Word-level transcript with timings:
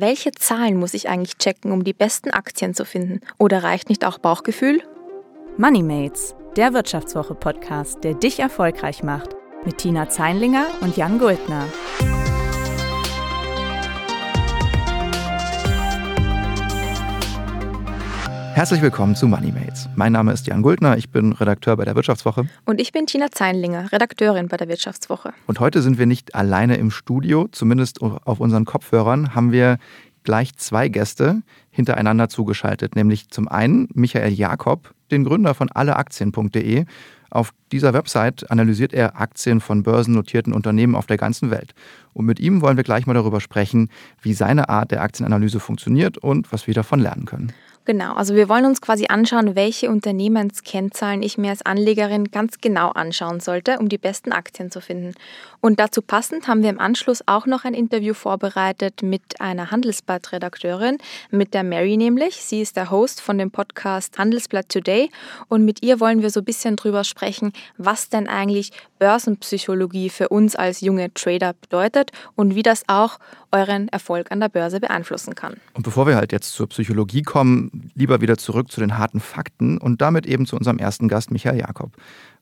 welche 0.00 0.32
Zahlen 0.32 0.78
muss 0.78 0.94
ich 0.94 1.08
eigentlich 1.08 1.38
checken, 1.38 1.72
um 1.72 1.84
die 1.84 1.92
besten 1.92 2.30
Aktien 2.30 2.74
zu 2.74 2.84
finden? 2.84 3.20
Oder 3.38 3.62
reicht 3.62 3.88
nicht 3.88 4.04
auch 4.04 4.18
Bauchgefühl? 4.18 4.82
Moneymates, 5.56 6.34
der 6.56 6.74
Wirtschaftswoche-Podcast, 6.74 8.04
der 8.04 8.14
dich 8.14 8.40
erfolgreich 8.40 9.02
macht, 9.02 9.30
mit 9.64 9.78
Tina 9.78 10.08
Zeinlinger 10.08 10.66
und 10.80 10.96
Jan 10.96 11.18
Guldner. 11.18 11.64
Herzlich 18.56 18.80
willkommen 18.80 19.14
zu 19.14 19.28
MoneyMates. 19.28 19.90
Mein 19.96 20.12
Name 20.12 20.32
ist 20.32 20.46
Jan 20.46 20.62
Guldner, 20.62 20.96
ich 20.96 21.10
bin 21.10 21.32
Redakteur 21.34 21.76
bei 21.76 21.84
der 21.84 21.94
Wirtschaftswoche. 21.94 22.48
Und 22.64 22.80
ich 22.80 22.90
bin 22.90 23.04
Tina 23.04 23.30
Zeinlinger, 23.30 23.92
Redakteurin 23.92 24.48
bei 24.48 24.56
der 24.56 24.66
Wirtschaftswoche. 24.66 25.34
Und 25.46 25.60
heute 25.60 25.82
sind 25.82 25.98
wir 25.98 26.06
nicht 26.06 26.34
alleine 26.34 26.78
im 26.78 26.90
Studio, 26.90 27.48
zumindest 27.52 28.00
auf 28.00 28.40
unseren 28.40 28.64
Kopfhörern 28.64 29.34
haben 29.34 29.52
wir 29.52 29.76
gleich 30.24 30.56
zwei 30.56 30.88
Gäste 30.88 31.42
hintereinander 31.68 32.30
zugeschaltet, 32.30 32.96
nämlich 32.96 33.28
zum 33.28 33.46
einen 33.46 33.88
Michael 33.92 34.32
Jakob, 34.32 34.94
den 35.10 35.24
Gründer 35.24 35.52
von 35.52 35.70
alleaktien.de. 35.70 36.86
Auf 37.28 37.52
dieser 37.72 37.92
Website 37.92 38.50
analysiert 38.50 38.94
er 38.94 39.20
Aktien 39.20 39.60
von 39.60 39.82
börsennotierten 39.82 40.54
Unternehmen 40.54 40.94
auf 40.94 41.04
der 41.04 41.18
ganzen 41.18 41.50
Welt. 41.50 41.74
Und 42.14 42.24
mit 42.24 42.40
ihm 42.40 42.62
wollen 42.62 42.78
wir 42.78 42.84
gleich 42.84 43.06
mal 43.06 43.12
darüber 43.12 43.42
sprechen, 43.42 43.90
wie 44.22 44.32
seine 44.32 44.70
Art 44.70 44.92
der 44.92 45.02
Aktienanalyse 45.02 45.60
funktioniert 45.60 46.16
und 46.16 46.50
was 46.54 46.66
wir 46.66 46.72
davon 46.72 47.00
lernen 47.00 47.26
können. 47.26 47.52
Genau, 47.86 48.14
also 48.14 48.34
wir 48.34 48.48
wollen 48.48 48.64
uns 48.64 48.80
quasi 48.80 49.06
anschauen, 49.06 49.54
welche 49.54 49.88
Unternehmenskennzahlen 49.90 51.22
ich 51.22 51.38
mir 51.38 51.50
als 51.50 51.64
Anlegerin 51.64 52.32
ganz 52.32 52.60
genau 52.60 52.90
anschauen 52.90 53.38
sollte, 53.38 53.78
um 53.78 53.88
die 53.88 53.96
besten 53.96 54.32
Aktien 54.32 54.72
zu 54.72 54.80
finden. 54.80 55.14
Und 55.60 55.78
dazu 55.78 56.02
passend 56.02 56.48
haben 56.48 56.64
wir 56.64 56.70
im 56.70 56.80
Anschluss 56.80 57.22
auch 57.26 57.46
noch 57.46 57.64
ein 57.64 57.74
Interview 57.74 58.12
vorbereitet 58.12 59.02
mit 59.02 59.40
einer 59.40 59.70
Handelsblatt-Redakteurin, 59.70 60.98
mit 61.30 61.54
der 61.54 61.62
Mary 61.62 61.96
nämlich. 61.96 62.42
Sie 62.42 62.60
ist 62.60 62.76
der 62.76 62.90
Host 62.90 63.20
von 63.20 63.38
dem 63.38 63.52
Podcast 63.52 64.18
Handelsblatt 64.18 64.68
Today 64.68 65.08
und 65.46 65.64
mit 65.64 65.84
ihr 65.84 66.00
wollen 66.00 66.22
wir 66.22 66.30
so 66.30 66.40
ein 66.40 66.44
bisschen 66.44 66.74
drüber 66.74 67.04
sprechen, 67.04 67.52
was 67.78 68.08
denn 68.08 68.26
eigentlich 68.26 68.72
Börsenpsychologie 68.98 70.10
für 70.10 70.28
uns 70.28 70.56
als 70.56 70.80
junge 70.80 71.14
Trader 71.14 71.52
bedeutet 71.52 72.10
und 72.34 72.56
wie 72.56 72.64
das 72.64 72.82
auch 72.88 73.20
euren 73.56 73.88
Erfolg 73.88 74.30
an 74.30 74.40
der 74.40 74.48
Börse 74.48 74.80
beeinflussen 74.80 75.34
kann. 75.34 75.56
Und 75.74 75.82
bevor 75.82 76.06
wir 76.06 76.16
halt 76.16 76.32
jetzt 76.32 76.52
zur 76.52 76.68
Psychologie 76.68 77.22
kommen, 77.22 77.90
lieber 77.94 78.20
wieder 78.20 78.36
zurück 78.36 78.70
zu 78.70 78.80
den 78.80 78.98
harten 78.98 79.20
Fakten 79.20 79.78
und 79.78 80.00
damit 80.00 80.26
eben 80.26 80.46
zu 80.46 80.56
unserem 80.56 80.78
ersten 80.78 81.08
Gast 81.08 81.30
Michael 81.30 81.58
Jakob. 81.58 81.92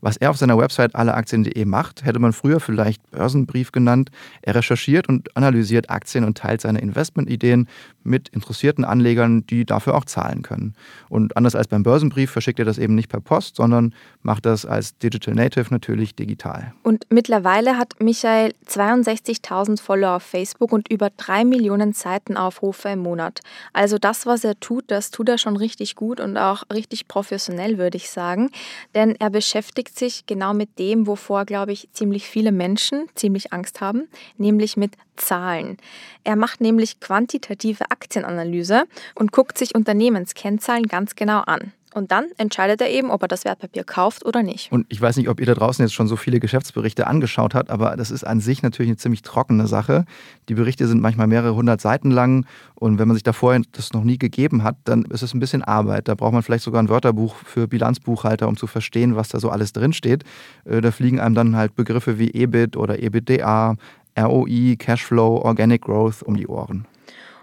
Was 0.05 0.19
er 0.19 0.29
auf 0.29 0.37
seiner 0.37 0.59
Website 0.59 0.95
alleaktien.de 0.95 1.65
macht, 1.65 2.05
hätte 2.05 2.19
man 2.19 2.35
früher 2.35 2.61
vielleicht 2.61 3.11
Börsenbrief 3.11 3.73
genannt. 3.73 4.11
Er 4.43 4.55
recherchiert 4.55 5.09
und 5.09 5.35
analysiert 5.35 5.89
Aktien 5.89 6.25
und 6.25 6.37
teilt 6.37 6.61
seine 6.61 6.83
Investmentideen 6.83 7.69
mit 8.03 8.29
interessierten 8.29 8.85
Anlegern, 8.85 9.47
die 9.47 9.65
dafür 9.65 9.95
auch 9.95 10.05
zahlen 10.05 10.43
können. 10.43 10.75
Und 11.09 11.39
anders 11.39 11.55
als 11.55 11.69
beim 11.69 11.85
Börsenbrief 11.85 12.31
verschickt 12.31 12.59
er 12.59 12.67
das 12.67 12.77
eben 12.77 12.95
nicht 12.95 13.09
per 13.09 13.23
Post, 13.23 13.57
sondern 13.57 13.95
macht 14.21 14.45
das 14.45 14.67
als 14.67 14.99
Digital 14.99 15.33
Native 15.33 15.69
natürlich 15.71 16.15
digital. 16.15 16.75
Und 16.83 17.07
mittlerweile 17.09 17.79
hat 17.79 17.95
Michael 17.99 18.53
62.000 18.69 19.81
Follower 19.81 20.17
auf 20.17 20.23
Facebook 20.23 20.73
und 20.73 20.91
über 20.91 21.09
drei 21.17 21.47
Millionen 21.47 21.95
Seitenaufrufe 21.95 22.91
im 22.91 22.99
Monat. 22.99 23.41
Also 23.73 23.97
das, 23.97 24.27
was 24.27 24.45
er 24.45 24.61
tut, 24.61 24.85
das 24.89 25.11
tut 25.11 25.31
er 25.31 25.39
schon 25.39 25.57
richtig 25.57 25.97
gut 25.97 26.21
und 26.21 26.37
auch 26.37 26.65
richtig 26.71 27.09
professionell, 27.09 27.79
würde 27.79 27.97
ich 27.97 28.11
sagen. 28.11 28.51
Denn 28.95 29.17
er 29.19 29.31
beschäftigt 29.31 29.94
beschäftigt 29.95 29.99
sich 29.99 30.27
genau 30.27 30.55
mit 30.55 30.79
dem, 30.79 31.07
wovor, 31.07 31.45
glaube 31.45 31.73
ich, 31.73 31.89
ziemlich 31.93 32.27
viele 32.27 32.53
Menschen 32.53 33.07
ziemlich 33.15 33.53
Angst 33.53 33.81
haben, 33.81 34.09
nämlich 34.39 34.77
mit 34.77 34.93
Zahlen. 35.17 35.79
Er 36.25 36.37
macht 36.37 36.61
nämlich 36.61 37.01
quantitative 37.01 37.91
Aktienanalyse 37.91 38.85
und 39.15 39.33
guckt 39.33 39.57
sich 39.57 39.75
Unternehmenskennzahlen 39.75 40.87
ganz 40.87 41.15
genau 41.15 41.41
an. 41.47 41.73
Und 41.95 42.11
dann 42.11 42.27
entscheidet 42.39 42.81
er 42.81 42.91
eben, 42.91 43.13
ob 43.13 43.23
er 43.23 43.29
das 43.29 43.45
Wertpapier 43.45 43.85
kauft 43.85 44.27
oder 44.27 44.43
nicht. 44.43 44.73
Und 44.73 44.85
ich 44.89 45.01
weiß 45.01 45.17
nicht, 45.17 45.29
ob 45.29 45.39
ihr 45.39 45.47
da 45.47 45.55
draußen 45.55 45.85
jetzt 45.85 45.95
schon 45.95 46.09
so 46.09 46.17
viele 46.17 46.41
Geschäftsberichte 46.41 47.07
angeschaut 47.07 47.55
habt, 47.55 47.71
aber 47.71 47.97
das 47.97 48.11
ist 48.11 48.25
an 48.25 48.41
sich 48.41 48.65
natürlich 48.65 48.91
eine 48.91 48.97
ziemlich 48.97 49.23
trockene 49.23 49.69
Sache. 49.69 50.05
Die 50.49 50.55
Berichte 50.55 50.89
sind 50.89 51.01
manchmal 51.01 51.29
mehrere 51.29 51.55
hundert 51.55 51.81
Seiten 51.81 52.11
lang 52.11 52.47
und 52.75 52.99
wenn 52.99 53.07
man 53.07 53.15
sich 53.15 53.23
da 53.23 53.33
vorher 53.33 53.63
das 53.71 53.93
noch 53.93 54.03
nie 54.03 54.19
gegeben 54.19 54.65
hat, 54.65 54.77
dann 54.83 55.05
ist 55.05 55.23
es 55.23 55.35
ein 55.35 55.39
bisschen 55.39 55.63
Arbeit. 55.63 56.09
Da 56.09 56.17
braucht 56.17 56.33
man 56.33 56.43
vielleicht 56.43 56.65
sogar 56.65 56.83
ein 56.83 56.89
Wörterbuch 56.89 57.37
für 57.37 57.69
Bilanzbuchhalter, 57.69 58.49
um 58.49 58.57
zu 58.57 58.67
verstehen, 58.67 59.15
was 59.15 59.29
da 59.29 59.39
so 59.39 59.51
alles 59.51 59.73
drinsteht. 59.73 60.25
Äh, 60.65 60.81
da 60.81 60.91
fliegen 60.91 61.21
einem 61.21 61.37
dann 61.37 61.55
halt 61.55 61.77
Begriffe 61.77 62.19
wie 62.19 62.31
EBIT 62.31 62.77
oder 62.77 63.01
EBITDA, 63.01 63.77
ROI, 64.19 64.75
Cashflow, 64.77 65.43
Organic 65.45 65.83
Growth 65.83 66.25
um 66.25 66.37
die 66.37 66.49
Ohren. 66.49 66.87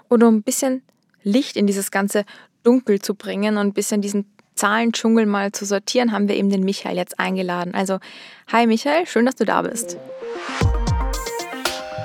Und 0.09 0.23
um 0.23 0.35
ein 0.35 0.43
bisschen 0.43 0.81
Licht 1.23 1.55
in 1.55 1.67
dieses 1.67 1.89
ganze 1.89 2.25
Dunkel 2.63 3.01
zu 3.01 3.15
bringen 3.15 3.55
und 3.55 3.67
ein 3.67 3.73
bisschen 3.73 4.01
diesen 4.01 4.25
Zahlendschungel 4.61 5.25
mal 5.25 5.51
zu 5.51 5.65
sortieren, 5.65 6.11
haben 6.11 6.27
wir 6.27 6.35
eben 6.35 6.51
den 6.51 6.63
Michael 6.63 6.95
jetzt 6.95 7.19
eingeladen. 7.19 7.73
Also, 7.73 7.97
hi 8.51 8.67
Michael, 8.67 9.07
schön, 9.07 9.25
dass 9.25 9.33
du 9.33 9.43
da 9.43 9.63
bist. 9.63 9.97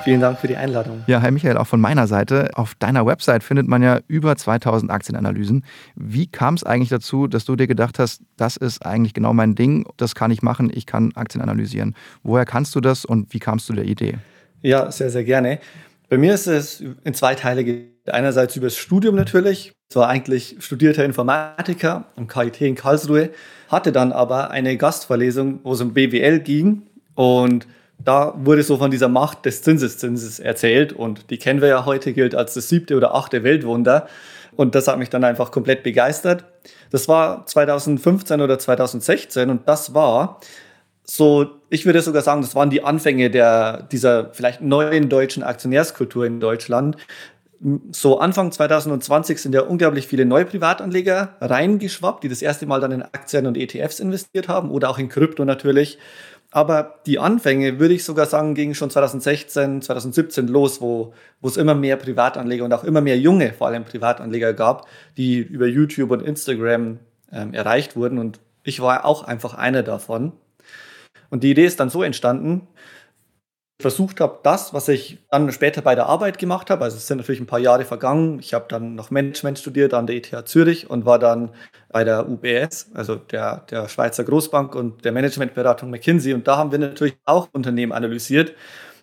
Vielen 0.05 0.23
Dank 0.23 0.39
für 0.39 0.47
die 0.47 0.57
Einladung. 0.57 1.05
Ja, 1.07 1.21
hi 1.21 1.31
Michael, 1.33 1.59
auch 1.59 1.67
von 1.67 1.83
meiner 1.83 2.07
Seite. 2.07 2.49
Auf 2.55 2.75
deiner 2.77 3.05
Website 3.05 3.43
findet 3.43 3.69
man 3.69 3.83
ja 3.83 4.01
über 4.09 4.37
2000 4.37 4.91
Aktienanalysen. 4.91 5.67
Wie 5.97 6.29
kam 6.29 6.55
es 6.55 6.65
eigentlich 6.65 6.89
dazu, 6.89 7.27
dass 7.27 7.45
du 7.45 7.57
dir 7.57 7.67
gedacht 7.67 7.99
hast, 7.99 8.23
das 8.39 8.57
ist 8.57 8.87
eigentlich 8.87 9.13
genau 9.13 9.35
mein 9.35 9.55
Ding, 9.55 9.85
das 9.99 10.15
kann 10.15 10.31
ich 10.31 10.41
machen, 10.41 10.71
ich 10.73 10.87
kann 10.87 11.13
Aktien 11.15 11.43
analysieren? 11.43 11.95
Woher 12.23 12.47
kannst 12.47 12.75
du 12.75 12.81
das 12.81 13.05
und 13.05 13.35
wie 13.35 13.39
kamst 13.39 13.69
du 13.69 13.75
der 13.75 13.85
Idee? 13.85 14.15
Ja, 14.63 14.91
sehr, 14.91 15.11
sehr 15.11 15.25
gerne. 15.25 15.59
Bei 16.09 16.17
mir 16.17 16.33
ist 16.33 16.47
es 16.47 16.83
in 17.05 17.13
zwei 17.13 17.35
Teile 17.35 17.65
Einerseits 18.09 18.57
über 18.57 18.67
das 18.67 18.77
Studium 18.77 19.15
natürlich. 19.15 19.73
Ich 19.89 19.97
war 19.97 20.09
eigentlich 20.09 20.57
studierter 20.61 21.05
Informatiker 21.05 22.07
am 22.17 22.27
KIT 22.27 22.61
in 22.61 22.75
Karlsruhe, 22.75 23.31
hatte 23.69 23.93
dann 23.93 24.13
aber 24.13 24.51
eine 24.51 24.77
Gastvorlesung, 24.77 25.61
wo 25.63 25.73
es 25.73 25.81
um 25.81 25.95
BWL 25.95 26.41
ging. 26.41 26.83
Und 27.15 27.67
da 27.99 28.35
wurde 28.37 28.63
so 28.63 28.77
von 28.77 28.91
dieser 28.91 29.09
Macht 29.09 29.47
des 29.47 29.63
Zinseszinses 29.63 30.39
erzählt. 30.39 30.93
Und 30.93 31.31
die 31.31 31.39
kennen 31.39 31.61
wir 31.61 31.69
ja 31.69 31.87
heute, 31.87 32.13
gilt 32.13 32.35
als 32.35 32.55
das 32.55 32.69
siebte 32.69 32.97
oder 32.97 33.15
achte 33.15 33.43
Weltwunder. 33.43 34.09
Und 34.57 34.75
das 34.75 34.89
hat 34.89 34.99
mich 34.99 35.11
dann 35.11 35.25
einfach 35.25 35.51
komplett 35.51 35.83
begeistert. 35.83 36.45
Das 36.91 37.09
war 37.09 37.47
2015 37.47 38.41
oder 38.41 38.59
2016 38.59 39.51
und 39.51 39.69
das 39.69 39.95
war 39.95 40.41
so, 41.05 41.61
ich 41.71 41.87
würde 41.87 42.03
sogar 42.03 42.23
sagen, 42.23 42.43
das 42.43 42.55
waren 42.55 42.71
die 42.71 42.83
Anfänge 42.83 43.31
der, 43.31 43.83
dieser 43.93 44.31
vielleicht 44.33 44.61
neuen 44.61 45.09
deutschen 45.09 45.45
Aktionärskultur 45.45 46.27
in 46.27 46.41
Deutschland, 46.41 46.97
so 47.91 48.19
Anfang 48.19 48.53
2020 48.53 49.41
sind 49.41 49.55
ja 49.55 49.63
unglaublich 49.63 50.07
viele 50.07 50.25
neue 50.25 50.45
Privatanleger 50.45 51.37
reingeschwappt, 51.41 52.25
die 52.25 52.29
das 52.29 52.43
erste 52.43 52.67
Mal 52.67 52.81
dann 52.81 52.93
in 52.93 53.03
Aktien 53.03 53.47
und 53.47 53.57
ETFs 53.57 54.01
investiert 54.01 54.49
haben 54.49 54.71
oder 54.71 54.91
auch 54.91 54.99
in 54.99 55.09
Krypto 55.09 55.45
natürlich. 55.45 55.99
Aber 56.51 57.01
die 57.07 57.19
Anfänge, 57.19 57.81
würde 57.81 57.95
ich 57.95 58.05
sogar 58.05 58.27
sagen, 58.27 58.55
gingen 58.55 58.75
schon 58.75 58.91
2016, 58.91 59.83
2017 59.83 60.49
los, 60.49 60.81
wo, 60.81 61.13
wo 61.41 61.49
es 61.49 61.57
immer 61.57 61.75
mehr 61.75 61.97
Privatanleger 61.97 62.65
und 62.65 62.73
auch 62.73 62.85
immer 62.85 63.01
mehr 63.01 63.19
junge, 63.19 63.53
vor 63.53 63.67
allem 63.67 63.85
Privatanleger 63.85 64.53
gab, 64.55 64.87
die 65.17 65.39
über 65.39 65.67
YouTube 65.67 66.11
und 66.11 66.23
Instagram 66.23 66.99
ähm, 67.33 67.53
erreicht 67.53 67.97
wurden. 67.97 68.19
Und 68.19 68.41
ich 68.63 68.81
war 68.81 69.05
auch 69.05 69.25
einfach 69.25 69.55
einer 69.55 69.83
davon. 69.83 70.33
Und 71.31 71.43
die 71.43 71.51
Idee 71.51 71.67
ist 71.67 71.81
dann 71.81 71.91
so 71.91 72.03
entstanden, 72.03 72.69
versucht 73.81 74.21
habe, 74.21 74.39
das, 74.43 74.73
was 74.73 74.89
ich 74.89 75.19
dann 75.31 75.51
später 75.53 75.83
bei 75.83 75.95
der 75.95 76.07
Arbeit 76.07 76.39
gemacht 76.39 76.71
habe, 76.71 76.85
also 76.85 76.97
es 76.97 77.07
sind 77.07 77.19
natürlich 77.19 77.41
ein 77.41 77.47
paar 77.47 77.59
Jahre 77.59 77.85
vergangen, 77.85 78.39
ich 78.39 78.55
habe 78.55 78.65
dann 78.69 78.95
noch 78.95 79.11
Management 79.11 79.59
studiert 79.59 79.93
an 79.93 80.07
der 80.07 80.17
ETH 80.17 80.49
Zürich 80.49 80.89
und 80.89 81.05
war 81.05 81.19
dann 81.19 81.51
bei 81.91 82.03
der 82.03 82.27
UBS, 82.29 82.91
also 82.95 83.17
der, 83.17 83.65
der 83.71 83.89
Schweizer 83.89 84.25
Großbank 84.25 84.75
und 84.75 85.05
der 85.05 85.13
Managementberatung 85.13 85.91
McKinsey 85.91 86.33
und 86.33 86.49
da 86.49 86.57
haben 86.57 86.73
wir 86.73 86.79
natürlich 86.79 87.17
auch 87.27 87.49
Unternehmen 87.53 87.93
analysiert 87.93 88.55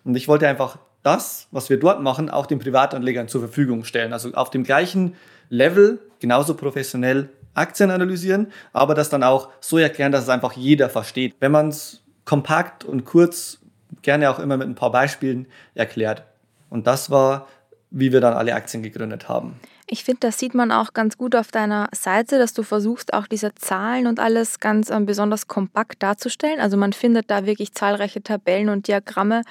und 0.02 0.16
ich 0.16 0.26
wollte 0.26 0.48
einfach 0.48 0.78
das, 1.04 1.46
was 1.52 1.70
wir 1.70 1.78
dort 1.78 2.02
machen, 2.02 2.28
auch 2.28 2.46
den 2.46 2.58
Privatanlegern 2.58 3.28
zur 3.28 3.42
Verfügung 3.42 3.84
stellen, 3.84 4.12
also 4.12 4.32
auf 4.32 4.50
dem 4.50 4.64
gleichen 4.64 5.14
Level, 5.50 6.00
genauso 6.18 6.54
professionell 6.54 7.28
Aktien 7.54 7.90
analysieren, 7.90 8.50
aber 8.72 8.94
das 8.94 9.08
dann 9.08 9.22
auch 9.22 9.50
so 9.60 9.78
erklären, 9.78 10.10
dass 10.10 10.24
es 10.24 10.28
einfach 10.28 10.54
jeder 10.54 10.90
versteht. 10.90 11.36
Wenn 11.38 11.52
man 11.52 11.68
es 11.68 12.02
kompakt 12.24 12.84
und 12.84 13.04
kurz 13.04 13.60
gerne 14.02 14.30
auch 14.30 14.38
immer 14.38 14.56
mit 14.56 14.68
ein 14.68 14.74
paar 14.74 14.90
Beispielen 14.90 15.46
erklärt. 15.74 16.24
Und 16.70 16.86
das 16.86 17.10
war, 17.10 17.46
wie 17.90 18.12
wir 18.12 18.20
dann 18.20 18.34
alle 18.34 18.54
Aktien 18.54 18.82
gegründet 18.82 19.28
haben. 19.28 19.60
Ich 19.86 20.02
finde, 20.02 20.20
das 20.20 20.38
sieht 20.38 20.54
man 20.54 20.72
auch 20.72 20.94
ganz 20.94 21.18
gut 21.18 21.36
auf 21.36 21.50
deiner 21.50 21.88
Seite, 21.94 22.38
dass 22.38 22.54
du 22.54 22.62
versuchst, 22.62 23.12
auch 23.12 23.26
diese 23.26 23.54
Zahlen 23.54 24.06
und 24.06 24.18
alles 24.18 24.58
ganz 24.58 24.90
ähm, 24.90 25.04
besonders 25.04 25.46
kompakt 25.46 26.02
darzustellen. 26.02 26.58
Also 26.58 26.76
man 26.76 26.92
findet 26.92 27.30
da 27.30 27.44
wirklich 27.44 27.74
zahlreiche 27.74 28.22
Tabellen 28.22 28.70
und 28.70 28.88
Diagramme 28.88 29.42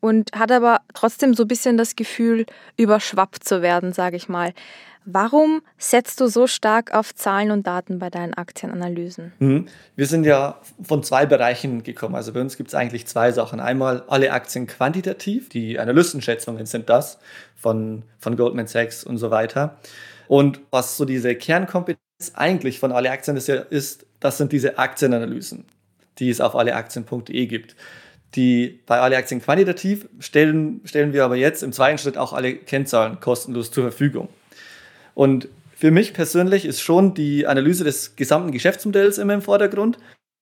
und 0.00 0.32
hat 0.34 0.50
aber 0.50 0.80
trotzdem 0.92 1.34
so 1.34 1.44
ein 1.44 1.48
bisschen 1.48 1.76
das 1.76 1.96
Gefühl, 1.96 2.46
überschwappt 2.76 3.44
zu 3.44 3.62
werden, 3.62 3.92
sage 3.92 4.16
ich 4.16 4.28
mal. 4.28 4.52
Warum 5.08 5.62
setzt 5.78 6.20
du 6.20 6.26
so 6.26 6.48
stark 6.48 6.92
auf 6.92 7.14
Zahlen 7.14 7.52
und 7.52 7.64
Daten 7.64 8.00
bei 8.00 8.10
deinen 8.10 8.34
Aktienanalysen? 8.34 9.32
Mhm. 9.38 9.68
Wir 9.94 10.06
sind 10.06 10.24
ja 10.24 10.60
von 10.82 11.04
zwei 11.04 11.26
Bereichen 11.26 11.84
gekommen. 11.84 12.16
Also 12.16 12.32
bei 12.32 12.40
uns 12.40 12.56
gibt 12.56 12.70
es 12.70 12.74
eigentlich 12.74 13.06
zwei 13.06 13.30
Sachen. 13.30 13.60
Einmal 13.60 14.02
alle 14.08 14.32
Aktien 14.32 14.66
quantitativ, 14.66 15.48
die 15.48 15.78
Analystenschätzungen 15.78 16.66
sind 16.66 16.88
das 16.88 17.18
von, 17.54 18.02
von 18.18 18.36
Goldman 18.36 18.66
Sachs 18.66 19.04
und 19.04 19.18
so 19.18 19.30
weiter. 19.30 19.76
Und 20.26 20.60
was 20.72 20.96
so 20.96 21.04
diese 21.04 21.36
Kernkompetenz 21.36 22.32
eigentlich 22.34 22.80
von 22.80 22.90
alle 22.90 23.12
Aktien 23.12 23.36
ist, 23.36 23.48
ist, 23.48 24.06
das 24.18 24.38
sind 24.38 24.50
diese 24.50 24.76
Aktienanalysen, 24.76 25.66
die 26.18 26.30
es 26.30 26.40
auf 26.40 26.56
alleaktien.de 26.56 27.46
gibt. 27.46 27.76
Die 28.34 28.80
bei 28.86 28.98
alle 28.98 29.16
Aktien 29.16 29.40
quantitativ 29.40 30.08
stellen, 30.18 30.80
stellen 30.84 31.12
wir 31.12 31.24
aber 31.24 31.36
jetzt 31.36 31.62
im 31.62 31.70
zweiten 31.70 31.96
Schritt 31.96 32.18
auch 32.18 32.32
alle 32.32 32.56
Kennzahlen 32.56 33.20
kostenlos 33.20 33.70
zur 33.70 33.84
Verfügung. 33.84 34.28
Und 35.16 35.48
für 35.74 35.90
mich 35.90 36.12
persönlich 36.12 36.66
ist 36.66 36.82
schon 36.82 37.14
die 37.14 37.46
Analyse 37.46 37.84
des 37.84 38.16
gesamten 38.16 38.52
Geschäftsmodells 38.52 39.16
immer 39.16 39.32
im 39.32 39.40
Vordergrund, 39.40 39.96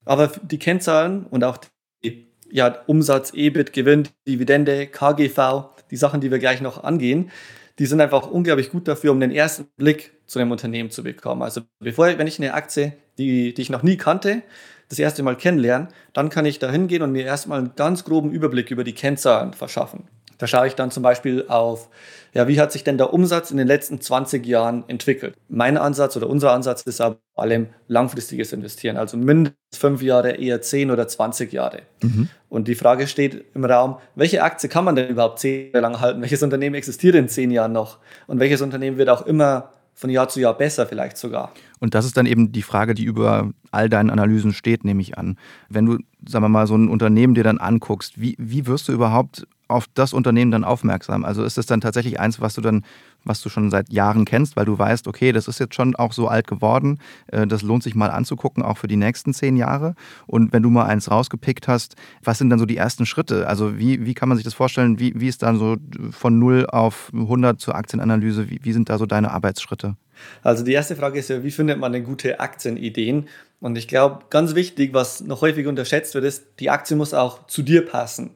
aber 0.04 0.32
die 0.42 0.58
Kennzahlen 0.58 1.26
und 1.26 1.44
auch 1.44 1.58
die 2.02 2.26
ja, 2.50 2.82
Umsatz, 2.88 3.32
EBIT, 3.32 3.72
Gewinn, 3.72 4.08
Dividende, 4.26 4.88
KGV, 4.88 5.68
die 5.92 5.96
Sachen, 5.96 6.20
die 6.20 6.32
wir 6.32 6.40
gleich 6.40 6.60
noch 6.60 6.82
angehen, 6.82 7.30
die 7.78 7.86
sind 7.86 8.00
einfach 8.00 8.28
unglaublich 8.28 8.70
gut 8.70 8.88
dafür, 8.88 9.12
um 9.12 9.20
den 9.20 9.30
ersten 9.30 9.68
Blick 9.76 10.12
zu 10.26 10.40
einem 10.40 10.50
Unternehmen 10.50 10.90
zu 10.90 11.04
bekommen. 11.04 11.42
Also 11.42 11.60
bevor, 11.78 12.06
wenn 12.18 12.26
ich 12.26 12.40
eine 12.40 12.54
Aktie, 12.54 12.94
die, 13.16 13.54
die 13.54 13.62
ich 13.62 13.70
noch 13.70 13.84
nie 13.84 13.96
kannte, 13.96 14.42
das 14.88 14.98
erste 14.98 15.22
Mal 15.22 15.36
kennenlernen, 15.36 15.88
dann 16.14 16.30
kann 16.30 16.46
ich 16.46 16.58
da 16.58 16.68
hingehen 16.68 17.02
und 17.02 17.12
mir 17.12 17.24
erstmal 17.24 17.60
einen 17.60 17.76
ganz 17.76 18.02
groben 18.02 18.32
Überblick 18.32 18.72
über 18.72 18.82
die 18.82 18.92
Kennzahlen 18.92 19.52
verschaffen. 19.52 20.08
Da 20.44 20.48
schaue 20.48 20.66
ich 20.66 20.74
dann 20.74 20.90
zum 20.90 21.02
Beispiel 21.02 21.46
auf, 21.48 21.88
ja, 22.34 22.46
wie 22.48 22.60
hat 22.60 22.70
sich 22.70 22.84
denn 22.84 22.98
der 22.98 23.14
Umsatz 23.14 23.50
in 23.50 23.56
den 23.56 23.66
letzten 23.66 24.02
20 24.02 24.44
Jahren 24.44 24.84
entwickelt? 24.88 25.34
Mein 25.48 25.78
Ansatz 25.78 26.18
oder 26.18 26.28
unser 26.28 26.52
Ansatz 26.52 26.82
ist 26.82 27.00
aber 27.00 27.16
vor 27.34 27.44
allem 27.44 27.68
langfristiges 27.88 28.52
Investieren, 28.52 28.98
also 28.98 29.16
mindestens 29.16 29.56
fünf 29.72 30.02
Jahre, 30.02 30.32
eher 30.32 30.60
10 30.60 30.90
oder 30.90 31.08
20 31.08 31.50
Jahre. 31.50 31.80
Mhm. 32.02 32.28
Und 32.50 32.68
die 32.68 32.74
Frage 32.74 33.06
steht 33.06 33.42
im 33.54 33.64
Raum, 33.64 33.96
welche 34.16 34.42
Aktie 34.42 34.68
kann 34.68 34.84
man 34.84 34.96
denn 34.96 35.08
überhaupt 35.08 35.38
zehn 35.38 35.72
Jahre 35.72 35.80
lang 35.80 36.00
halten? 36.00 36.20
Welches 36.20 36.42
Unternehmen 36.42 36.74
existiert 36.74 37.14
in 37.14 37.30
zehn 37.30 37.50
Jahren 37.50 37.72
noch? 37.72 38.00
Und 38.26 38.38
welches 38.38 38.60
Unternehmen 38.60 38.98
wird 38.98 39.08
auch 39.08 39.24
immer 39.24 39.72
von 39.94 40.10
Jahr 40.10 40.28
zu 40.28 40.40
Jahr 40.40 40.54
besser 40.54 40.86
vielleicht 40.86 41.16
sogar. 41.16 41.52
Und 41.78 41.94
das 41.94 42.04
ist 42.04 42.16
dann 42.16 42.26
eben 42.26 42.52
die 42.52 42.62
Frage, 42.62 42.94
die 42.94 43.04
über 43.04 43.50
all 43.70 43.88
deinen 43.88 44.10
Analysen 44.10 44.52
steht, 44.52 44.84
nehme 44.84 45.00
ich 45.00 45.16
an. 45.16 45.38
Wenn 45.68 45.86
du, 45.86 45.98
sagen 46.26 46.44
wir 46.44 46.48
mal, 46.48 46.66
so 46.66 46.74
ein 46.76 46.88
Unternehmen 46.88 47.34
dir 47.34 47.44
dann 47.44 47.58
anguckst, 47.58 48.20
wie, 48.20 48.36
wie 48.38 48.66
wirst 48.66 48.88
du 48.88 48.92
überhaupt 48.92 49.46
auf 49.68 49.86
das 49.94 50.12
Unternehmen 50.12 50.50
dann 50.50 50.64
aufmerksam? 50.64 51.24
Also 51.24 51.44
ist 51.44 51.58
das 51.58 51.66
dann 51.66 51.80
tatsächlich 51.80 52.20
eins, 52.20 52.40
was 52.40 52.54
du 52.54 52.60
dann, 52.60 52.84
was 53.24 53.40
du 53.40 53.48
schon 53.48 53.70
seit 53.70 53.92
Jahren 53.92 54.24
kennst, 54.24 54.56
weil 54.56 54.64
du 54.64 54.78
weißt, 54.78 55.08
okay, 55.08 55.32
das 55.32 55.48
ist 55.48 55.60
jetzt 55.60 55.74
schon 55.74 55.96
auch 55.96 56.12
so 56.12 56.28
alt 56.28 56.46
geworden, 56.46 56.98
äh, 57.28 57.46
das 57.46 57.62
lohnt 57.62 57.82
sich 57.82 57.94
mal 57.94 58.10
anzugucken, 58.10 58.62
auch 58.62 58.78
für 58.78 58.88
die 58.88 58.96
nächsten 58.96 59.34
zehn 59.34 59.56
Jahre. 59.56 59.94
Und 60.26 60.52
wenn 60.52 60.62
du 60.62 60.70
mal 60.70 60.86
eins 60.86 61.10
rausgepickt 61.10 61.68
hast, 61.68 61.96
was 62.22 62.38
sind 62.38 62.50
dann 62.50 62.58
so 62.58 62.66
die 62.66 62.76
ersten 62.76 63.06
Schritte? 63.06 63.46
Also 63.48 63.78
wie, 63.78 64.04
wie 64.04 64.14
kann 64.14 64.28
man 64.28 64.36
sich 64.36 64.44
das 64.44 64.54
vorstellen? 64.54 64.98
Wie, 64.98 65.18
wie 65.18 65.28
ist 65.28 65.42
dann 65.42 65.58
so 65.58 65.76
von 66.10 66.38
0 66.38 66.66
auf 66.66 67.10
100 67.12 67.60
zur 67.60 67.74
Aktienanalyse? 67.74 68.50
Wie, 68.50 68.60
wie 68.62 68.72
sind 68.72 68.88
da 68.88 68.98
so 68.98 69.06
deine 69.06 69.30
Arbeitsschritte? 69.30 69.96
Also 70.42 70.64
die 70.64 70.72
erste 70.72 70.96
Frage 70.96 71.18
ist 71.18 71.28
ja, 71.28 71.42
wie 71.42 71.50
findet 71.50 71.78
man 71.78 71.92
denn 71.92 72.04
gute 72.04 72.40
Aktienideen? 72.40 73.28
Und 73.60 73.76
ich 73.76 73.88
glaube, 73.88 74.26
ganz 74.30 74.54
wichtig, 74.54 74.92
was 74.92 75.22
noch 75.22 75.40
häufig 75.40 75.66
unterschätzt 75.66 76.14
wird, 76.14 76.24
ist, 76.24 76.44
die 76.60 76.70
Aktie 76.70 76.96
muss 76.96 77.14
auch 77.14 77.46
zu 77.46 77.62
dir 77.62 77.86
passen. 77.86 78.30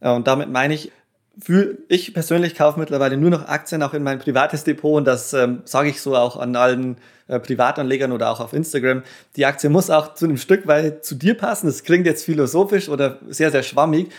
Äh, 0.00 0.10
und 0.10 0.26
damit 0.26 0.50
meine 0.50 0.74
ich, 0.74 0.92
für, 1.38 1.76
ich 1.88 2.14
persönlich 2.14 2.54
kaufe 2.54 2.80
mittlerweile 2.80 3.16
nur 3.16 3.30
noch 3.30 3.46
Aktien 3.46 3.82
auch 3.82 3.94
in 3.94 4.02
mein 4.02 4.18
privates 4.18 4.64
Depot 4.64 4.96
und 4.96 5.04
das 5.04 5.32
ähm, 5.34 5.62
sage 5.64 5.90
ich 5.90 6.00
so 6.00 6.16
auch 6.16 6.36
an 6.36 6.56
allen 6.56 6.96
äh, 7.28 7.38
Privatanlegern 7.38 8.12
oder 8.12 8.30
auch 8.30 8.40
auf 8.40 8.52
Instagram. 8.52 9.02
Die 9.36 9.44
Aktie 9.44 9.68
muss 9.68 9.90
auch 9.90 10.14
zu 10.14 10.24
einem 10.24 10.38
Stück 10.38 10.66
weit 10.66 11.04
zu 11.04 11.14
dir 11.14 11.34
passen. 11.34 11.66
Das 11.66 11.82
klingt 11.82 12.06
jetzt 12.06 12.24
philosophisch 12.24 12.88
oder 12.88 13.18
sehr, 13.28 13.50
sehr 13.50 13.62
schwammig. 13.62 14.10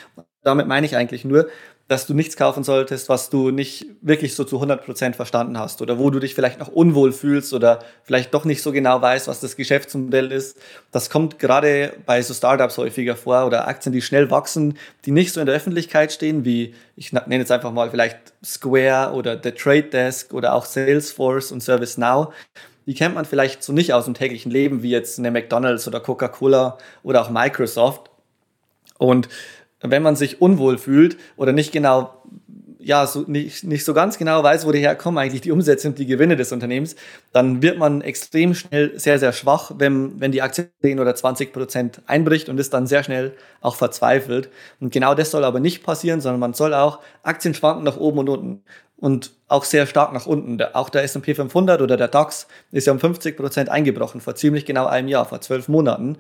Damit 0.44 0.68
meine 0.68 0.86
ich 0.86 0.96
eigentlich 0.96 1.26
nur, 1.26 1.48
dass 1.88 2.06
du 2.06 2.14
nichts 2.14 2.36
kaufen 2.36 2.64
solltest, 2.64 3.08
was 3.08 3.30
du 3.30 3.50
nicht 3.50 3.86
wirklich 4.02 4.36
so 4.36 4.44
zu 4.44 4.62
100% 4.62 5.14
verstanden 5.14 5.58
hast 5.58 5.82
oder 5.82 5.98
wo 5.98 6.10
du 6.10 6.20
dich 6.20 6.36
vielleicht 6.36 6.60
noch 6.60 6.68
unwohl 6.68 7.14
fühlst 7.14 7.54
oder 7.54 7.80
vielleicht 8.04 8.34
doch 8.34 8.44
nicht 8.44 8.62
so 8.62 8.74
genau 8.74 9.02
weißt, 9.02 9.28
was 9.28 9.40
das 9.40 9.56
Geschäftsmodell 9.56 10.32
ist. 10.34 10.58
Das 10.92 11.10
kommt 11.10 11.40
gerade 11.40 11.94
bei 12.06 12.22
so 12.22 12.34
Startups 12.34 12.78
häufiger 12.78 13.16
vor 13.16 13.46
oder 13.46 13.68
Aktien, 13.68 13.94
die 13.94 14.02
schnell 14.02 14.30
wachsen, 14.30 14.78
die 15.06 15.12
nicht 15.12 15.32
so 15.32 15.40
in 15.40 15.46
der 15.46 15.56
Öffentlichkeit 15.56 16.12
stehen, 16.12 16.44
wie 16.44 16.76
ich 16.98 17.14
nenne 17.14 17.38
jetzt 17.38 17.52
einfach 17.52 17.72
mal 17.72 17.90
vielleicht 17.90 18.18
Square 18.44 19.14
oder 19.14 19.40
The 19.42 19.52
Trade 19.52 19.84
Desk 19.84 20.34
oder 20.34 20.54
auch 20.54 20.66
Salesforce 20.66 21.54
und 21.54 21.64
ServiceNow. 21.64 22.34
Die 22.86 22.96
kennt 22.96 23.16
man 23.16 23.26
vielleicht 23.26 23.64
so 23.64 23.72
nicht 23.72 23.94
aus 23.94 24.06
dem 24.06 24.14
täglichen 24.14 24.52
Leben, 24.52 24.82
wie 24.84 24.90
jetzt 24.90 25.20
eine 25.20 25.32
McDonald's 25.32 25.88
oder 25.88 26.00
Coca-Cola 26.00 26.78
oder 27.04 27.22
auch 27.22 27.30
Microsoft. 27.30 28.10
Und 28.98 29.30
wenn 29.82 30.04
man 30.04 30.16
sich 30.16 30.42
unwohl 30.42 30.78
fühlt 30.78 31.18
oder 31.36 31.54
nicht 31.54 31.72
genau, 31.72 32.22
ja, 32.80 33.06
so 33.06 33.26
nicht, 33.28 33.64
nicht 33.64 33.84
so 33.84 33.94
ganz 33.94 34.18
genau 34.18 34.42
weiß, 34.44 34.66
wo 34.66 34.72
die 34.72 34.80
herkommen, 34.80 35.18
eigentlich 35.18 35.42
die 35.42 35.52
Umsätze 35.52 35.90
und 35.90 36.00
die 36.00 36.06
Gewinne 36.06 36.36
des 36.36 36.52
Unternehmens, 36.52 36.96
dann 37.34 37.62
wird 37.62 37.78
man 37.78 38.02
extrem 38.02 38.54
schnell 38.54 38.98
sehr, 38.98 39.20
sehr 39.20 39.34
schwach, 39.34 39.72
wenn, 39.78 40.20
wenn 40.20 40.32
die 40.32 40.42
Aktie 40.42 40.70
10 40.82 41.00
oder 41.00 41.14
20 41.14 41.54
Prozent 41.54 42.02
einbricht 42.08 42.50
und 42.50 42.60
ist 42.60 42.74
dann 42.74 42.88
sehr 42.88 43.04
schnell 43.04 43.34
auch 43.62 43.76
verzweifelt. 43.76 44.50
Und 44.80 44.94
genau 44.94 45.16
das 45.16 45.32
soll 45.32 45.44
aber 45.44 45.60
nicht 45.60 45.84
passieren, 45.84 46.22
sondern 46.22 46.40
man 46.40 46.54
soll 46.54 46.74
auch 46.74 47.00
Aktien 47.24 47.54
schwanken 47.54 47.84
nach 47.84 47.98
oben 47.98 48.20
und 48.20 48.30
unten 48.30 48.64
und 48.98 49.32
auch 49.48 49.64
sehr 49.64 49.86
stark 49.86 50.12
nach 50.14 50.26
unten. 50.26 50.62
Auch 50.74 50.90
der 50.90 51.04
S&P 51.04 51.36
500 51.36 51.82
oder 51.82 51.98
der 51.98 52.08
DAX 52.08 52.48
ist 52.72 52.88
ja 52.88 52.94
um 52.94 53.00
50 53.00 53.38
Prozent 53.38 53.70
eingebrochen 53.70 54.22
vor 54.22 54.36
ziemlich 54.36 54.66
genau 54.66 54.88
einem 54.88 55.08
Jahr, 55.08 55.26
vor 55.26 55.42
zwölf 55.42 55.68
Monaten. 55.68 56.18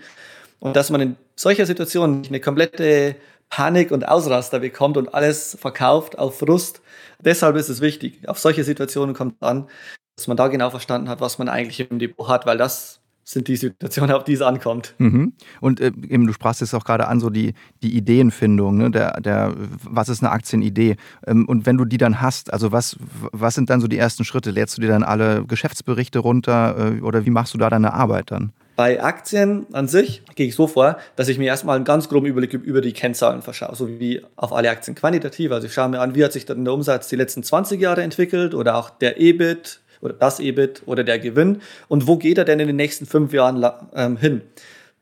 Und 0.59 0.75
dass 0.75 0.89
man 0.89 1.01
in 1.01 1.15
solcher 1.35 1.65
Situation 1.65 2.23
eine 2.27 2.39
komplette 2.39 3.15
Panik 3.49 3.91
und 3.91 4.07
Ausraster 4.07 4.59
bekommt 4.59 4.97
und 4.97 5.13
alles 5.13 5.57
verkauft 5.59 6.17
auf 6.17 6.39
Frust. 6.39 6.81
Deshalb 7.19 7.55
ist 7.55 7.69
es 7.69 7.81
wichtig. 7.81 8.27
Auf 8.27 8.39
solche 8.39 8.63
Situationen 8.63 9.15
kommt 9.15 9.35
es 9.39 9.47
an, 9.47 9.67
dass 10.15 10.27
man 10.27 10.37
da 10.37 10.47
genau 10.47 10.69
verstanden 10.69 11.09
hat, 11.09 11.21
was 11.21 11.39
man 11.39 11.49
eigentlich 11.49 11.79
im 11.89 11.99
Depot 11.99 12.27
hat, 12.27 12.45
weil 12.45 12.57
das 12.57 12.99
sind 13.27 13.49
die 13.49 13.57
Situationen, 13.57 14.15
auf 14.15 14.23
die 14.23 14.33
es 14.33 14.41
ankommt. 14.41 14.95
Mhm. 14.99 15.33
Und 15.59 15.81
äh, 15.81 15.91
eben, 16.07 16.27
du 16.27 16.33
sprachst 16.33 16.61
jetzt 16.61 16.73
auch 16.73 16.85
gerade 16.85 17.09
an, 17.09 17.19
so 17.19 17.29
die, 17.29 17.55
die 17.83 17.95
Ideenfindung, 17.97 18.77
ne? 18.77 18.89
der, 18.89 19.19
der, 19.19 19.53
was 19.83 20.07
ist 20.07 20.23
eine 20.23 20.31
Aktienidee? 20.31 20.95
Ähm, 21.25 21.45
und 21.45 21.65
wenn 21.65 21.77
du 21.77 21.83
die 21.83 21.97
dann 21.97 22.21
hast, 22.21 22.53
also 22.53 22.71
was, 22.71 22.95
was 23.33 23.55
sind 23.55 23.69
dann 23.69 23.81
so 23.81 23.87
die 23.87 23.97
ersten 23.97 24.23
Schritte? 24.23 24.51
Lädst 24.51 24.77
du 24.77 24.81
dir 24.81 24.87
dann 24.87 25.03
alle 25.03 25.43
Geschäftsberichte 25.45 26.19
runter 26.19 26.95
äh, 26.95 27.01
oder 27.01 27.25
wie 27.25 27.29
machst 27.29 27.53
du 27.53 27.57
da 27.57 27.69
deine 27.69 27.93
Arbeit 27.93 28.31
dann? 28.31 28.53
Bei 28.77 29.01
Aktien 29.01 29.65
an 29.73 29.87
sich 29.87 30.21
gehe 30.35 30.45
ich 30.45 30.53
so 30.53 30.67
vor, 30.67 30.97
dass 31.15 31.29
ich 31.29 31.39
mir 31.39 31.47
erstmal 31.47 31.75
einen 31.75 31.83
ganz 31.83 32.09
groben 32.09 32.27
Überblick 32.27 32.53
über 32.53 32.79
die 32.79 32.93
Kennzahlen 32.93 33.41
verschaue, 33.41 33.75
so 33.75 33.89
wie 33.89 34.21
auf 34.35 34.53
alle 34.53 34.69
Aktien 34.69 34.93
quantitativ. 34.93 35.51
Also 35.51 35.65
ich 35.65 35.73
schaue 35.73 35.89
mir 35.89 35.99
an, 35.99 36.13
wie 36.13 36.23
hat 36.23 36.31
sich 36.31 36.45
dann 36.45 36.63
der 36.63 36.75
Umsatz 36.75 37.07
die 37.07 37.15
letzten 37.15 37.41
20 37.41 37.81
Jahre 37.81 38.03
entwickelt 38.03 38.53
oder 38.53 38.75
auch 38.75 38.91
der 38.91 39.19
EBIT 39.19 39.79
oder 39.99 40.13
das 40.13 40.39
EBIT 40.39 40.83
oder 40.85 41.03
der 41.03 41.17
Gewinn 41.17 41.61
und 41.87 42.05
wo 42.05 42.17
geht 42.17 42.37
er 42.37 42.45
denn 42.45 42.59
in 42.59 42.67
den 42.67 42.75
nächsten 42.75 43.07
fünf 43.07 43.33
Jahren 43.33 43.65
ähm, 43.95 44.15
hin. 44.15 44.43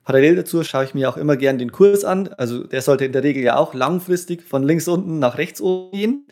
Parallel 0.05 0.37
dazu 0.37 0.63
schaue 0.63 0.85
ich 0.85 0.93
mir 0.93 1.09
auch 1.09 1.17
immer 1.17 1.35
gern 1.35 1.57
den 1.57 1.73
Kurs 1.73 2.05
an. 2.05 2.29
Also 2.37 2.63
der 2.63 2.81
sollte 2.81 3.03
in 3.03 3.11
der 3.11 3.23
Regel 3.23 3.43
ja 3.43 3.57
auch 3.57 3.73
langfristig 3.73 4.41
von 4.41 4.63
links 4.63 4.87
unten 4.87 5.19
nach 5.19 5.37
rechts 5.37 5.59
oben 5.59 5.91
gehen. 5.91 6.25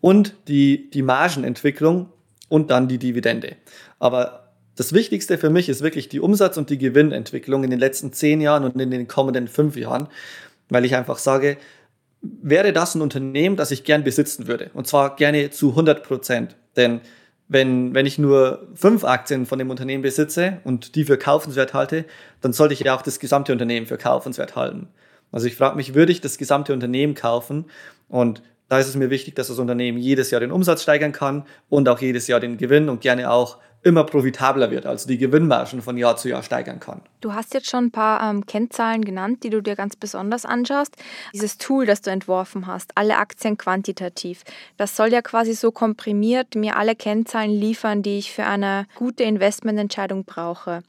Und 0.00 0.34
die, 0.48 0.90
die 0.90 1.02
Margenentwicklung 1.02 2.08
und 2.48 2.72
dann 2.72 2.88
die 2.88 2.98
Dividende. 2.98 3.54
Aber 4.00 4.41
das 4.76 4.92
Wichtigste 4.92 5.38
für 5.38 5.50
mich 5.50 5.68
ist 5.68 5.82
wirklich 5.82 6.08
die 6.08 6.20
Umsatz- 6.20 6.56
und 6.56 6.70
die 6.70 6.78
Gewinnentwicklung 6.78 7.64
in 7.64 7.70
den 7.70 7.80
letzten 7.80 8.12
zehn 8.12 8.40
Jahren 8.40 8.64
und 8.64 8.80
in 8.80 8.90
den 8.90 9.08
kommenden 9.08 9.48
fünf 9.48 9.76
Jahren, 9.76 10.08
weil 10.68 10.84
ich 10.84 10.96
einfach 10.96 11.18
sage, 11.18 11.58
wäre 12.22 12.72
das 12.72 12.94
ein 12.94 13.02
Unternehmen, 13.02 13.56
das 13.56 13.70
ich 13.70 13.84
gern 13.84 14.04
besitzen 14.04 14.46
würde. 14.46 14.70
Und 14.74 14.86
zwar 14.86 15.16
gerne 15.16 15.50
zu 15.50 15.70
100 15.70 16.02
Prozent. 16.02 16.56
Denn 16.76 17.00
wenn, 17.48 17.94
wenn 17.94 18.06
ich 18.06 18.18
nur 18.18 18.68
fünf 18.74 19.04
Aktien 19.04 19.44
von 19.44 19.58
dem 19.58 19.68
Unternehmen 19.68 20.02
besitze 20.02 20.58
und 20.64 20.94
die 20.94 21.04
für 21.04 21.18
kaufenswert 21.18 21.74
halte, 21.74 22.04
dann 22.40 22.52
sollte 22.52 22.74
ich 22.74 22.80
ja 22.80 22.96
auch 22.96 23.02
das 23.02 23.18
gesamte 23.18 23.52
Unternehmen 23.52 23.86
für 23.86 23.98
kaufenswert 23.98 24.56
halten. 24.56 24.88
Also 25.32 25.46
ich 25.46 25.56
frage 25.56 25.76
mich, 25.76 25.94
würde 25.94 26.12
ich 26.12 26.20
das 26.20 26.38
gesamte 26.38 26.72
Unternehmen 26.72 27.14
kaufen? 27.14 27.66
Und 28.08 28.42
da 28.68 28.78
ist 28.78 28.88
es 28.88 28.96
mir 28.96 29.10
wichtig, 29.10 29.34
dass 29.34 29.48
das 29.48 29.58
Unternehmen 29.58 29.98
jedes 29.98 30.30
Jahr 30.30 30.40
den 30.40 30.52
Umsatz 30.52 30.82
steigern 30.82 31.12
kann 31.12 31.44
und 31.68 31.88
auch 31.88 32.00
jedes 32.00 32.26
Jahr 32.26 32.40
den 32.40 32.56
Gewinn 32.56 32.88
und 32.88 33.00
gerne 33.02 33.30
auch 33.30 33.58
immer 33.82 34.04
profitabler 34.04 34.70
wird, 34.70 34.86
also 34.86 35.08
die 35.08 35.18
Gewinnmargen 35.18 35.82
von 35.82 35.96
Jahr 35.96 36.16
zu 36.16 36.28
Jahr 36.28 36.42
steigern 36.42 36.80
kann. 36.80 37.02
Du 37.22 37.34
hast 37.34 37.54
jetzt 37.54 37.70
schon 37.70 37.84
ein 37.84 37.90
paar 37.92 38.28
ähm, 38.28 38.46
Kennzahlen 38.46 39.04
genannt, 39.04 39.44
die 39.44 39.50
du 39.50 39.62
dir 39.62 39.76
ganz 39.76 39.94
besonders 39.94 40.44
anschaust. 40.44 40.96
Dieses 41.32 41.56
Tool, 41.56 41.86
das 41.86 42.02
du 42.02 42.10
entworfen 42.10 42.66
hast, 42.66 42.90
alle 42.96 43.16
Aktien 43.16 43.56
quantitativ, 43.56 44.42
das 44.76 44.96
soll 44.96 45.12
ja 45.12 45.22
quasi 45.22 45.54
so 45.54 45.70
komprimiert 45.70 46.56
mir 46.56 46.76
alle 46.76 46.96
Kennzahlen 46.96 47.52
liefern, 47.52 48.02
die 48.02 48.18
ich 48.18 48.32
für 48.32 48.44
eine 48.44 48.86
gute 48.96 49.22
Investmententscheidung 49.22 50.24
brauche. 50.24 50.82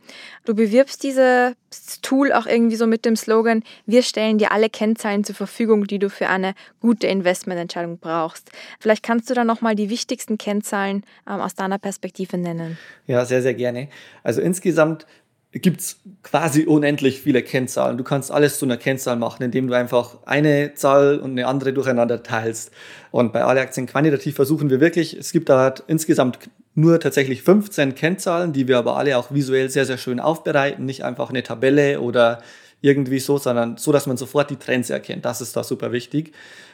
Du 0.43 0.55
bewirbst 0.55 1.03
dieses 1.03 1.53
Tool 2.01 2.33
auch 2.33 2.47
irgendwie 2.47 2.77
so 2.77 2.87
mit 2.87 3.05
dem 3.05 3.15
Slogan, 3.15 3.63
wir 3.85 4.01
stellen 4.01 4.39
dir 4.39 4.51
alle 4.51 4.69
Kennzahlen 4.69 5.23
zur 5.23 5.35
Verfügung, 5.35 5.85
die 5.85 5.99
du 5.99 6.09
für 6.09 6.29
eine 6.29 6.55
gute 6.79 7.05
Investmententscheidung 7.05 7.99
brauchst. 7.99 8.49
Vielleicht 8.79 9.03
kannst 9.03 9.29
du 9.29 9.35
da 9.35 9.43
nochmal 9.43 9.75
die 9.75 9.91
wichtigsten 9.91 10.39
Kennzahlen 10.39 11.03
ähm, 11.29 11.41
aus 11.41 11.53
deiner 11.53 11.77
Perspektive 11.77 12.39
nennen. 12.39 12.79
Ja, 13.05 13.23
sehr, 13.23 13.43
sehr 13.43 13.53
gerne. 13.53 13.89
Also 14.23 14.41
insgesamt 14.41 15.05
gibt 15.53 15.81
es 15.81 15.99
quasi 16.23 16.63
unendlich 16.63 17.21
viele 17.21 17.43
Kennzahlen. 17.43 17.97
Du 17.97 18.03
kannst 18.03 18.31
alles 18.31 18.57
zu 18.57 18.65
einer 18.65 18.77
Kennzahl 18.77 19.17
machen, 19.17 19.43
indem 19.43 19.67
du 19.67 19.75
einfach 19.75 20.17
eine 20.25 20.73
Zahl 20.73 21.19
und 21.19 21.31
eine 21.31 21.45
andere 21.47 21.73
durcheinander 21.73 22.23
teilst. 22.23 22.71
Und 23.11 23.33
bei 23.33 23.43
alle 23.43 23.61
Aktien 23.61 23.85
quantitativ 23.85 24.35
versuchen 24.35 24.71
wir 24.71 24.79
wirklich, 24.79 25.15
es 25.15 25.31
gibt 25.31 25.49
da 25.49 25.75
insgesamt 25.87 26.39
nur 26.73 26.99
tatsächlich 26.99 27.43
15 27.43 27.93
Kennzahlen, 27.93 28.51
die 28.51 28.67
wir 28.67 28.79
aber 28.79 28.97
alle 28.97 29.15
auch 29.17 29.31
visuell 29.31 29.69
sehr, 29.69 29.85
sehr 29.85 29.99
schön 29.99 30.19
aufbereiten. 30.19 30.85
Nicht 30.85 31.05
einfach 31.05 31.29
eine 31.29 31.43
Tabelle 31.43 32.01
oder 32.01 32.41
irgendwie 32.81 33.19
so, 33.19 33.37
sondern 33.37 33.77
so, 33.77 33.91
dass 33.91 34.07
man 34.07 34.17
sofort 34.17 34.49
die 34.49 34.57
Trends 34.57 34.89
erkennt. 34.89 35.23
Das 35.23 35.39
ist 35.39 35.55
da 35.55 35.63
super 35.63 35.91
wichtig. 35.91 36.33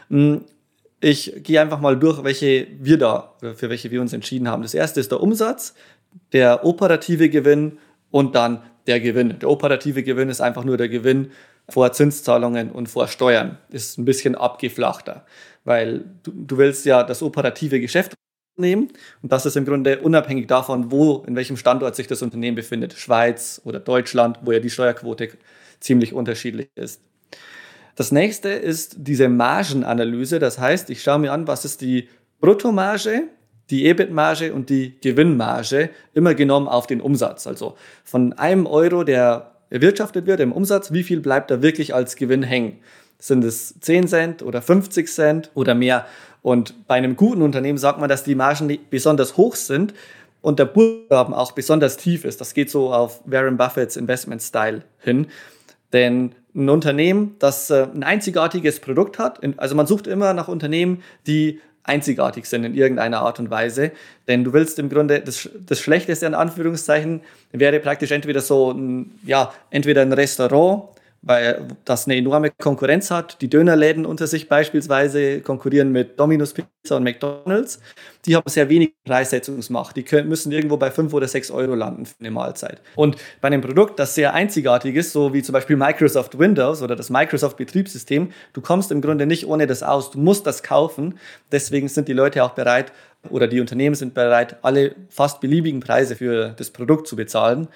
Hm, 0.09 0.45
ich 1.01 1.33
gehe 1.43 1.59
einfach 1.59 1.81
mal 1.81 1.97
durch, 1.97 2.23
welche 2.23 2.67
wir 2.79 2.97
da, 2.97 3.33
für 3.39 3.69
welche 3.69 3.91
wir 3.91 3.99
uns 3.99 4.13
entschieden 4.13 4.47
haben. 4.47 4.63
Das 4.63 4.73
erste 4.73 4.99
ist 4.99 5.11
der 5.11 5.21
Umsatz, 5.21 5.73
der 6.33 6.65
operative 6.65 7.29
Gewinn 7.29 7.77
und 8.11 8.35
dann 8.35 8.61
der 8.87 8.99
Gewinn. 8.99 9.39
Der 9.39 9.49
operative 9.49 10.03
Gewinn 10.03 10.29
ist 10.29 10.41
einfach 10.41 10.63
nur 10.63 10.77
der 10.77 10.89
Gewinn 10.89 11.31
vor 11.69 11.91
Zinszahlungen 11.91 12.71
und 12.71 12.87
vor 12.87 13.07
Steuern. 13.07 13.57
Ist 13.69 13.97
ein 13.97 14.05
bisschen 14.05 14.35
abgeflachter, 14.35 15.25
weil 15.63 16.05
du, 16.23 16.31
du 16.31 16.57
willst 16.57 16.85
ja 16.85 17.03
das 17.03 17.21
operative 17.21 17.79
Geschäft 17.79 18.13
nehmen 18.57 18.89
und 19.21 19.31
das 19.31 19.45
ist 19.45 19.55
im 19.55 19.65
Grunde 19.65 19.99
unabhängig 19.99 20.47
davon, 20.47 20.91
wo, 20.91 21.23
in 21.27 21.35
welchem 21.35 21.57
Standort 21.57 21.95
sich 21.95 22.07
das 22.07 22.21
Unternehmen 22.21 22.55
befindet. 22.55 22.93
Schweiz 22.93 23.61
oder 23.63 23.79
Deutschland, 23.79 24.39
wo 24.43 24.51
ja 24.51 24.59
die 24.59 24.69
Steuerquote 24.69 25.29
ziemlich 25.79 26.13
unterschiedlich 26.13 26.69
ist. 26.75 27.01
Das 27.95 28.11
nächste 28.11 28.49
ist 28.49 28.95
diese 28.97 29.27
Margenanalyse. 29.29 30.39
Das 30.39 30.57
heißt, 30.57 30.89
ich 30.89 31.03
schaue 31.03 31.19
mir 31.19 31.33
an, 31.33 31.47
was 31.47 31.65
ist 31.65 31.81
die 31.81 32.07
Bruttomarge 32.39 33.23
die 33.69 33.85
EBIT-Marge 33.85 34.53
und 34.53 34.69
die 34.69 34.95
Gewinnmarge 35.01 35.89
immer 36.13 36.33
genommen 36.33 36.67
auf 36.67 36.87
den 36.87 37.01
Umsatz. 37.01 37.47
Also 37.47 37.75
von 38.03 38.33
einem 38.33 38.65
Euro, 38.65 39.03
der 39.03 39.51
erwirtschaftet 39.69 40.25
wird 40.25 40.39
im 40.39 40.51
Umsatz, 40.51 40.91
wie 40.91 41.03
viel 41.03 41.19
bleibt 41.19 41.51
da 41.51 41.61
wirklich 41.61 41.93
als 41.93 42.15
Gewinn 42.15 42.43
hängen? 42.43 42.79
Sind 43.19 43.43
es 43.43 43.75
10 43.79 44.07
Cent 44.07 44.43
oder 44.43 44.61
50 44.61 45.07
Cent 45.07 45.51
oder 45.53 45.75
mehr? 45.75 46.05
Und 46.41 46.87
bei 46.87 46.95
einem 46.95 47.15
guten 47.15 47.41
Unternehmen 47.41 47.77
sagt 47.77 47.99
man, 47.99 48.09
dass 48.09 48.23
die 48.23 48.35
Margen 48.35 48.77
besonders 48.89 49.37
hoch 49.37 49.55
sind 49.55 49.93
und 50.41 50.57
der 50.57 50.65
Buchstaben 50.65 51.33
auch 51.33 51.51
besonders 51.51 51.97
tief 51.97 52.23
ist. 52.23 52.39
Das 52.39 52.53
geht 52.53 52.69
so 52.69 52.93
auf 52.93 53.21
Warren 53.25 53.57
Buffetts 53.57 53.97
Investment-Style 53.97 54.83
hin. 54.99 55.27
Denn 55.91 56.33
ein 56.55 56.69
Unternehmen, 56.69 57.35
das 57.39 57.69
äh, 57.69 57.87
ein 57.93 58.03
einzigartiges 58.03 58.79
Produkt 58.79 59.19
hat, 59.19 59.39
also 59.57 59.75
man 59.75 59.85
sucht 59.85 60.07
immer 60.07 60.33
nach 60.33 60.47
Unternehmen, 60.47 61.03
die 61.27 61.59
einzigartig 61.89 62.45
sind 62.45 62.63
in 62.63 62.75
irgendeiner 62.75 63.19
Art 63.21 63.39
und 63.39 63.49
Weise. 63.49 63.91
Denn 64.27 64.43
du 64.43 64.53
willst 64.53 64.79
im 64.79 64.89
Grunde, 64.89 65.19
das, 65.19 65.49
das 65.65 65.81
Schlechteste 65.81 66.25
in 66.25 66.33
Anführungszeichen 66.33 67.21
wäre 67.51 67.79
praktisch 67.79 68.11
entweder 68.11 68.41
so 68.41 68.71
ein, 68.71 69.19
ja, 69.25 69.53
entweder 69.71 70.01
ein 70.01 70.13
Restaurant, 70.13 70.83
weil 71.21 71.67
das 71.85 72.05
eine 72.05 72.15
enorme 72.15 72.51
Konkurrenz 72.51 73.11
hat. 73.11 73.41
Die 73.41 73.49
Dönerläden 73.49 74.05
unter 74.05 74.27
sich 74.27 74.47
beispielsweise 74.47 75.41
konkurrieren 75.41 75.91
mit 75.91 76.19
Domino's 76.19 76.53
Pizza 76.53 76.95
und 76.95 77.03
McDonald's. 77.03 77.79
Die 78.25 78.35
haben 78.35 78.47
sehr 78.47 78.69
wenig 78.69 78.93
Preissetzungsmacht. 79.05 79.95
Die 79.95 80.03
können, 80.03 80.29
müssen 80.29 80.51
irgendwo 80.51 80.77
bei 80.77 80.91
5 80.91 81.13
oder 81.13 81.27
6 81.27 81.51
Euro 81.51 81.75
landen 81.75 82.05
für 82.05 82.19
eine 82.19 82.31
Mahlzeit. 82.31 82.81
Und 82.95 83.17
bei 83.41 83.47
einem 83.47 83.61
Produkt, 83.61 83.99
das 83.99 84.15
sehr 84.15 84.33
einzigartig 84.33 84.95
ist, 84.95 85.11
so 85.11 85.33
wie 85.33 85.43
zum 85.43 85.53
Beispiel 85.53 85.75
Microsoft 85.75 86.39
Windows 86.39 86.81
oder 86.81 86.95
das 86.95 87.09
Microsoft 87.09 87.57
Betriebssystem, 87.57 88.31
du 88.53 88.61
kommst 88.61 88.91
im 88.91 89.01
Grunde 89.01 89.25
nicht 89.25 89.45
ohne 89.45 89.67
das 89.67 89.83
aus. 89.83 90.11
Du 90.11 90.19
musst 90.19 90.47
das 90.47 90.63
kaufen. 90.63 91.19
Deswegen 91.51 91.89
sind 91.89 92.07
die 92.07 92.13
Leute 92.13 92.43
auch 92.43 92.51
bereit 92.51 92.91
oder 93.29 93.47
die 93.47 93.59
Unternehmen 93.59 93.95
sind 93.95 94.13
bereit, 94.13 94.57
alle 94.61 94.95
fast 95.09 95.41
beliebigen 95.41 95.81
Preise 95.81 96.15
für 96.15 96.53
das 96.57 96.71
Produkt 96.71 97.07
zu 97.07 97.17
bezahlen. 97.17 97.67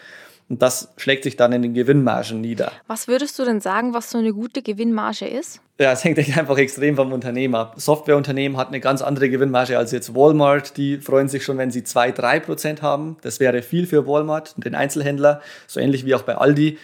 Und 0.50 0.62
das 0.62 0.90
schlägt 0.98 1.24
sich 1.24 1.36
dann 1.36 1.54
in 1.54 1.62
den 1.62 1.74
Gewinnmargen 1.74 2.42
nieder. 2.42 2.72
Was 2.88 3.08
würdest 3.08 3.40
du 3.40 3.46
denn 3.46 3.62
sagen, 3.62 3.94
was 3.94 4.12
so 4.12 4.18
eine 4.18 4.34
gute 4.34 4.62
Gewinnmarge 4.62 5.26
ist? 5.26 5.62
Ja, 5.80 5.92
es 5.92 6.04
hängt 6.04 6.20
einfach 6.20 6.58
extrem 6.58 6.96
vom 6.96 7.12
Unternehmen 7.12 7.56
ab. 7.56 7.76
Softwareunternehmen 7.78 8.58
hat 8.58 8.68
eine 8.68 8.80
ganz 8.80 9.02
andere 9.02 9.30
Gewinnmarge 9.30 9.78
als 9.78 9.92
jetzt 9.92 10.14
Walmart. 10.14 10.78
Die 10.78 10.98
freuen 10.98 11.28
sich 11.28 11.44
schon, 11.44 11.58
wenn 11.58 11.72
sie 11.72 11.82
2-3% 11.82 12.82
haben. 12.82 13.18
Das 13.22 13.40
wäre 13.40 13.62
viel 13.62 13.88
für 13.88 14.06
Walmart, 14.06 14.54
den 14.58 14.76
Einzelhändler, 14.76 15.42
so 15.66 15.80
ähnlich 15.80 16.06
wie 16.06 16.14
auch 16.14 16.24
bei 16.24 16.36
Aldi. 16.36 16.78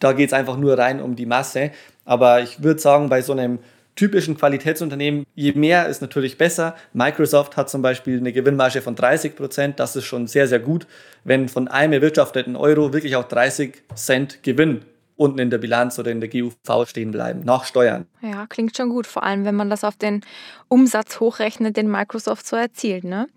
Da 0.00 0.12
geht 0.12 0.30
es 0.30 0.32
einfach 0.32 0.56
nur 0.56 0.76
rein 0.76 1.00
um 1.00 1.14
die 1.14 1.26
Masse. 1.26 1.70
Aber 2.04 2.42
ich 2.42 2.62
würde 2.62 2.80
sagen, 2.80 3.08
bei 3.08 3.22
so 3.22 3.32
einem 3.32 3.60
typischen 3.96 4.36
Qualitätsunternehmen, 4.36 5.24
je 5.34 5.52
mehr 5.52 5.88
ist 5.88 6.02
natürlich 6.02 6.38
besser. 6.38 6.74
Microsoft 6.92 7.56
hat 7.56 7.70
zum 7.70 7.82
Beispiel 7.82 8.18
eine 8.18 8.32
Gewinnmarge 8.32 8.82
von 8.82 8.94
30 8.94 9.36
Prozent. 9.36 9.80
Das 9.80 9.96
ist 9.96 10.04
schon 10.04 10.26
sehr, 10.26 10.48
sehr 10.48 10.60
gut, 10.60 10.86
wenn 11.24 11.48
von 11.48 11.68
einem 11.68 11.94
erwirtschafteten 11.94 12.56
Euro 12.56 12.92
wirklich 12.92 13.16
auch 13.16 13.24
30 13.24 13.82
Cent 13.94 14.42
Gewinn 14.42 14.84
unten 15.16 15.38
in 15.38 15.50
der 15.50 15.58
Bilanz 15.58 15.98
oder 15.98 16.10
in 16.10 16.20
der 16.20 16.28
GUV 16.28 16.88
stehen 16.88 17.12
bleiben, 17.12 17.44
nach 17.44 17.64
Steuern. 17.64 18.06
Ja, 18.20 18.46
klingt 18.48 18.76
schon 18.76 18.90
gut, 18.90 19.06
vor 19.06 19.22
allem 19.22 19.44
wenn 19.44 19.54
man 19.54 19.70
das 19.70 19.84
auf 19.84 19.96
den 19.96 20.22
Umsatz 20.68 21.20
hochrechnet, 21.20 21.76
den 21.76 21.88
Microsoft 21.88 22.46
so 22.46 22.56
erzielt. 22.56 23.04
Ne? 23.04 23.28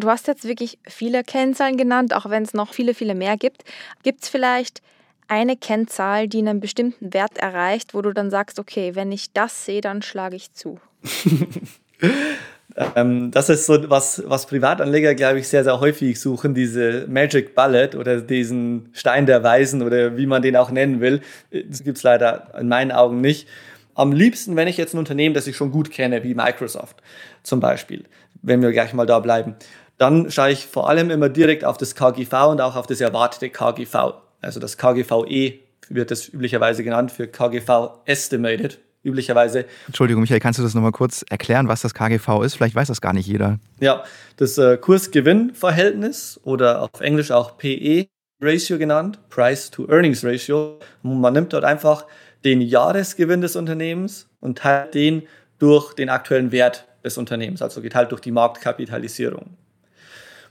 Du 0.00 0.08
hast 0.08 0.26
jetzt 0.26 0.44
wirklich 0.44 0.78
viele 0.86 1.22
Kennzahlen 1.22 1.76
genannt, 1.76 2.14
auch 2.14 2.30
wenn 2.30 2.44
es 2.44 2.54
noch 2.54 2.72
viele, 2.72 2.94
viele 2.94 3.14
mehr 3.14 3.36
gibt. 3.36 3.64
Gibt 4.02 4.22
es 4.22 4.30
vielleicht 4.30 4.80
eine 5.28 5.56
Kennzahl, 5.56 6.28
die 6.28 6.38
einen 6.38 6.60
bestimmten 6.60 7.12
Wert 7.12 7.38
erreicht, 7.38 7.94
wo 7.94 8.02
du 8.02 8.12
dann 8.12 8.30
sagst, 8.30 8.58
okay, 8.58 8.94
wenn 8.94 9.12
ich 9.12 9.32
das 9.32 9.64
sehe, 9.64 9.80
dann 9.80 10.02
schlage 10.02 10.36
ich 10.36 10.52
zu? 10.52 10.78
ähm, 12.96 13.30
das 13.30 13.48
ist 13.48 13.66
so 13.66 13.90
was, 13.90 14.22
was 14.26 14.46
Privatanleger, 14.46 15.14
glaube 15.14 15.38
ich, 15.38 15.48
sehr, 15.48 15.64
sehr 15.64 15.80
häufig 15.80 16.20
suchen, 16.20 16.54
diese 16.54 17.06
Magic 17.08 17.54
Bullet 17.54 17.90
oder 17.96 18.20
diesen 18.20 18.90
Stein 18.92 19.26
der 19.26 19.42
Weisen 19.42 19.82
oder 19.82 20.16
wie 20.16 20.26
man 20.26 20.42
den 20.42 20.56
auch 20.56 20.70
nennen 20.70 21.00
will. 21.00 21.20
Das 21.50 21.82
gibt 21.82 21.98
es 21.98 22.02
leider 22.02 22.52
in 22.58 22.68
meinen 22.68 22.92
Augen 22.92 23.20
nicht. 23.20 23.48
Am 23.94 24.12
liebsten, 24.12 24.56
wenn 24.56 24.68
ich 24.68 24.78
jetzt 24.78 24.94
ein 24.94 24.98
Unternehmen, 24.98 25.34
das 25.34 25.46
ich 25.46 25.56
schon 25.56 25.70
gut 25.70 25.90
kenne, 25.90 26.24
wie 26.24 26.34
Microsoft 26.34 27.02
zum 27.42 27.60
Beispiel, 27.60 28.04
wenn 28.40 28.62
wir 28.62 28.72
gleich 28.72 28.94
mal 28.94 29.06
da 29.06 29.18
bleiben, 29.18 29.54
dann 29.98 30.30
schaue 30.30 30.50
ich 30.50 30.66
vor 30.66 30.88
allem 30.88 31.10
immer 31.10 31.28
direkt 31.28 31.64
auf 31.64 31.76
das 31.76 31.94
KGV 31.94 32.32
und 32.48 32.60
auch 32.60 32.76
auf 32.76 32.86
das 32.86 33.00
erwartete 33.00 33.50
KGV. 33.50 34.14
Also 34.42 34.60
das 34.60 34.76
KGVE 34.76 35.60
wird 35.88 36.10
das 36.10 36.28
üblicherweise 36.28 36.84
genannt 36.84 37.10
für 37.10 37.26
KGV 37.26 38.00
Estimated. 38.04 38.78
Üblicherweise. 39.04 39.64
Entschuldigung, 39.88 40.20
Michael, 40.22 40.38
kannst 40.38 40.60
du 40.60 40.62
das 40.62 40.74
nochmal 40.74 40.92
kurz 40.92 41.24
erklären, 41.28 41.66
was 41.66 41.80
das 41.80 41.92
KGV 41.92 42.42
ist? 42.44 42.54
Vielleicht 42.54 42.76
weiß 42.76 42.86
das 42.86 43.00
gar 43.00 43.12
nicht 43.12 43.26
jeder. 43.26 43.58
Ja, 43.80 44.04
das 44.36 44.58
äh, 44.58 44.76
Kurs-Gewinn-Verhältnis 44.76 46.38
oder 46.44 46.82
auf 46.82 47.00
Englisch 47.00 47.32
auch 47.32 47.58
PE-Ratio 47.58 48.78
genannt, 48.78 49.18
Price-to-Earnings-Ratio. 49.28 50.78
Man 51.02 51.32
nimmt 51.32 51.52
dort 51.52 51.64
einfach 51.64 52.06
den 52.44 52.60
Jahresgewinn 52.60 53.40
des 53.40 53.56
Unternehmens 53.56 54.28
und 54.38 54.58
teilt 54.58 54.94
den 54.94 55.22
durch 55.58 55.94
den 55.94 56.08
aktuellen 56.08 56.52
Wert 56.52 56.86
des 57.04 57.18
Unternehmens, 57.18 57.60
also 57.60 57.82
geteilt 57.82 58.12
durch 58.12 58.20
die 58.20 58.30
Marktkapitalisierung. 58.30 59.56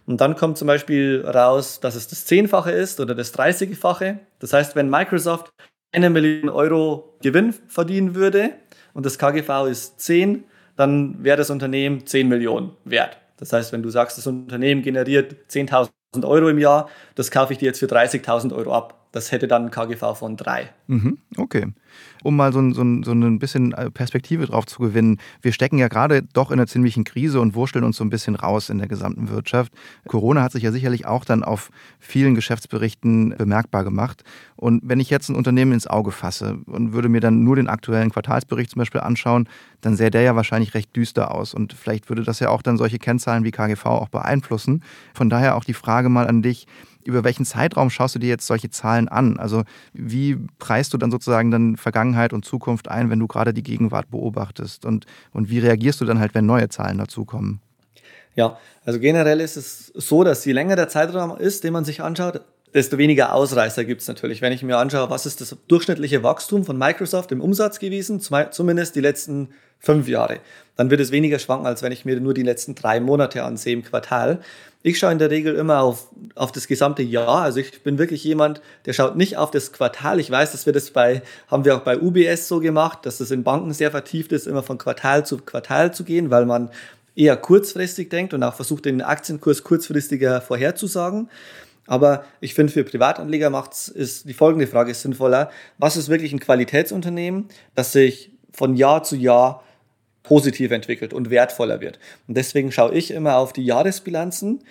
Und 0.06 0.22
dann 0.22 0.36
kommt 0.36 0.58
zum 0.58 0.68
Beispiel 0.68 1.24
raus, 1.26 1.80
dass 1.80 1.96
es 1.96 2.08
das 2.08 2.26
Zehnfache 2.26 2.72
ist 2.72 3.00
oder 3.00 3.16
das 3.16 3.32
Dreißigfache. 3.32 4.20
Das 4.40 4.54
heißt, 4.54 4.76
wenn 4.76 4.90
Microsoft 4.90 5.52
eine 5.92 6.10
Million 6.10 6.50
Euro 6.50 7.18
Gewinn 7.22 7.54
verdienen 7.68 8.16
würde 8.16 8.52
und 8.94 9.06
das 9.06 9.18
KGV 9.18 9.68
ist 9.70 10.00
10, 10.02 10.44
dann 10.76 11.24
wäre 11.24 11.38
das 11.38 11.50
Unternehmen 11.50 12.06
10 12.06 12.28
Millionen 12.28 12.72
wert. 12.86 13.18
Das 13.38 13.54
heißt, 13.54 13.72
wenn 13.74 13.84
du 13.84 13.90
sagst, 13.90 14.18
das 14.18 14.28
Unternehmen 14.28 14.82
generiert 14.82 15.36
10.000 15.50 15.90
Euro 16.24 16.50
im 16.50 16.60
Jahr, 16.60 16.90
das 17.16 17.32
kaufe 17.32 17.54
ich 17.54 17.60
dir 17.60 17.66
jetzt 17.66 17.80
für 17.80 17.88
30.000 17.88 18.56
Euro 18.56 18.74
ab. 18.74 19.08
Das 19.12 19.32
hätte 19.32 19.48
dann 19.48 19.66
ein 19.66 19.72
KGV 19.72 20.16
von 20.16 20.38
3. 20.38 20.70
Mhm, 20.88 21.18
okay 21.38 21.68
um 22.24 22.36
mal 22.36 22.54
so, 22.54 22.72
so, 22.72 22.84
so 23.04 23.12
ein 23.12 23.40
bisschen 23.40 23.74
äh, 23.74 23.90
Perspektive 23.90 24.46
drauf 24.46 24.66
zu 24.66 24.80
gewinnen. 24.80 25.20
Wir 25.42 25.54
stecken 25.54 25.78
ja 25.78 25.88
gerade 25.88 26.24
doch 26.34 26.52
in 26.52 26.60
einer 26.60 26.68
ziemlichen 26.68 27.04
Krise 27.04 27.40
und 27.42 27.56
wursteln 27.56 27.84
uns 27.84 27.98
so 27.98 28.04
ein 28.04 28.10
bisschen 28.10 28.36
raus 28.36 28.70
in 28.70 28.78
der 28.78 28.88
gesamten 28.88 29.30
Wirtschaft. 29.30 29.74
Corona 30.08 30.44
hat 30.44 30.52
sich 30.52 30.64
ja 30.64 30.72
sicherlich 30.72 31.06
auch 31.06 31.26
dann 31.26 31.44
auf 31.44 31.70
vielen 32.00 32.36
Geschäftsberichten 32.36 33.36
bemerkbar 33.38 33.84
gemacht. 33.84 34.24
Und 34.56 34.82
wenn 34.86 35.00
ich 35.00 35.10
jetzt 35.10 35.30
ein 35.30 35.36
Unternehmen 35.36 35.72
ins 35.72 35.88
Auge 35.88 36.12
fasse 36.12 36.60
und 36.66 36.94
würde 36.94 37.10
mir 37.10 37.22
dann 37.22 37.44
nur 37.44 37.56
den 37.56 37.68
aktuellen 37.68 38.12
Quartalsbericht 38.12 38.72
zum 38.72 38.80
Beispiel 38.80 39.02
anschauen, 39.02 39.48
dann 39.82 39.96
sähe 39.96 40.12
der 40.12 40.22
ja 40.22 40.36
wahrscheinlich 40.36 40.74
recht 40.74 40.96
düster 40.96 41.34
aus. 41.34 41.54
Und 41.54 41.74
vielleicht 41.74 42.10
würde 42.10 42.24
das 42.24 42.40
ja 42.40 42.50
auch 42.50 42.62
dann 42.62 42.78
solche 42.78 43.00
Kennzahlen 43.00 43.44
wie 43.44 43.52
KGV 43.52 43.86
auch 43.86 44.10
beeinflussen. 44.10 44.84
Von 45.14 45.30
daher 45.30 45.56
auch 45.56 45.64
die 45.64 45.74
Frage 45.74 46.10
mal 46.10 46.28
an 46.28 46.42
dich, 46.42 46.68
über 47.04 47.24
welchen 47.24 47.46
Zeitraum 47.46 47.90
schaust 47.90 48.16
du 48.16 48.20
dir 48.20 48.30
jetzt 48.30 48.48
solche 48.48 48.70
Zahlen 48.70 49.08
an? 49.08 49.38
Also 49.38 49.64
wie 49.94 50.38
preist 50.60 50.94
du 50.94 50.98
dann 50.98 51.12
sozusagen 51.12 51.52
dann 51.52 51.78
Vergangenheit 51.82 52.34
und 52.34 52.46
Zukunft 52.46 52.88
ein, 52.88 53.10
wenn 53.10 53.20
du 53.20 53.28
gerade 53.28 53.54
die 53.54 53.64
Gegenwart 53.64 54.10
beobachtest? 54.10 54.86
Und, 54.86 55.06
und 55.34 55.50
wie 55.50 55.60
reagierst 55.60 56.00
du 56.02 56.06
dann 56.06 56.20
halt, 56.20 56.34
wenn 56.34 56.46
neue 56.46 56.70
Zahlen 56.70 56.98
dazukommen? 56.98 57.62
Ja, 58.36 58.58
also 58.86 59.00
generell 59.00 59.42
ist 59.42 59.58
es 59.58 59.88
so, 59.88 60.24
dass 60.24 60.46
je 60.46 60.54
länger 60.54 60.76
der 60.76 60.88
Zeitraum 60.88 61.38
ist, 61.38 61.64
den 61.64 61.74
man 61.74 61.84
sich 61.84 62.02
anschaut, 62.02 62.42
desto 62.74 62.98
weniger 62.98 63.34
Ausreißer 63.34 63.84
gibt 63.84 64.02
es 64.02 64.08
natürlich. 64.08 64.42
Wenn 64.42 64.54
ich 64.54 64.64
mir 64.64 64.78
anschaue, 64.78 65.10
was 65.10 65.26
ist 65.26 65.42
das 65.42 65.56
durchschnittliche 65.68 66.24
Wachstum 66.24 66.64
von 66.64 66.78
Microsoft 66.78 67.32
im 67.32 67.42
Umsatz 67.42 67.80
gewesen, 67.80 68.22
zumindest 68.22 68.96
die 68.96 69.02
letzten 69.02 69.50
fünf 69.80 70.08
Jahre, 70.08 70.40
dann 70.82 70.90
wird 70.90 71.00
es 71.00 71.12
weniger 71.12 71.38
schwanken, 71.38 71.68
als 71.68 71.84
wenn 71.84 71.92
ich 71.92 72.06
mir 72.06 72.20
nur 72.20 72.34
die 72.34 72.42
letzten 72.42 72.74
drei 72.74 73.00
Monate 73.00 73.44
ansehe 73.44 73.74
im 73.74 73.84
Quartal. 73.84 74.40
Ich 74.82 74.98
schaue 74.98 75.12
in 75.12 75.20
der 75.20 75.30
Regel 75.30 75.54
immer 75.54 75.82
auf, 75.82 76.08
auf 76.34 76.52
das 76.52 76.66
gesamte 76.66 77.04
Jahr. 77.04 77.44
Also 77.44 77.60
ich 77.60 77.84
bin 77.84 78.00
wirklich 78.00 78.24
jemand, 78.24 78.64
der 78.88 78.94
schaut 78.94 79.16
nicht 79.16 79.38
auf 79.38 79.52
das 79.52 79.74
Quartal. 79.74 80.20
Ich 80.20 80.32
weiß, 80.32 80.54
dass 80.54 80.66
wir 80.66 80.74
das 80.74 80.90
bei, 80.90 81.22
haben 81.50 81.66
wir 81.66 81.76
auch 81.76 81.82
bei 81.82 82.00
UBS 82.00 82.48
so 82.48 82.60
gemacht, 82.60 83.06
dass 83.06 83.20
das 83.20 83.30
in 83.30 83.44
Banken 83.44 83.74
sehr 83.74 83.92
vertieft 83.92 84.32
ist, 84.32 84.48
immer 84.48 84.64
von 84.64 84.80
Quartal 84.80 85.24
zu 85.24 85.38
Quartal 85.38 85.94
zu 85.94 86.04
gehen, 86.04 86.32
weil 86.32 86.48
man 86.48 86.72
eher 87.16 87.38
kurzfristig 87.38 88.10
denkt 88.10 88.34
und 88.34 88.42
auch 88.42 88.56
versucht, 88.56 88.86
den 88.86 89.04
Aktienkurs 89.04 89.62
kurzfristiger 89.62 90.42
vorherzusagen. 90.42 91.30
Aber 91.86 92.26
ich 92.40 92.56
finde, 92.56 92.74
für 92.74 92.84
Privatanleger 92.84 93.52
macht 93.52 93.74
es 93.74 94.24
die 94.24 94.34
folgende 94.34 94.66
Frage 94.66 94.96
sinnvoller. 94.96 95.52
Was 95.78 95.96
ist 95.96 96.10
wirklich 96.10 96.34
ein 96.34 96.40
Qualitätsunternehmen, 96.40 97.50
das 97.76 97.92
sich 97.92 98.32
von 98.52 98.76
Jahr 98.76 99.04
zu 99.04 99.16
Jahr 99.16 99.64
positiv 100.32 100.72
entwickelt 100.72 101.14
und 101.14 101.30
wertvoller 101.30 101.82
wird? 101.82 102.00
Und 102.26 102.38
deswegen 102.38 102.72
schaue 102.72 102.94
ich 102.94 103.12
immer 103.12 103.36
auf 103.36 103.52
die 103.52 103.66
Jahresbilanzen. 103.66 104.64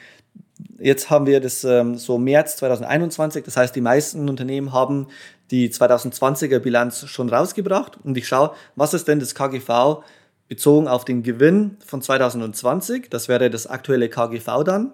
Jetzt 0.79 1.11
haben 1.11 1.27
wir 1.27 1.39
das 1.39 1.65
ähm, 1.65 1.97
so 1.97 2.17
März 2.17 2.57
2021, 2.57 3.45
das 3.45 3.59
heißt, 3.59 3.77
die 3.77 3.83
meisten 3.83 4.27
Unternehmen 4.31 4.73
haben 4.73 5.09
die 5.51 5.69
2020er 5.69 6.61
Bilanz 6.61 7.07
schon 7.09 7.29
rausgebracht 7.29 7.99
und 8.03 8.17
ich 8.17 8.27
schaue, 8.27 8.55
was 8.75 8.95
ist 8.95 9.07
denn 9.07 9.21
das 9.21 9.35
KGV 9.35 10.03
bezogen 10.49 10.89
auf 10.89 11.05
den 11.05 11.23
Gewinn 11.23 11.77
von 11.85 12.01
2020, 12.01 13.11
das 13.11 13.29
wäre 13.29 13.51
das 13.51 13.67
aktuelle 13.67 14.09
KGV 14.09 14.65
dann, 14.65 14.93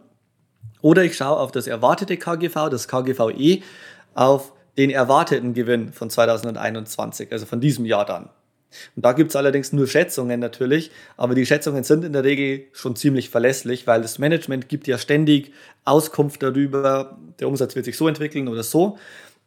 oder 0.82 1.04
ich 1.04 1.16
schaue 1.16 1.38
auf 1.38 1.52
das 1.52 1.68
erwartete 1.68 2.16
KGV, 2.16 2.70
das 2.70 2.88
KGVE, 2.88 3.62
auf 4.14 4.52
den 4.76 4.90
erwarteten 4.90 5.54
Gewinn 5.54 5.92
von 5.92 6.10
2021, 6.10 7.30
also 7.30 7.46
von 7.46 7.60
diesem 7.60 7.84
Jahr 7.84 8.04
dann. 8.04 8.30
Und 8.94 9.04
da 9.04 9.12
gibt 9.12 9.30
es 9.30 9.36
allerdings 9.36 9.72
nur 9.72 9.86
Schätzungen 9.86 10.40
natürlich, 10.40 10.90
aber 11.16 11.34
die 11.34 11.46
Schätzungen 11.46 11.84
sind 11.84 12.04
in 12.04 12.12
der 12.12 12.24
Regel 12.24 12.64
schon 12.72 12.96
ziemlich 12.96 13.30
verlässlich, 13.30 13.86
weil 13.86 14.02
das 14.02 14.18
Management 14.18 14.68
gibt 14.68 14.86
ja 14.86 14.98
ständig 14.98 15.52
Auskunft 15.84 16.42
darüber, 16.42 17.18
der 17.38 17.48
Umsatz 17.48 17.74
wird 17.74 17.84
sich 17.84 17.96
so 17.96 18.08
entwickeln 18.08 18.48
oder 18.48 18.62
so. 18.62 18.98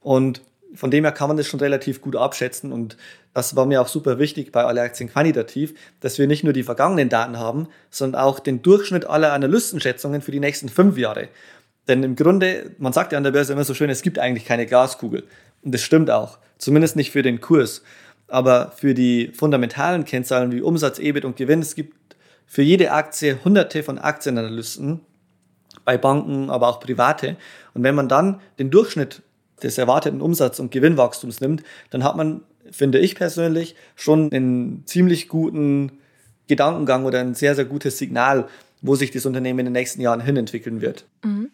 Und 0.02 0.42
von 0.74 0.92
dem 0.92 1.04
her 1.04 1.12
kann 1.12 1.28
man 1.28 1.38
das 1.38 1.48
schon 1.48 1.60
relativ 1.60 2.02
gut 2.02 2.16
abschätzen 2.16 2.72
und 2.72 2.96
das 3.34 3.56
war 3.56 3.66
mir 3.66 3.82
auch 3.82 3.88
super 3.88 4.20
wichtig 4.20 4.52
bei 4.52 4.64
alle 4.64 4.82
Aktien 4.82 5.10
quantitativ, 5.10 5.74
dass 6.00 6.18
wir 6.20 6.28
nicht 6.28 6.44
nur 6.44 6.54
die 6.54 6.64
vergangenen 6.64 7.10
Daten 7.10 7.38
haben, 7.38 7.68
sondern 7.90 8.22
auch 8.22 8.40
den 8.40 8.62
Durchschnitt 8.62 9.06
aller 9.06 9.34
Analystenschätzungen 9.34 10.22
für 10.22 10.32
die 10.32 10.40
nächsten 10.40 10.70
fünf 10.70 10.98
Jahre. 10.98 11.30
Denn 11.88 12.04
im 12.04 12.16
Grunde, 12.16 12.72
man 12.78 12.94
sagt 12.94 13.12
ja 13.12 13.18
an 13.18 13.24
der 13.24 13.32
Börse 13.32 13.54
immer 13.54 13.64
so 13.64 13.74
schön, 13.74 13.90
es 13.90 14.04
gibt 14.04 14.20
eigentlich 14.20 14.46
keine 14.46 14.68
Glaskugel. 14.68 15.24
Und 15.64 15.74
das 15.74 15.82
stimmt 15.82 16.12
auch. 16.12 16.38
Zumindest 16.60 16.96
nicht 16.96 17.12
für 17.12 17.24
den 17.24 17.42
Kurs. 17.42 17.82
Aber 18.30 18.72
für 18.76 18.94
die 18.94 19.32
fundamentalen 19.34 20.06
Kennzahlen 20.06 20.52
wie 20.52 20.62
Umsatz, 20.62 21.00
EBIT 21.00 21.26
und 21.26 21.36
Gewinn, 21.36 21.62
es 21.62 21.76
gibt 21.76 21.96
für 22.46 22.62
jede 22.62 22.92
Aktie 22.92 23.38
hunderte 23.44 23.84
von 23.84 24.00
Aktienanalysten, 24.00 25.02
bei 25.86 25.98
Banken, 25.98 26.50
aber 26.50 26.68
auch 26.68 26.80
private. 26.80 27.36
Und 27.74 27.84
wenn 27.84 27.96
man 27.96 28.08
dann 28.08 28.42
den 28.60 28.70
Durchschnitt 28.70 29.24
des 29.64 29.78
erwarteten 29.78 30.22
Umsatz- 30.22 30.60
und 30.60 30.72
Gewinnwachstums 30.72 31.42
nimmt, 31.42 31.64
dann 31.90 32.04
hat 32.04 32.16
man, 32.16 32.42
finde 32.72 33.00
ich 33.00 33.16
persönlich, 33.16 33.76
schon 33.96 34.32
einen 34.32 34.84
ziemlich 34.86 35.28
guten 35.28 35.94
Gedankengang 36.48 37.06
oder 37.06 37.20
ein 37.20 37.34
sehr, 37.34 37.56
sehr 37.56 37.66
gutes 37.66 37.98
Signal, 37.98 38.48
wo 38.82 38.96
sich 38.96 39.12
das 39.12 39.26
Unternehmen 39.26 39.60
in 39.60 39.66
den 39.66 39.74
nächsten 39.74 40.02
Jahren 40.02 40.22
hin 40.22 40.38
entwickeln 40.38 40.82
wird. 40.82 41.06
Mhm. 41.24 41.52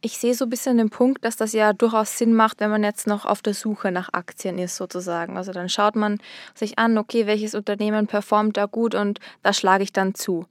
Ich 0.00 0.18
sehe 0.18 0.34
so 0.34 0.44
ein 0.44 0.50
bisschen 0.50 0.78
den 0.78 0.90
Punkt, 0.90 1.24
dass 1.24 1.36
das 1.36 1.52
ja 1.52 1.72
durchaus 1.72 2.16
Sinn 2.18 2.32
macht, 2.32 2.60
wenn 2.60 2.70
man 2.70 2.84
jetzt 2.84 3.08
noch 3.08 3.24
auf 3.24 3.42
der 3.42 3.54
Suche 3.54 3.90
nach 3.90 4.10
Aktien 4.12 4.56
ist, 4.58 4.76
sozusagen. 4.76 5.36
Also 5.36 5.50
dann 5.52 5.68
schaut 5.68 5.96
man 5.96 6.18
sich 6.54 6.78
an, 6.78 6.96
okay, 6.98 7.26
welches 7.26 7.56
Unternehmen 7.56 8.06
performt 8.06 8.56
da 8.56 8.66
gut 8.66 8.94
und 8.94 9.18
da 9.42 9.52
schlage 9.52 9.82
ich 9.82 9.92
dann 9.92 10.14
zu. 10.14 10.46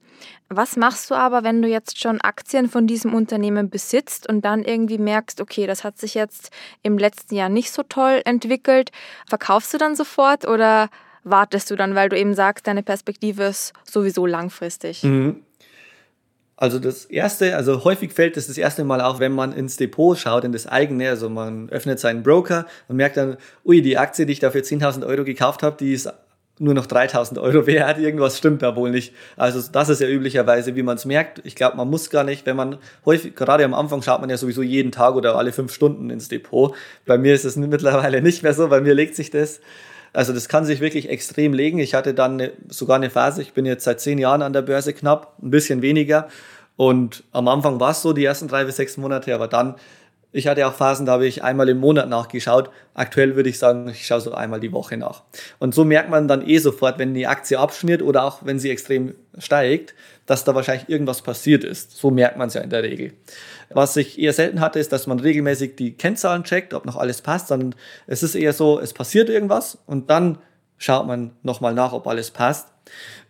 Was 0.50 0.76
machst 0.76 1.10
du 1.10 1.14
aber, 1.14 1.44
wenn 1.44 1.62
du 1.62 1.68
jetzt 1.68 1.98
schon 1.98 2.20
Aktien 2.20 2.68
von 2.68 2.86
diesem 2.86 3.14
Unternehmen 3.14 3.70
besitzt 3.70 4.28
und 4.28 4.44
dann 4.44 4.64
irgendwie 4.64 4.98
merkst, 4.98 5.40
okay, 5.40 5.66
das 5.66 5.82
hat 5.82 5.96
sich 5.96 6.12
jetzt 6.12 6.50
im 6.82 6.98
letzten 6.98 7.34
Jahr 7.34 7.48
nicht 7.48 7.72
so 7.72 7.82
toll 7.82 8.20
entwickelt? 8.26 8.90
Verkaufst 9.26 9.72
du 9.72 9.78
dann 9.78 9.96
sofort 9.96 10.46
oder 10.46 10.90
wartest 11.24 11.70
du 11.70 11.76
dann, 11.76 11.94
weil 11.94 12.10
du 12.10 12.18
eben 12.18 12.34
sagst, 12.34 12.66
deine 12.66 12.82
Perspektive 12.82 13.44
ist 13.44 13.72
sowieso 13.84 14.26
langfristig? 14.26 15.02
Mhm. 15.04 15.42
Also 16.60 16.80
das 16.80 17.04
erste, 17.04 17.54
also 17.54 17.84
häufig 17.84 18.12
fällt 18.12 18.36
es 18.36 18.48
das, 18.48 18.56
das 18.56 18.58
erste 18.58 18.82
Mal 18.82 19.00
auf, 19.00 19.20
wenn 19.20 19.30
man 19.30 19.52
ins 19.52 19.76
Depot 19.76 20.18
schaut, 20.18 20.42
in 20.42 20.50
das 20.50 20.66
eigene, 20.66 21.08
also 21.08 21.30
man 21.30 21.70
öffnet 21.70 22.00
seinen 22.00 22.24
Broker 22.24 22.66
und 22.88 22.96
merkt 22.96 23.16
dann, 23.16 23.36
ui, 23.64 23.80
die 23.80 23.96
Aktie, 23.96 24.26
die 24.26 24.32
ich 24.32 24.40
da 24.40 24.50
für 24.50 24.58
10.000 24.58 25.06
Euro 25.06 25.22
gekauft 25.22 25.62
habe, 25.62 25.76
die 25.78 25.92
ist 25.92 26.12
nur 26.58 26.74
noch 26.74 26.86
3000 26.86 27.38
Euro 27.38 27.64
wert, 27.68 27.98
irgendwas 27.98 28.38
stimmt 28.38 28.62
da 28.62 28.74
wohl 28.74 28.90
nicht. 28.90 29.14
Also 29.36 29.70
das 29.70 29.88
ist 29.88 30.00
ja 30.00 30.08
üblicherweise, 30.08 30.74
wie 30.74 30.82
man 30.82 30.96
es 30.96 31.04
merkt. 31.04 31.40
Ich 31.44 31.54
glaube, 31.54 31.76
man 31.76 31.88
muss 31.88 32.10
gar 32.10 32.24
nicht, 32.24 32.44
wenn 32.44 32.56
man 32.56 32.78
häufig, 33.06 33.36
gerade 33.36 33.64
am 33.64 33.72
Anfang 33.72 34.02
schaut 34.02 34.20
man 34.20 34.28
ja 34.28 34.36
sowieso 34.36 34.62
jeden 34.62 34.90
Tag 34.90 35.14
oder 35.14 35.36
alle 35.36 35.52
fünf 35.52 35.72
Stunden 35.72 36.10
ins 36.10 36.26
Depot. 36.26 36.74
Bei 37.06 37.18
mir 37.18 37.34
ist 37.34 37.44
es 37.44 37.54
mittlerweile 37.54 38.20
nicht 38.20 38.42
mehr 38.42 38.52
so, 38.52 38.66
bei 38.66 38.80
mir 38.80 38.94
legt 38.94 39.14
sich 39.14 39.30
das 39.30 39.60
also 40.12 40.32
das 40.32 40.48
kann 40.48 40.64
sich 40.64 40.80
wirklich 40.80 41.08
extrem 41.08 41.52
legen. 41.52 41.78
Ich 41.78 41.94
hatte 41.94 42.14
dann 42.14 42.50
sogar 42.68 42.96
eine 42.96 43.10
Phase, 43.10 43.42
ich 43.42 43.52
bin 43.52 43.66
jetzt 43.66 43.84
seit 43.84 44.00
zehn 44.00 44.18
Jahren 44.18 44.42
an 44.42 44.52
der 44.52 44.62
Börse 44.62 44.92
knapp, 44.92 45.34
ein 45.42 45.50
bisschen 45.50 45.82
weniger. 45.82 46.28
Und 46.76 47.24
am 47.32 47.48
Anfang 47.48 47.80
war 47.80 47.90
es 47.90 48.02
so, 48.02 48.12
die 48.12 48.24
ersten 48.24 48.48
drei 48.48 48.64
bis 48.64 48.76
sechs 48.76 48.96
Monate, 48.96 49.34
aber 49.34 49.48
dann, 49.48 49.74
ich 50.30 50.46
hatte 50.46 50.66
auch 50.66 50.74
Phasen, 50.74 51.06
da 51.06 51.12
habe 51.12 51.26
ich 51.26 51.42
einmal 51.42 51.68
im 51.68 51.78
Monat 51.78 52.08
nachgeschaut. 52.08 52.70
Aktuell 52.94 53.34
würde 53.34 53.48
ich 53.48 53.58
sagen, 53.58 53.88
ich 53.88 54.06
schaue 54.06 54.20
so 54.20 54.32
einmal 54.32 54.60
die 54.60 54.72
Woche 54.72 54.96
nach. 54.96 55.22
Und 55.58 55.74
so 55.74 55.84
merkt 55.84 56.10
man 56.10 56.28
dann 56.28 56.46
eh 56.46 56.58
sofort, 56.58 56.98
wenn 56.98 57.14
die 57.14 57.26
Aktie 57.26 57.58
abschmiert 57.58 58.02
oder 58.02 58.24
auch 58.24 58.44
wenn 58.44 58.58
sie 58.58 58.70
extrem 58.70 59.14
steigt, 59.38 59.94
dass 60.28 60.44
da 60.44 60.54
wahrscheinlich 60.54 60.90
irgendwas 60.90 61.22
passiert 61.22 61.64
ist. 61.64 61.96
So 61.96 62.10
merkt 62.10 62.36
man 62.36 62.48
es 62.48 62.54
ja 62.54 62.60
in 62.60 62.68
der 62.68 62.82
Regel. 62.82 63.14
Was 63.70 63.96
ich 63.96 64.18
eher 64.18 64.34
selten 64.34 64.60
hatte, 64.60 64.78
ist, 64.78 64.92
dass 64.92 65.06
man 65.06 65.20
regelmäßig 65.20 65.74
die 65.76 65.94
Kennzahlen 65.94 66.44
checkt, 66.44 66.74
ob 66.74 66.84
noch 66.84 66.96
alles 66.96 67.22
passt, 67.22 67.48
sondern 67.48 67.74
es 68.06 68.22
ist 68.22 68.34
eher 68.34 68.52
so, 68.52 68.78
es 68.78 68.92
passiert 68.92 69.30
irgendwas 69.30 69.78
und 69.86 70.10
dann 70.10 70.38
schaut 70.76 71.06
man 71.06 71.32
nochmal 71.42 71.72
nach, 71.72 71.94
ob 71.94 72.06
alles 72.06 72.30
passt. 72.30 72.68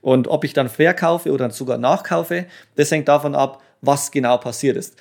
Und 0.01 0.27
ob 0.27 0.43
ich 0.43 0.55
dann 0.55 0.69
verkaufe 0.69 1.31
oder 1.31 1.51
sogar 1.51 1.79
nachkaufe, 1.79 2.47
das 2.75 2.91
hängt 2.91 3.07
davon 3.07 3.37
ab, 3.37 3.63
was 3.81 4.11
genau 4.11 4.37
passiert 4.39 4.77
ist. 4.77 4.97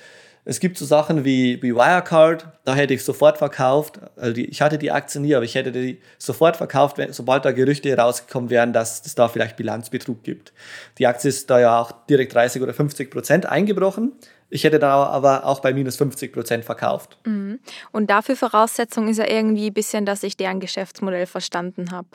Es 0.50 0.62
gibt 0.62 0.78
so 0.78 0.86
Sachen 0.86 1.26
wie, 1.26 1.62
wie 1.62 1.76
Wirecard, 1.76 2.48
da 2.64 2.74
hätte 2.74 2.94
ich 2.94 3.04
sofort 3.04 3.38
verkauft. 3.38 4.00
Also 4.16 4.40
ich 4.40 4.62
hatte 4.62 4.78
die 4.78 4.92
Aktie 4.92 5.20
nie, 5.20 5.36
aber 5.36 5.44
ich 5.44 5.56
hätte 5.56 5.74
die 5.74 6.00
sofort 6.18 6.56
verkauft, 6.56 6.96
sobald 7.10 7.44
da 7.44 7.52
Gerüchte 7.52 7.94
rausgekommen 7.98 8.50
wären, 8.50 8.72
dass 8.72 9.06
es 9.06 9.14
da 9.14 9.28
vielleicht 9.28 9.58
Bilanzbetrug 9.58 10.24
gibt. 10.24 10.54
Die 11.00 11.06
Aktie 11.06 11.28
ist 11.28 11.50
da 11.50 11.60
ja 11.60 11.82
auch 11.82 11.92
direkt 12.10 12.34
30 12.34 12.62
oder 12.62 12.74
50 12.74 13.12
Prozent 13.12 13.46
eingebrochen. 13.46 14.14
Ich 14.50 14.64
hätte 14.64 14.80
da 14.80 15.08
aber 15.08 15.46
auch 15.46 15.60
bei 15.60 15.74
minus 15.74 15.98
50 15.98 16.32
Prozent 16.32 16.64
verkauft. 16.64 17.18
Mhm. 17.26 17.60
Und 17.92 18.10
dafür 18.10 18.38
Voraussetzung 18.38 19.10
ist 19.10 19.18
ja 19.18 19.30
irgendwie 19.30 19.68
ein 19.68 19.74
bisschen, 19.74 20.06
dass 20.06 20.24
ich 20.24 20.38
deren 20.38 20.62
Geschäftsmodell 20.62 21.26
verstanden 21.26 21.92
habe. 21.92 22.08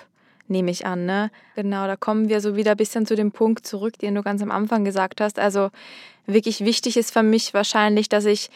Nehme 0.49 0.71
ich 0.71 0.87
an, 0.87 1.07
ne? 1.07 1.31
Genau, 1.55 1.87
da 1.87 1.97
kommen 1.97 2.29
wir 2.29 2.41
so 2.41 2.57
wieder 2.57 2.73
ein 2.73 2.77
bisschen 2.77 3.07
zu 3.07 3.17
dem 3.17 3.33
Punkt 3.33 3.67
zurück, 3.67 3.99
den 3.99 4.15
du 4.15 4.23
ganz 4.23 4.43
am 4.43 4.51
Anfang 4.51 4.85
gesagt 4.85 5.21
hast. 5.21 5.39
Also 5.39 5.71
wirklich 6.27 6.65
wichtig 6.65 6.97
ist 6.97 7.13
für 7.13 7.23
mich 7.23 7.55
wahrscheinlich, 7.55 8.09
dass 8.09 8.25
ich 8.25 8.51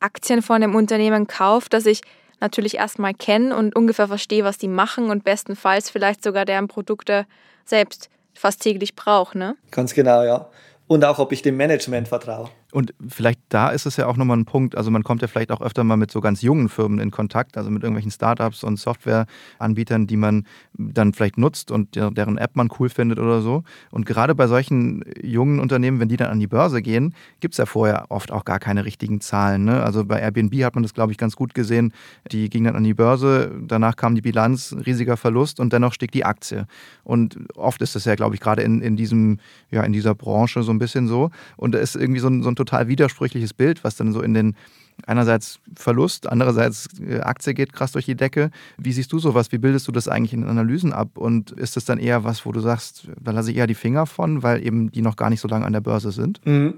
Aktien 0.00 0.42
von 0.42 0.56
einem 0.56 0.74
Unternehmen 0.74 1.26
kaufe, 1.26 1.68
dass 1.68 1.86
ich 1.86 2.00
natürlich 2.40 2.76
erstmal 2.76 3.14
kenne 3.14 3.54
und 3.54 3.76
ungefähr 3.76 4.08
verstehe, 4.08 4.44
was 4.44 4.58
die 4.58 4.68
machen 4.68 5.10
und 5.10 5.24
bestenfalls 5.24 5.90
vielleicht 5.90 6.22
sogar 6.22 6.44
deren 6.44 6.68
Produkte 6.68 7.26
selbst 7.64 8.08
fast 8.34 8.62
täglich 8.62 8.96
brauche, 8.96 9.36
ne? 9.36 9.56
Ganz 9.70 9.94
genau, 9.94 10.22
ja. 10.22 10.48
Und 10.86 11.04
auch, 11.04 11.18
ob 11.18 11.32
ich 11.32 11.42
dem 11.42 11.56
Management 11.56 12.08
vertraue. 12.08 12.50
Und 12.72 12.94
vielleicht 13.08 13.40
da 13.48 13.70
ist 13.70 13.86
es 13.86 13.96
ja 13.96 14.06
auch 14.06 14.16
nochmal 14.16 14.36
ein 14.36 14.44
Punkt, 14.44 14.76
also 14.76 14.90
man 14.90 15.02
kommt 15.02 15.22
ja 15.22 15.28
vielleicht 15.28 15.50
auch 15.50 15.60
öfter 15.60 15.84
mal 15.84 15.96
mit 15.96 16.10
so 16.10 16.20
ganz 16.20 16.42
jungen 16.42 16.68
Firmen 16.68 17.00
in 17.00 17.10
Kontakt, 17.10 17.56
also 17.56 17.70
mit 17.70 17.82
irgendwelchen 17.82 18.10
Startups 18.10 18.64
und 18.64 18.78
Softwareanbietern, 18.78 20.06
die 20.06 20.16
man 20.16 20.46
dann 20.74 21.12
vielleicht 21.12 21.38
nutzt 21.38 21.70
und 21.70 21.96
deren 21.96 22.38
App 22.38 22.56
man 22.56 22.68
cool 22.78 22.88
findet 22.88 23.18
oder 23.18 23.40
so. 23.42 23.64
Und 23.90 24.06
gerade 24.06 24.34
bei 24.34 24.46
solchen 24.46 25.04
jungen 25.22 25.58
Unternehmen, 25.58 26.00
wenn 26.00 26.08
die 26.08 26.16
dann 26.16 26.30
an 26.30 26.40
die 26.40 26.46
Börse 26.46 26.82
gehen, 26.82 27.14
gibt 27.40 27.54
es 27.54 27.58
ja 27.58 27.66
vorher 27.66 28.06
oft 28.10 28.32
auch 28.32 28.44
gar 28.44 28.58
keine 28.58 28.84
richtigen 28.84 29.20
Zahlen. 29.20 29.64
Ne? 29.64 29.82
Also 29.82 30.04
bei 30.04 30.20
Airbnb 30.20 30.54
hat 30.64 30.74
man 30.74 30.82
das, 30.82 30.94
glaube 30.94 31.12
ich, 31.12 31.18
ganz 31.18 31.36
gut 31.36 31.54
gesehen. 31.54 31.92
Die 32.30 32.48
ging 32.50 32.64
dann 32.64 32.76
an 32.76 32.84
die 32.84 32.94
Börse, 32.94 33.52
danach 33.66 33.96
kam 33.96 34.14
die 34.14 34.22
Bilanz, 34.22 34.74
riesiger 34.86 35.16
Verlust 35.16 35.60
und 35.60 35.72
dennoch 35.72 35.92
stieg 35.92 36.12
die 36.12 36.24
Aktie. 36.24 36.66
Und 37.04 37.36
oft 37.56 37.82
ist 37.82 37.94
das 37.94 38.04
ja, 38.04 38.14
glaube 38.14 38.34
ich, 38.34 38.40
gerade 38.40 38.62
in, 38.62 38.80
in, 38.80 38.96
diesem, 38.96 39.38
ja, 39.70 39.82
in 39.82 39.92
dieser 39.92 40.14
Branche 40.14 40.62
so 40.62 40.72
ein 40.72 40.78
bisschen 40.78 41.08
so. 41.08 41.30
Und 41.56 41.74
da 41.74 41.78
ist 41.78 41.96
irgendwie 41.96 42.20
so 42.20 42.28
ein, 42.28 42.42
so 42.42 42.50
ein 42.50 42.56
total 42.64 42.88
widersprüchliches 42.88 43.54
Bild, 43.54 43.84
was 43.84 43.96
dann 43.96 44.12
so 44.12 44.20
in 44.20 44.34
den 44.34 44.54
einerseits 45.06 45.60
Verlust, 45.74 46.28
andererseits 46.28 46.88
äh, 47.00 47.20
Aktie 47.20 47.54
geht 47.54 47.72
krass 47.72 47.92
durch 47.92 48.04
die 48.04 48.16
Decke. 48.16 48.50
Wie 48.76 48.92
siehst 48.92 49.12
du 49.12 49.18
sowas? 49.18 49.50
Wie 49.50 49.58
bildest 49.58 49.88
du 49.88 49.92
das 49.92 50.08
eigentlich 50.08 50.34
in 50.34 50.44
Analysen 50.44 50.92
ab? 50.92 51.16
Und 51.16 51.52
ist 51.52 51.76
das 51.76 51.84
dann 51.84 51.98
eher 51.98 52.24
was, 52.24 52.44
wo 52.44 52.52
du 52.52 52.60
sagst, 52.60 53.08
da 53.18 53.30
lasse 53.30 53.50
ich 53.50 53.56
eher 53.56 53.66
die 53.66 53.74
Finger 53.74 54.06
von, 54.06 54.42
weil 54.42 54.64
eben 54.64 54.90
die 54.92 55.02
noch 55.02 55.16
gar 55.16 55.30
nicht 55.30 55.40
so 55.40 55.48
lange 55.48 55.64
an 55.64 55.72
der 55.72 55.80
Börse 55.80 56.12
sind? 56.12 56.44
Mhm. 56.44 56.74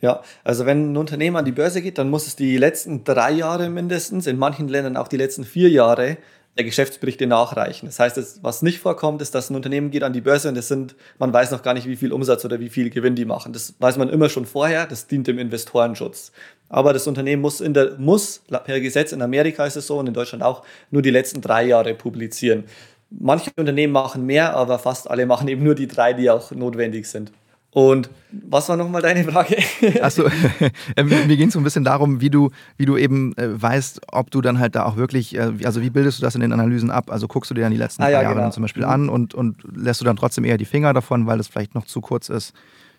Ja, 0.00 0.20
also 0.42 0.66
wenn 0.66 0.92
ein 0.92 0.96
Unternehmen 0.96 1.36
an 1.36 1.44
die 1.44 1.52
Börse 1.52 1.80
geht, 1.80 1.96
dann 1.96 2.10
muss 2.10 2.26
es 2.26 2.34
die 2.34 2.56
letzten 2.56 3.04
drei 3.04 3.30
Jahre 3.30 3.70
mindestens, 3.70 4.26
in 4.26 4.36
manchen 4.36 4.66
Ländern 4.66 4.96
auch 4.96 5.06
die 5.06 5.16
letzten 5.16 5.44
vier 5.44 5.70
Jahre 5.70 6.18
der 6.56 6.64
Geschäftsberichte 6.64 7.26
nachreichen. 7.26 7.86
Das 7.86 7.98
heißt, 7.98 8.40
was 8.42 8.60
nicht 8.60 8.78
vorkommt, 8.78 9.22
ist, 9.22 9.34
dass 9.34 9.48
ein 9.48 9.56
Unternehmen 9.56 9.90
geht 9.90 10.02
an 10.02 10.12
die 10.12 10.20
Börse 10.20 10.48
und 10.48 10.54
das 10.54 10.68
sind, 10.68 10.94
man 11.18 11.32
weiß 11.32 11.50
noch 11.50 11.62
gar 11.62 11.72
nicht, 11.72 11.86
wie 11.86 11.96
viel 11.96 12.12
Umsatz 12.12 12.44
oder 12.44 12.60
wie 12.60 12.68
viel 12.68 12.90
Gewinn 12.90 13.14
die 13.14 13.24
machen. 13.24 13.54
Das 13.54 13.74
weiß 13.78 13.96
man 13.96 14.10
immer 14.10 14.28
schon 14.28 14.44
vorher, 14.44 14.86
das 14.86 15.06
dient 15.06 15.26
dem 15.26 15.38
Investorenschutz. 15.38 16.30
Aber 16.68 16.92
das 16.92 17.06
Unternehmen 17.06 17.40
muss, 17.40 17.62
in 17.62 17.72
der, 17.72 17.98
muss 17.98 18.42
per 18.64 18.80
Gesetz, 18.80 19.12
in 19.12 19.22
Amerika 19.22 19.64
ist 19.64 19.76
es 19.76 19.86
so 19.86 19.98
und 19.98 20.06
in 20.06 20.14
Deutschland 20.14 20.42
auch, 20.42 20.62
nur 20.90 21.00
die 21.00 21.10
letzten 21.10 21.40
drei 21.40 21.64
Jahre 21.64 21.94
publizieren. 21.94 22.64
Manche 23.08 23.50
Unternehmen 23.56 23.92
machen 23.92 24.26
mehr, 24.26 24.54
aber 24.54 24.78
fast 24.78 25.10
alle 25.10 25.24
machen 25.24 25.48
eben 25.48 25.62
nur 25.62 25.74
die 25.74 25.86
drei, 25.86 26.12
die 26.12 26.30
auch 26.30 26.50
notwendig 26.50 27.06
sind. 27.06 27.32
Und 27.74 28.10
was 28.30 28.68
war 28.68 28.76
nochmal 28.76 29.00
deine 29.00 29.24
Frage? 29.24 29.56
Achso, 30.02 30.24
äh, 30.96 31.02
mir 31.02 31.36
ging 31.36 31.48
es 31.48 31.54
so 31.54 31.60
ein 31.60 31.64
bisschen 31.64 31.84
darum, 31.84 32.20
wie 32.20 32.28
du, 32.28 32.50
wie 32.76 32.84
du 32.84 32.98
eben 32.98 33.34
äh, 33.38 33.60
weißt, 33.60 34.02
ob 34.08 34.30
du 34.30 34.42
dann 34.42 34.58
halt 34.58 34.74
da 34.74 34.84
auch 34.84 34.96
wirklich, 34.96 35.34
äh, 35.34 35.52
also 35.64 35.80
wie 35.80 35.88
bildest 35.88 36.18
du 36.18 36.22
das 36.22 36.34
in 36.34 36.42
den 36.42 36.52
Analysen 36.52 36.90
ab? 36.90 37.10
Also 37.10 37.28
guckst 37.28 37.50
du 37.50 37.54
dir 37.54 37.62
dann 37.62 37.72
die 37.72 37.78
letzten 37.78 38.02
ah, 38.02 38.10
ja, 38.10 38.22
Jahre 38.22 38.34
genau. 38.36 38.50
zum 38.50 38.62
Beispiel 38.62 38.84
mhm. 38.84 38.90
an 38.90 39.08
und, 39.08 39.34
und 39.34 39.56
lässt 39.74 40.02
du 40.02 40.04
dann 40.04 40.16
trotzdem 40.16 40.44
eher 40.44 40.58
die 40.58 40.66
Finger 40.66 40.92
davon, 40.92 41.26
weil 41.26 41.40
es 41.40 41.48
vielleicht 41.48 41.74
noch 41.74 41.86
zu 41.86 42.02
kurz 42.02 42.28
ist, 42.28 42.52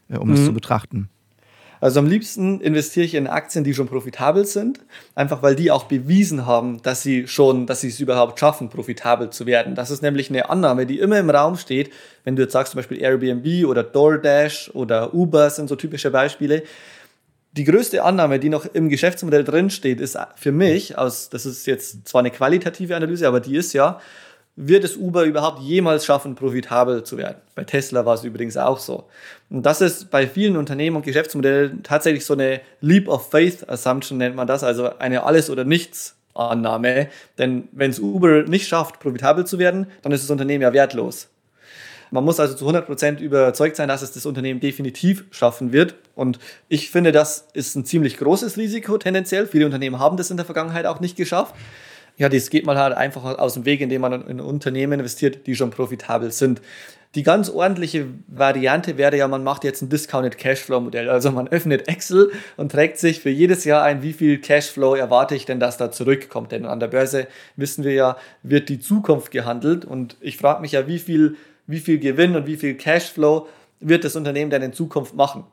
um 0.10 0.28
mhm. 0.28 0.36
das 0.36 0.46
zu 0.46 0.54
betrachten? 0.54 1.08
Also 1.84 2.00
am 2.00 2.08
liebsten 2.08 2.62
investiere 2.62 3.06
ich 3.06 3.14
in 3.14 3.28
Aktien, 3.28 3.66
die 3.66 3.74
schon 3.74 3.90
profitabel 3.90 4.46
sind, 4.46 4.80
einfach 5.16 5.44
weil 5.44 5.54
die 5.54 5.70
auch 5.70 5.84
bewiesen 5.84 6.46
haben, 6.46 6.82
dass 6.82 7.04
sie 7.04 7.28
schon, 7.28 7.68
dass 7.68 7.82
sie 7.82 7.90
es 7.90 8.00
überhaupt 8.00 8.40
schaffen, 8.40 8.70
profitabel 8.70 9.32
zu 9.32 9.46
werden. 9.46 9.76
Das 9.76 9.92
ist 9.92 10.02
nämlich 10.02 10.30
eine 10.30 10.50
Annahme, 10.50 10.86
die 10.86 11.00
immer 11.00 11.20
im 11.20 11.30
Raum 11.30 11.58
steht, 11.58 11.92
wenn 12.24 12.38
du 12.38 12.44
jetzt 12.44 12.54
sagst 12.54 12.72
zum 12.72 12.80
Beispiel 12.80 13.02
Airbnb 13.02 13.68
oder 13.68 13.84
DoorDash 13.84 14.72
oder 14.74 15.14
Uber 15.14 15.50
sind 15.50 15.68
so 15.68 15.76
typische 15.76 16.10
Beispiele. 16.10 16.64
Die 17.52 17.66
größte 17.66 18.02
Annahme, 18.02 18.40
die 18.40 18.48
noch 18.48 18.66
im 18.66 18.88
Geschäftsmodell 18.88 19.44
drinsteht, 19.44 20.00
ist 20.00 20.18
für 20.38 20.54
mich, 20.54 20.98
aus, 20.98 21.30
das 21.32 21.46
ist 21.46 21.68
jetzt 21.68 22.08
zwar 22.08 22.20
eine 22.20 22.32
qualitative 22.32 22.96
Analyse, 22.96 23.28
aber 23.28 23.42
die 23.42 23.58
ist 23.58 23.74
ja, 23.74 24.00
wird 24.56 24.84
es 24.84 24.98
Uber 24.98 25.24
überhaupt 25.24 25.62
jemals 25.62 26.06
schaffen, 26.06 26.36
profitabel 26.36 27.04
zu 27.04 27.18
werden? 27.18 27.38
Bei 27.56 27.64
Tesla 27.64 28.06
war 28.06 28.14
es 28.14 28.24
übrigens 28.24 28.56
auch 28.58 28.78
so. 28.78 29.06
Und 29.50 29.66
das 29.66 29.82
ist 29.82 30.12
bei 30.12 30.28
vielen 30.28 30.58
Unternehmen 30.58 30.96
und 30.96 31.06
Geschäftsmodellen 31.06 31.82
tatsächlich 31.84 32.26
so 32.26 32.34
eine 32.34 32.62
Leap 32.82 33.08
of 33.08 33.30
Faith 33.30 33.68
Assumption 33.68 34.18
nennt 34.18 34.36
man 34.36 34.48
das, 34.48 34.64
also 34.64 34.98
eine 35.00 35.24
Alles- 35.24 35.50
oder 35.50 35.64
Nichts-Annahme. 35.64 37.08
Denn 37.38 37.68
wenn 37.72 37.92
es 37.92 38.00
Uber 38.00 38.44
nicht 38.44 38.68
schafft, 38.68 39.00
profitabel 39.00 39.46
zu 39.46 39.58
werden, 39.58 39.88
dann 40.04 40.12
ist 40.12 40.24
das 40.24 40.30
Unternehmen 40.30 40.62
ja 40.62 40.74
wertlos. 40.74 41.30
Man 42.12 42.26
muss 42.26 42.40
also 42.40 42.54
zu 42.54 42.70
100% 42.70 43.22
überzeugt 43.22 43.76
sein, 43.76 43.88
dass 43.88 44.04
es 44.04 44.12
das 44.12 44.28
Unternehmen 44.28 44.60
definitiv 44.60 45.26
schaffen 45.32 45.74
wird. 45.74 45.96
Und 46.14 46.38
ich 46.70 46.92
finde, 46.92 47.12
das 47.12 47.48
ist 47.54 47.76
ein 47.76 47.86
ziemlich 47.86 48.18
großes 48.18 48.56
Risiko 48.56 49.00
tendenziell. 49.00 49.48
Viele 49.48 49.66
Unternehmen 49.66 49.98
haben 49.98 50.16
das 50.16 50.30
in 50.30 50.38
der 50.38 50.46
Vergangenheit 50.46 50.86
auch 50.86 51.00
nicht 51.00 51.18
geschafft. 51.18 51.56
Ja, 52.18 52.30
das 52.30 52.50
geht 52.50 52.66
man 52.66 52.78
halt 52.78 52.96
einfach 52.96 53.24
aus 53.24 53.56
dem 53.56 53.66
Weg, 53.66 53.82
indem 53.82 54.02
man 54.02 54.28
in 54.28 54.40
Unternehmen 54.40 55.00
investiert, 55.00 55.48
die 55.48 55.56
schon 55.56 55.72
profitabel 55.72 56.32
sind. 56.32 56.62
Die 57.16 57.24
ganz 57.24 57.50
ordentliche 57.50 58.08
Variante 58.28 58.98
wäre 58.98 59.16
ja, 59.16 59.28
man 59.28 59.44
macht 59.44 59.64
jetzt 59.64 59.84
ein 59.84 59.90
Discounted 59.90 60.38
Cashflow 60.38 60.80
Modell. 60.80 61.10
Also 61.10 61.32
man 61.32 61.48
öffnet 61.48 61.88
Excel 61.88 62.32
und 62.58 62.72
trägt 62.72 62.98
sich 62.98 63.20
für 63.20 63.30
jedes 63.30 63.66
Jahr 63.66 63.84
ein, 63.84 64.02
wie 64.02 64.14
viel 64.14 64.40
Cashflow 64.40 64.96
erwarte 64.96 65.36
ich 65.36 65.46
denn, 65.46 65.60
dass 65.60 65.78
da 65.78 65.92
zurückkommt. 65.92 66.52
Denn 66.52 66.66
an 66.66 66.80
der 66.80 66.88
Börse 66.88 67.28
wissen 67.56 67.84
wir 67.84 67.94
ja, 67.94 68.18
wird 68.42 68.70
die 68.70 68.80
Zukunft 68.80 69.32
gehandelt. 69.32 69.86
Und 69.86 70.18
ich 70.22 70.38
frage 70.38 70.62
mich 70.62 70.72
ja, 70.72 70.88
wie 70.88 70.98
viel, 70.98 71.36
wie 71.68 71.80
viel 71.80 72.00
Gewinn 72.00 72.36
und 72.36 72.48
wie 72.48 72.58
viel 72.58 72.76
Cashflow 72.76 73.48
wird 73.80 74.04
das 74.04 74.16
Unternehmen 74.16 74.50
denn 74.50 74.64
in 74.64 74.74
Zukunft 74.74 75.14
machen? 75.14 75.46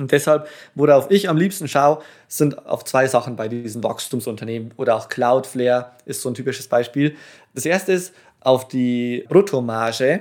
Und 0.00 0.12
deshalb, 0.12 0.48
worauf 0.74 1.10
ich 1.10 1.28
am 1.28 1.36
liebsten 1.36 1.68
schaue, 1.68 2.02
sind 2.26 2.66
auf 2.66 2.84
zwei 2.84 3.06
Sachen 3.06 3.36
bei 3.36 3.48
diesen 3.48 3.84
Wachstumsunternehmen 3.84 4.72
oder 4.76 4.96
auch 4.96 5.08
Cloudflare 5.08 5.90
ist 6.06 6.22
so 6.22 6.30
ein 6.30 6.34
typisches 6.34 6.68
Beispiel. 6.68 7.16
Das 7.54 7.66
erste 7.66 7.92
ist 7.92 8.14
auf 8.40 8.66
die 8.66 9.26
Bruttomarge 9.28 10.20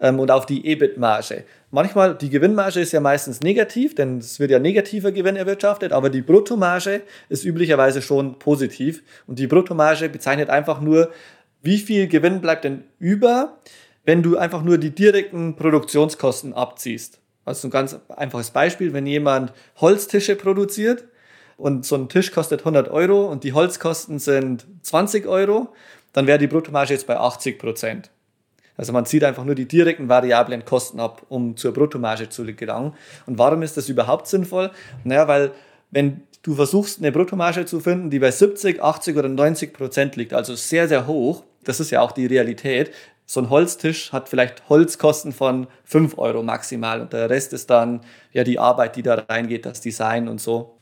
ähm, 0.00 0.20
und 0.20 0.30
auf 0.30 0.46
die 0.46 0.64
EBIT-Marge. 0.66 1.44
Manchmal, 1.72 2.16
die 2.16 2.30
Gewinnmarge 2.30 2.80
ist 2.80 2.92
ja 2.92 3.00
meistens 3.00 3.40
negativ, 3.40 3.94
denn 3.94 4.18
es 4.18 4.38
wird 4.38 4.50
ja 4.50 4.58
negativer 4.58 5.12
Gewinn 5.12 5.36
erwirtschaftet, 5.36 5.92
aber 5.92 6.08
die 6.08 6.22
Bruttomarge 6.22 7.02
ist 7.28 7.44
üblicherweise 7.44 8.02
schon 8.02 8.38
positiv. 8.38 9.02
Und 9.26 9.38
die 9.38 9.46
Bruttomarge 9.46 10.08
bezeichnet 10.08 10.50
einfach 10.50 10.80
nur, 10.80 11.10
wie 11.62 11.78
viel 11.78 12.06
Gewinn 12.08 12.40
bleibt 12.40 12.64
denn 12.64 12.84
über, 12.98 13.58
wenn 14.04 14.22
du 14.22 14.36
einfach 14.38 14.62
nur 14.62 14.78
die 14.78 14.94
direkten 14.94 15.56
Produktionskosten 15.56 16.54
abziehst. 16.54 17.19
Also 17.44 17.68
ein 17.68 17.70
ganz 17.70 17.98
einfaches 18.08 18.50
Beispiel, 18.50 18.92
wenn 18.92 19.06
jemand 19.06 19.52
Holztische 19.80 20.36
produziert 20.36 21.04
und 21.56 21.84
so 21.86 21.96
ein 21.96 22.08
Tisch 22.08 22.32
kostet 22.32 22.60
100 22.60 22.88
Euro 22.88 23.26
und 23.26 23.44
die 23.44 23.52
Holzkosten 23.52 24.18
sind 24.18 24.66
20 24.82 25.26
Euro, 25.26 25.74
dann 26.12 26.26
wäre 26.26 26.38
die 26.38 26.46
Bruttomarge 26.46 26.92
jetzt 26.92 27.06
bei 27.06 27.18
80 27.18 27.58
Prozent. 27.58 28.10
Also 28.76 28.92
man 28.92 29.04
zieht 29.04 29.24
einfach 29.24 29.44
nur 29.44 29.54
die 29.54 29.68
direkten 29.68 30.08
variablen 30.08 30.64
Kosten 30.64 31.00
ab, 31.00 31.26
um 31.28 31.56
zur 31.56 31.72
Bruttomarge 31.72 32.30
zu 32.30 32.44
gelangen. 32.46 32.94
Und 33.26 33.38
warum 33.38 33.62
ist 33.62 33.76
das 33.76 33.88
überhaupt 33.88 34.26
sinnvoll? 34.26 34.70
Naja, 35.04 35.28
weil 35.28 35.52
wenn 35.90 36.22
du 36.42 36.54
versuchst, 36.54 36.98
eine 36.98 37.12
Bruttomarge 37.12 37.66
zu 37.66 37.80
finden, 37.80 38.08
die 38.10 38.18
bei 38.18 38.30
70, 38.30 38.82
80 38.82 39.16
oder 39.16 39.28
90 39.28 39.74
Prozent 39.74 40.16
liegt, 40.16 40.32
also 40.32 40.54
sehr, 40.54 40.88
sehr 40.88 41.06
hoch, 41.06 41.44
das 41.64 41.80
ist 41.80 41.90
ja 41.90 42.00
auch 42.00 42.12
die 42.12 42.26
Realität, 42.26 42.90
so 43.30 43.40
ein 43.40 43.48
Holztisch 43.48 44.10
hat 44.10 44.28
vielleicht 44.28 44.68
Holzkosten 44.68 45.32
von 45.32 45.68
5 45.84 46.18
Euro 46.18 46.42
maximal 46.42 47.00
und 47.00 47.12
der 47.12 47.30
Rest 47.30 47.52
ist 47.52 47.70
dann 47.70 48.00
ja 48.32 48.42
die 48.42 48.58
Arbeit, 48.58 48.96
die 48.96 49.04
da 49.04 49.24
reingeht, 49.28 49.66
das 49.66 49.80
Design 49.80 50.26
und 50.26 50.40
so. 50.40 50.80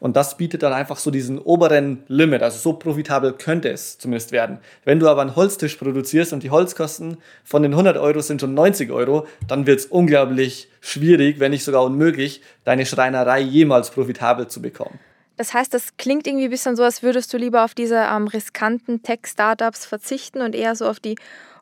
Und 0.00 0.16
das 0.16 0.36
bietet 0.36 0.64
dann 0.64 0.72
einfach 0.72 0.96
so 0.96 1.12
diesen 1.12 1.38
oberen 1.38 2.02
Limit, 2.08 2.42
also 2.42 2.58
so 2.58 2.72
profitabel 2.72 3.34
könnte 3.34 3.70
es 3.70 3.98
zumindest 3.98 4.32
werden. 4.32 4.58
Wenn 4.84 4.98
du 4.98 5.08
aber 5.08 5.20
einen 5.20 5.36
Holztisch 5.36 5.76
produzierst 5.76 6.32
und 6.32 6.42
die 6.42 6.50
Holzkosten 6.50 7.18
von 7.44 7.62
den 7.62 7.70
100 7.70 7.96
Euro 7.98 8.20
sind 8.20 8.40
schon 8.40 8.54
90 8.54 8.90
Euro, 8.90 9.28
dann 9.46 9.68
wird 9.68 9.78
es 9.78 9.86
unglaublich 9.86 10.68
schwierig, 10.80 11.38
wenn 11.38 11.52
nicht 11.52 11.62
sogar 11.62 11.84
unmöglich, 11.84 12.42
deine 12.64 12.84
Schreinerei 12.84 13.38
jemals 13.38 13.90
profitabel 13.90 14.48
zu 14.48 14.60
bekommen. 14.60 14.98
Das 15.36 15.54
heißt, 15.54 15.72
das 15.72 15.96
klingt 15.98 16.26
irgendwie 16.26 16.46
ein 16.46 16.50
bisschen 16.50 16.74
so, 16.74 16.82
als 16.82 17.04
würdest 17.04 17.32
du 17.32 17.36
lieber 17.36 17.64
auf 17.64 17.74
diese 17.74 18.08
ähm, 18.10 18.26
riskanten 18.26 19.04
Tech-Startups 19.04 19.86
verzichten 19.86 20.40
und 20.40 20.56
eher 20.56 20.74
so 20.74 20.88
auf 20.88 20.98
die 20.98 21.14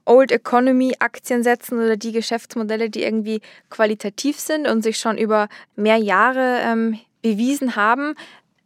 Old 0.07 0.31
Economy 0.31 0.95
Aktien 0.99 1.43
setzen 1.43 1.79
oder 1.79 1.97
die 1.97 2.13
Geschäftsmodelle, 2.13 2.91
die 2.91 3.03
irgendwie 3.03 3.41
qualitativ 3.71 4.39
sind 4.39 4.67
und 4.67 4.83
sich 4.83 4.99
schon 4.99 5.19
über 5.19 5.49
mehr 5.77 5.97
Jahre 5.97 6.61
ähm, 6.63 6.99
bewiesen 7.23 7.77
haben, 7.77 8.15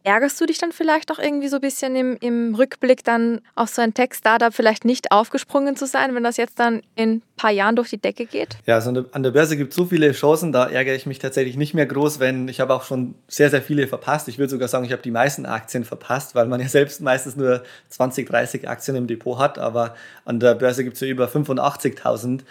Ärgerst 0.03 0.39
du 0.39 0.45
dich 0.45 0.57
dann 0.57 0.71
vielleicht 0.71 1.11
auch 1.11 1.19
irgendwie 1.19 1.49
so 1.49 1.57
ein 1.57 1.61
bisschen 1.61 1.95
im, 1.95 2.17
im 2.21 2.55
Rückblick 2.55 3.03
dann 3.03 3.41
auf 3.55 3.69
so 3.69 3.81
ein 3.81 3.93
Tech-Startup 3.93 4.53
vielleicht 4.53 4.85
nicht 4.85 5.11
aufgesprungen 5.11 5.75
zu 5.75 5.85
sein, 5.85 6.15
wenn 6.15 6.23
das 6.23 6.37
jetzt 6.37 6.57
dann 6.57 6.81
in 6.95 7.15
ein 7.15 7.21
paar 7.35 7.51
Jahren 7.51 7.75
durch 7.75 7.89
die 7.89 7.97
Decke 7.97 8.25
geht? 8.25 8.57
Ja, 8.65 8.75
also 8.75 9.05
an 9.11 9.23
der 9.23 9.31
Börse 9.31 9.57
gibt 9.57 9.71
es 9.71 9.75
so 9.75 9.85
viele 9.85 10.13
Chancen, 10.13 10.53
da 10.53 10.67
ärgere 10.67 10.95
ich 10.95 11.05
mich 11.05 11.19
tatsächlich 11.19 11.57
nicht 11.57 11.73
mehr 11.73 11.85
groß, 11.85 12.19
wenn 12.21 12.47
ich 12.47 12.61
habe 12.61 12.73
auch 12.73 12.83
schon 12.83 13.15
sehr, 13.27 13.49
sehr 13.49 13.61
viele 13.61 13.87
verpasst. 13.87 14.29
Ich 14.29 14.37
würde 14.37 14.49
sogar 14.49 14.69
sagen, 14.69 14.85
ich 14.85 14.93
habe 14.93 15.01
die 15.01 15.11
meisten 15.11 15.45
Aktien 15.45 15.83
verpasst, 15.83 16.33
weil 16.33 16.47
man 16.47 16.61
ja 16.61 16.67
selbst 16.69 17.01
meistens 17.01 17.35
nur 17.35 17.63
20, 17.89 18.27
30 18.29 18.69
Aktien 18.69 18.95
im 18.95 19.07
Depot 19.07 19.37
hat, 19.37 19.59
aber 19.59 19.95
an 20.23 20.39
der 20.39 20.55
Börse 20.55 20.85
gibt 20.85 20.95
es 20.95 21.01
ja 21.01 21.07
über 21.07 21.27
85.000 21.27 22.41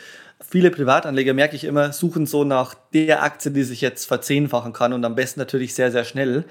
viele 0.41 0.71
Privatanleger, 0.71 1.35
merke 1.35 1.57
ich 1.57 1.65
immer, 1.65 1.93
suchen 1.93 2.27
so 2.27 2.45
nach 2.45 2.75
der 2.93 3.23
Aktie, 3.23 3.51
die 3.51 3.65
sich 3.65 3.81
jetzt 3.81 4.05
verzehnfachen 4.07 4.73
kann 4.73 4.93
und 4.93 5.05
am 5.05 5.15
besten 5.15 5.41
natürlich 5.41 5.75
sehr, 5.75 5.91
sehr 5.91 6.05
schnell 6.05 6.45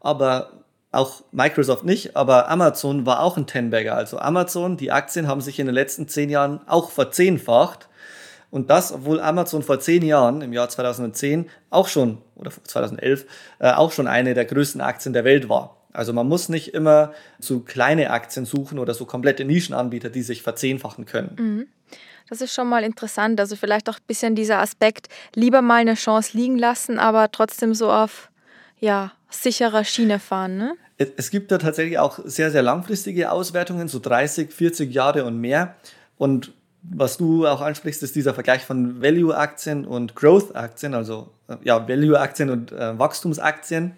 aber 0.00 0.64
auch 0.92 1.22
Microsoft 1.30 1.84
nicht, 1.84 2.16
aber 2.16 2.48
Amazon 2.48 3.06
war 3.06 3.20
auch 3.20 3.36
ein 3.36 3.46
Tenbagger. 3.46 3.94
Also 3.94 4.18
Amazon, 4.18 4.76
die 4.76 4.90
Aktien 4.90 5.28
haben 5.28 5.40
sich 5.40 5.60
in 5.60 5.66
den 5.66 5.74
letzten 5.74 6.08
zehn 6.08 6.30
Jahren 6.30 6.60
auch 6.66 6.90
verzehnfacht. 6.90 7.88
Und 8.50 8.68
das, 8.70 8.92
obwohl 8.92 9.20
Amazon 9.20 9.62
vor 9.62 9.78
zehn 9.78 10.02
Jahren, 10.02 10.42
im 10.42 10.52
Jahr 10.52 10.68
2010, 10.68 11.48
auch 11.70 11.86
schon, 11.86 12.18
oder 12.34 12.50
2011, 12.50 13.24
äh, 13.60 13.70
auch 13.70 13.92
schon 13.92 14.08
eine 14.08 14.34
der 14.34 14.44
größten 14.44 14.80
Aktien 14.80 15.12
der 15.12 15.22
Welt 15.22 15.48
war. 15.48 15.76
Also 15.92 16.12
man 16.12 16.28
muss 16.28 16.48
nicht 16.48 16.74
immer 16.74 17.12
so 17.38 17.60
kleine 17.60 18.10
Aktien 18.10 18.46
suchen 18.46 18.80
oder 18.80 18.94
so 18.94 19.06
komplette 19.06 19.44
Nischenanbieter, 19.44 20.10
die 20.10 20.22
sich 20.22 20.42
verzehnfachen 20.42 21.06
können. 21.06 21.36
Mhm. 21.38 21.66
Das 22.28 22.40
ist 22.40 22.54
schon 22.54 22.68
mal 22.68 22.84
interessant. 22.84 23.40
Also 23.40 23.56
vielleicht 23.56 23.88
auch 23.88 23.96
ein 23.96 24.06
bisschen 24.06 24.34
dieser 24.36 24.60
Aspekt, 24.60 25.08
lieber 25.34 25.62
mal 25.62 25.80
eine 25.80 25.94
Chance 25.94 26.36
liegen 26.36 26.58
lassen, 26.58 26.98
aber 26.98 27.30
trotzdem 27.32 27.74
so 27.74 27.90
auf, 27.90 28.30
ja, 28.78 29.12
sicherer 29.30 29.84
Schiene 29.84 30.18
fahren, 30.18 30.56
ne? 30.56 30.74
Es 31.16 31.30
gibt 31.30 31.50
da 31.50 31.56
tatsächlich 31.56 31.98
auch 31.98 32.18
sehr, 32.24 32.50
sehr 32.50 32.62
langfristige 32.62 33.32
Auswertungen, 33.32 33.88
so 33.88 34.00
30, 34.00 34.52
40 34.52 34.92
Jahre 34.92 35.24
und 35.24 35.40
mehr. 35.40 35.76
Und 36.18 36.52
was 36.82 37.16
du 37.16 37.46
auch 37.46 37.62
ansprichst, 37.62 38.02
ist 38.02 38.16
dieser 38.16 38.34
Vergleich 38.34 38.64
von 38.64 39.02
Value-Aktien 39.02 39.86
und 39.86 40.14
Growth-Aktien, 40.14 40.94
also 40.94 41.30
äh, 41.48 41.56
ja, 41.64 41.88
Value-Aktien 41.88 42.50
und 42.50 42.72
äh, 42.72 42.98
Wachstumsaktien. 42.98 43.92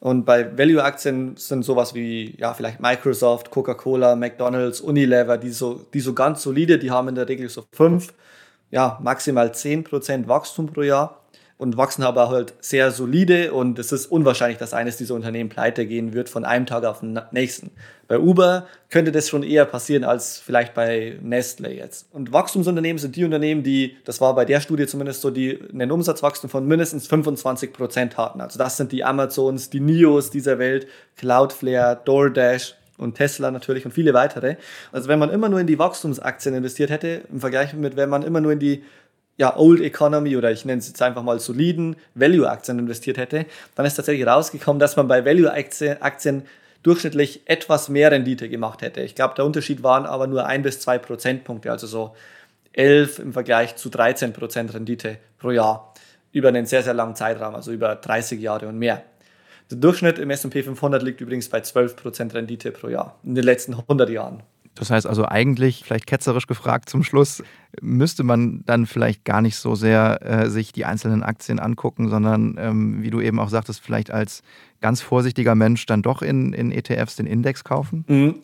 Und 0.00 0.24
bei 0.24 0.56
Value-Aktien 0.56 1.36
sind 1.36 1.64
sowas 1.64 1.94
wie 1.94 2.36
ja, 2.38 2.54
vielleicht 2.54 2.80
Microsoft, 2.80 3.50
Coca-Cola, 3.50 4.14
McDonalds, 4.14 4.80
Unilever, 4.80 5.38
die 5.38 5.50
so, 5.50 5.86
die 5.92 6.00
so 6.00 6.14
ganz 6.14 6.42
solide, 6.42 6.78
die 6.78 6.90
haben 6.90 7.08
in 7.08 7.14
der 7.14 7.28
Regel 7.28 7.48
so 7.48 7.64
fünf, 7.72 8.14
ja, 8.70 8.98
maximal 9.02 9.52
zehn 9.54 9.82
Prozent 9.82 10.28
Wachstum 10.28 10.66
pro 10.66 10.82
Jahr 10.82 11.22
und 11.58 11.76
wachsen 11.76 12.04
aber 12.04 12.30
halt 12.30 12.54
sehr 12.60 12.92
solide 12.92 13.52
und 13.52 13.78
es 13.80 13.90
ist 13.90 14.06
unwahrscheinlich, 14.06 14.58
dass 14.58 14.72
eines 14.72 14.96
dieser 14.96 15.14
Unternehmen 15.14 15.50
pleite 15.50 15.86
gehen 15.86 16.14
wird 16.14 16.28
von 16.28 16.44
einem 16.44 16.66
Tag 16.66 16.84
auf 16.84 17.00
den 17.00 17.20
nächsten. 17.32 17.72
Bei 18.06 18.18
Uber 18.18 18.66
könnte 18.90 19.10
das 19.10 19.28
schon 19.28 19.42
eher 19.42 19.64
passieren 19.64 20.04
als 20.04 20.38
vielleicht 20.38 20.72
bei 20.72 21.18
Nestle 21.20 21.72
jetzt. 21.72 22.06
Und 22.12 22.32
Wachstumsunternehmen 22.32 22.98
sind 22.98 23.16
die 23.16 23.24
Unternehmen, 23.24 23.64
die, 23.64 23.96
das 24.04 24.20
war 24.20 24.34
bei 24.36 24.44
der 24.44 24.60
Studie 24.60 24.86
zumindest 24.86 25.20
so, 25.20 25.30
die 25.30 25.58
einen 25.72 25.90
Umsatzwachstum 25.90 26.48
von 26.48 26.66
mindestens 26.66 27.08
25 27.08 27.72
Prozent 27.72 28.16
hatten. 28.16 28.40
Also 28.40 28.56
das 28.56 28.76
sind 28.76 28.92
die 28.92 29.02
Amazons, 29.02 29.68
die 29.68 29.80
Nios 29.80 30.30
dieser 30.30 30.58
Welt, 30.60 30.86
Cloudflare, 31.16 32.00
DoorDash, 32.04 32.76
und 32.98 33.14
Tesla 33.14 33.52
natürlich 33.52 33.84
und 33.84 33.92
viele 33.92 34.12
weitere. 34.12 34.56
Also 34.90 35.08
wenn 35.08 35.20
man 35.20 35.30
immer 35.30 35.48
nur 35.48 35.60
in 35.60 35.68
die 35.68 35.78
Wachstumsaktien 35.78 36.52
investiert 36.54 36.90
hätte, 36.90 37.22
im 37.32 37.38
Vergleich 37.40 37.72
mit 37.72 37.94
wenn 37.94 38.08
man 38.08 38.24
immer 38.24 38.40
nur 38.40 38.50
in 38.50 38.58
die 38.58 38.82
ja, 39.38 39.56
Old 39.56 39.80
Economy 39.80 40.36
oder 40.36 40.50
ich 40.50 40.64
nenne 40.64 40.80
es 40.80 40.88
jetzt 40.88 41.00
einfach 41.00 41.22
mal 41.22 41.38
soliden 41.38 41.96
Value-Aktien 42.14 42.78
investiert 42.78 43.18
hätte, 43.18 43.46
dann 43.76 43.86
ist 43.86 43.94
tatsächlich 43.94 44.26
rausgekommen, 44.26 44.80
dass 44.80 44.96
man 44.96 45.08
bei 45.08 45.24
Value-Aktien 45.24 46.42
durchschnittlich 46.82 47.42
etwas 47.46 47.88
mehr 47.88 48.10
Rendite 48.10 48.48
gemacht 48.48 48.82
hätte. 48.82 49.00
Ich 49.00 49.14
glaube, 49.14 49.34
der 49.36 49.44
Unterschied 49.44 49.82
waren 49.82 50.06
aber 50.06 50.26
nur 50.26 50.46
ein 50.46 50.62
bis 50.62 50.80
zwei 50.80 50.98
Prozentpunkte, 50.98 51.70
also 51.70 51.86
so 51.86 52.14
11 52.72 53.20
im 53.20 53.32
Vergleich 53.32 53.76
zu 53.76 53.88
13 53.88 54.32
Prozent 54.32 54.74
Rendite 54.74 55.18
pro 55.38 55.52
Jahr 55.52 55.94
über 56.32 56.48
einen 56.48 56.66
sehr, 56.66 56.82
sehr 56.82 56.94
langen 56.94 57.14
Zeitraum, 57.14 57.54
also 57.54 57.72
über 57.72 57.94
30 57.94 58.40
Jahre 58.40 58.68
und 58.68 58.78
mehr. 58.78 59.02
Der 59.70 59.78
Durchschnitt 59.78 60.18
im 60.18 60.30
S&P 60.30 60.62
500 60.62 61.02
liegt 61.02 61.20
übrigens 61.20 61.48
bei 61.48 61.60
12 61.60 61.96
Prozent 61.96 62.34
Rendite 62.34 62.72
pro 62.72 62.88
Jahr 62.88 63.18
in 63.22 63.34
den 63.34 63.44
letzten 63.44 63.74
100 63.74 64.10
Jahren. 64.10 64.42
Das 64.78 64.90
heißt 64.90 65.06
also 65.06 65.26
eigentlich, 65.26 65.82
vielleicht 65.84 66.06
ketzerisch 66.06 66.46
gefragt 66.46 66.88
zum 66.88 67.02
Schluss, 67.02 67.42
müsste 67.80 68.22
man 68.22 68.62
dann 68.64 68.86
vielleicht 68.86 69.24
gar 69.24 69.42
nicht 69.42 69.56
so 69.56 69.74
sehr 69.74 70.20
äh, 70.22 70.50
sich 70.50 70.72
die 70.72 70.84
einzelnen 70.84 71.22
Aktien 71.22 71.58
angucken, 71.58 72.08
sondern 72.08 72.56
ähm, 72.58 73.02
wie 73.02 73.10
du 73.10 73.20
eben 73.20 73.40
auch 73.40 73.48
sagtest, 73.48 73.80
vielleicht 73.80 74.10
als 74.10 74.42
ganz 74.80 75.00
vorsichtiger 75.00 75.54
Mensch 75.54 75.86
dann 75.86 76.02
doch 76.02 76.22
in, 76.22 76.52
in 76.52 76.70
ETFs 76.70 77.16
den 77.16 77.26
Index 77.26 77.64
kaufen? 77.64 78.04
Mhm. 78.08 78.34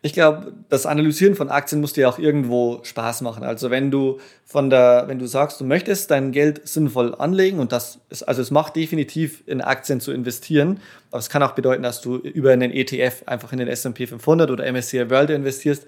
Ich 0.00 0.12
glaube, 0.12 0.52
das 0.68 0.86
Analysieren 0.86 1.34
von 1.34 1.48
Aktien 1.48 1.80
muss 1.80 1.92
dir 1.92 2.08
auch 2.08 2.20
irgendwo 2.20 2.80
Spaß 2.84 3.22
machen. 3.22 3.42
Also 3.42 3.70
wenn 3.70 3.90
du 3.90 4.20
von 4.44 4.70
der, 4.70 5.04
wenn 5.08 5.18
du 5.18 5.26
sagst, 5.26 5.60
du 5.60 5.64
möchtest 5.64 6.12
dein 6.12 6.30
Geld 6.30 6.68
sinnvoll 6.68 7.16
anlegen 7.16 7.58
und 7.58 7.72
das 7.72 7.98
ist, 8.08 8.22
also 8.22 8.40
es 8.40 8.52
macht 8.52 8.76
definitiv 8.76 9.42
in 9.46 9.60
Aktien 9.60 10.00
zu 10.00 10.12
investieren, 10.12 10.80
aber 11.10 11.18
es 11.18 11.28
kann 11.28 11.42
auch 11.42 11.52
bedeuten, 11.52 11.82
dass 11.82 12.00
du 12.00 12.16
über 12.16 12.52
einen 12.52 12.70
ETF 12.70 13.24
einfach 13.26 13.52
in 13.52 13.58
den 13.58 13.66
S&P 13.66 14.06
500 14.06 14.50
oder 14.50 14.70
MSCI 14.70 15.10
World 15.10 15.30
investierst. 15.30 15.84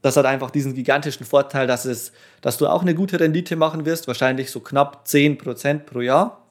Das 0.00 0.16
hat 0.16 0.24
einfach 0.24 0.50
diesen 0.50 0.74
gigantischen 0.74 1.26
Vorteil, 1.26 1.66
dass 1.66 1.84
es, 1.84 2.12
dass 2.40 2.56
du 2.56 2.66
auch 2.66 2.82
eine 2.82 2.94
gute 2.94 3.20
Rendite 3.20 3.54
machen 3.56 3.84
wirst, 3.84 4.08
wahrscheinlich 4.08 4.50
so 4.50 4.60
knapp 4.60 5.06
10 5.06 5.36
Prozent 5.36 5.86
pro 5.86 6.00
Jahr 6.00 6.41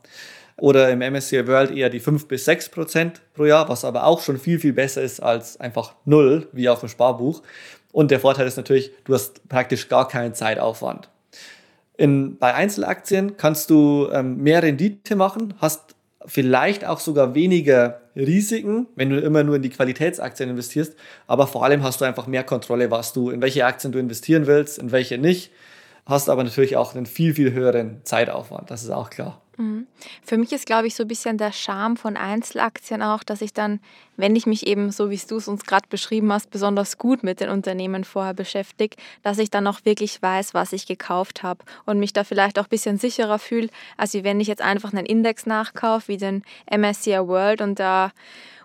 oder 0.61 0.91
im 0.91 0.99
MSCI 0.99 1.47
World 1.47 1.71
eher 1.71 1.89
die 1.89 1.99
5 1.99 2.27
bis 2.27 2.45
6 2.45 2.69
Prozent 2.69 3.21
pro 3.33 3.45
Jahr, 3.45 3.67
was 3.67 3.83
aber 3.83 4.05
auch 4.05 4.21
schon 4.21 4.37
viel, 4.37 4.59
viel 4.59 4.73
besser 4.73 5.01
ist 5.01 5.19
als 5.19 5.59
einfach 5.59 5.95
null, 6.05 6.47
wie 6.51 6.69
auf 6.69 6.81
dem 6.81 6.89
Sparbuch. 6.89 7.41
Und 7.91 8.11
der 8.11 8.19
Vorteil 8.19 8.45
ist 8.45 8.57
natürlich, 8.57 8.91
du 9.03 9.15
hast 9.15 9.49
praktisch 9.49 9.89
gar 9.89 10.07
keinen 10.07 10.35
Zeitaufwand. 10.35 11.09
In, 11.97 12.37
bei 12.37 12.53
Einzelaktien 12.53 13.37
kannst 13.37 13.71
du 13.71 14.07
ähm, 14.13 14.37
mehr 14.37 14.61
Rendite 14.61 15.15
machen, 15.15 15.55
hast 15.57 15.95
vielleicht 16.27 16.85
auch 16.85 16.99
sogar 16.99 17.33
weniger 17.33 18.01
Risiken, 18.15 18.85
wenn 18.95 19.09
du 19.09 19.19
immer 19.19 19.43
nur 19.43 19.55
in 19.55 19.63
die 19.63 19.69
Qualitätsaktien 19.69 20.47
investierst, 20.47 20.95
aber 21.25 21.47
vor 21.47 21.65
allem 21.65 21.81
hast 21.81 22.01
du 22.01 22.05
einfach 22.05 22.27
mehr 22.27 22.43
Kontrolle, 22.43 22.91
was 22.91 23.13
du, 23.13 23.31
in 23.31 23.41
welche 23.41 23.65
Aktien 23.65 23.91
du 23.91 23.97
investieren 23.97 24.45
willst, 24.45 24.77
in 24.77 24.91
welche 24.91 25.17
nicht, 25.17 25.51
hast 26.05 26.29
aber 26.29 26.43
natürlich 26.43 26.77
auch 26.77 26.93
einen 26.93 27.07
viel, 27.07 27.33
viel 27.33 27.51
höheren 27.51 28.01
Zeitaufwand, 28.03 28.69
das 28.69 28.83
ist 28.83 28.91
auch 28.91 29.09
klar. 29.09 29.41
Mhm. 29.61 29.85
Für 30.23 30.37
mich 30.37 30.51
ist, 30.51 30.65
glaube 30.65 30.87
ich, 30.87 30.95
so 30.95 31.03
ein 31.03 31.07
bisschen 31.07 31.37
der 31.37 31.51
Charme 31.51 31.95
von 31.95 32.17
Einzelaktien 32.17 33.03
auch, 33.03 33.23
dass 33.23 33.41
ich 33.41 33.53
dann, 33.53 33.79
wenn 34.17 34.35
ich 34.35 34.47
mich 34.47 34.65
eben, 34.65 34.91
so 34.91 35.11
wie 35.11 35.21
du 35.27 35.37
es 35.37 35.47
uns 35.47 35.65
gerade 35.65 35.87
beschrieben 35.87 36.33
hast, 36.33 36.49
besonders 36.49 36.97
gut 36.97 37.21
mit 37.21 37.39
den 37.39 37.49
Unternehmen 37.49 38.03
vorher 38.03 38.33
beschäftige, 38.33 38.97
dass 39.21 39.37
ich 39.37 39.51
dann 39.51 39.67
auch 39.67 39.79
wirklich 39.83 40.19
weiß, 40.21 40.55
was 40.55 40.73
ich 40.73 40.87
gekauft 40.87 41.43
habe 41.43 41.63
und 41.85 41.99
mich 41.99 42.11
da 42.11 42.23
vielleicht 42.23 42.57
auch 42.57 42.63
ein 42.63 42.69
bisschen 42.69 42.97
sicherer 42.97 43.37
fühle, 43.37 43.69
als 43.97 44.15
wenn 44.15 44.39
ich 44.39 44.47
jetzt 44.47 44.63
einfach 44.63 44.93
einen 44.93 45.05
Index 45.05 45.45
nachkaufe, 45.45 46.07
wie 46.07 46.17
den 46.17 46.43
MSCI 46.69 47.27
World 47.27 47.61
und 47.61 47.79
da 47.79 48.11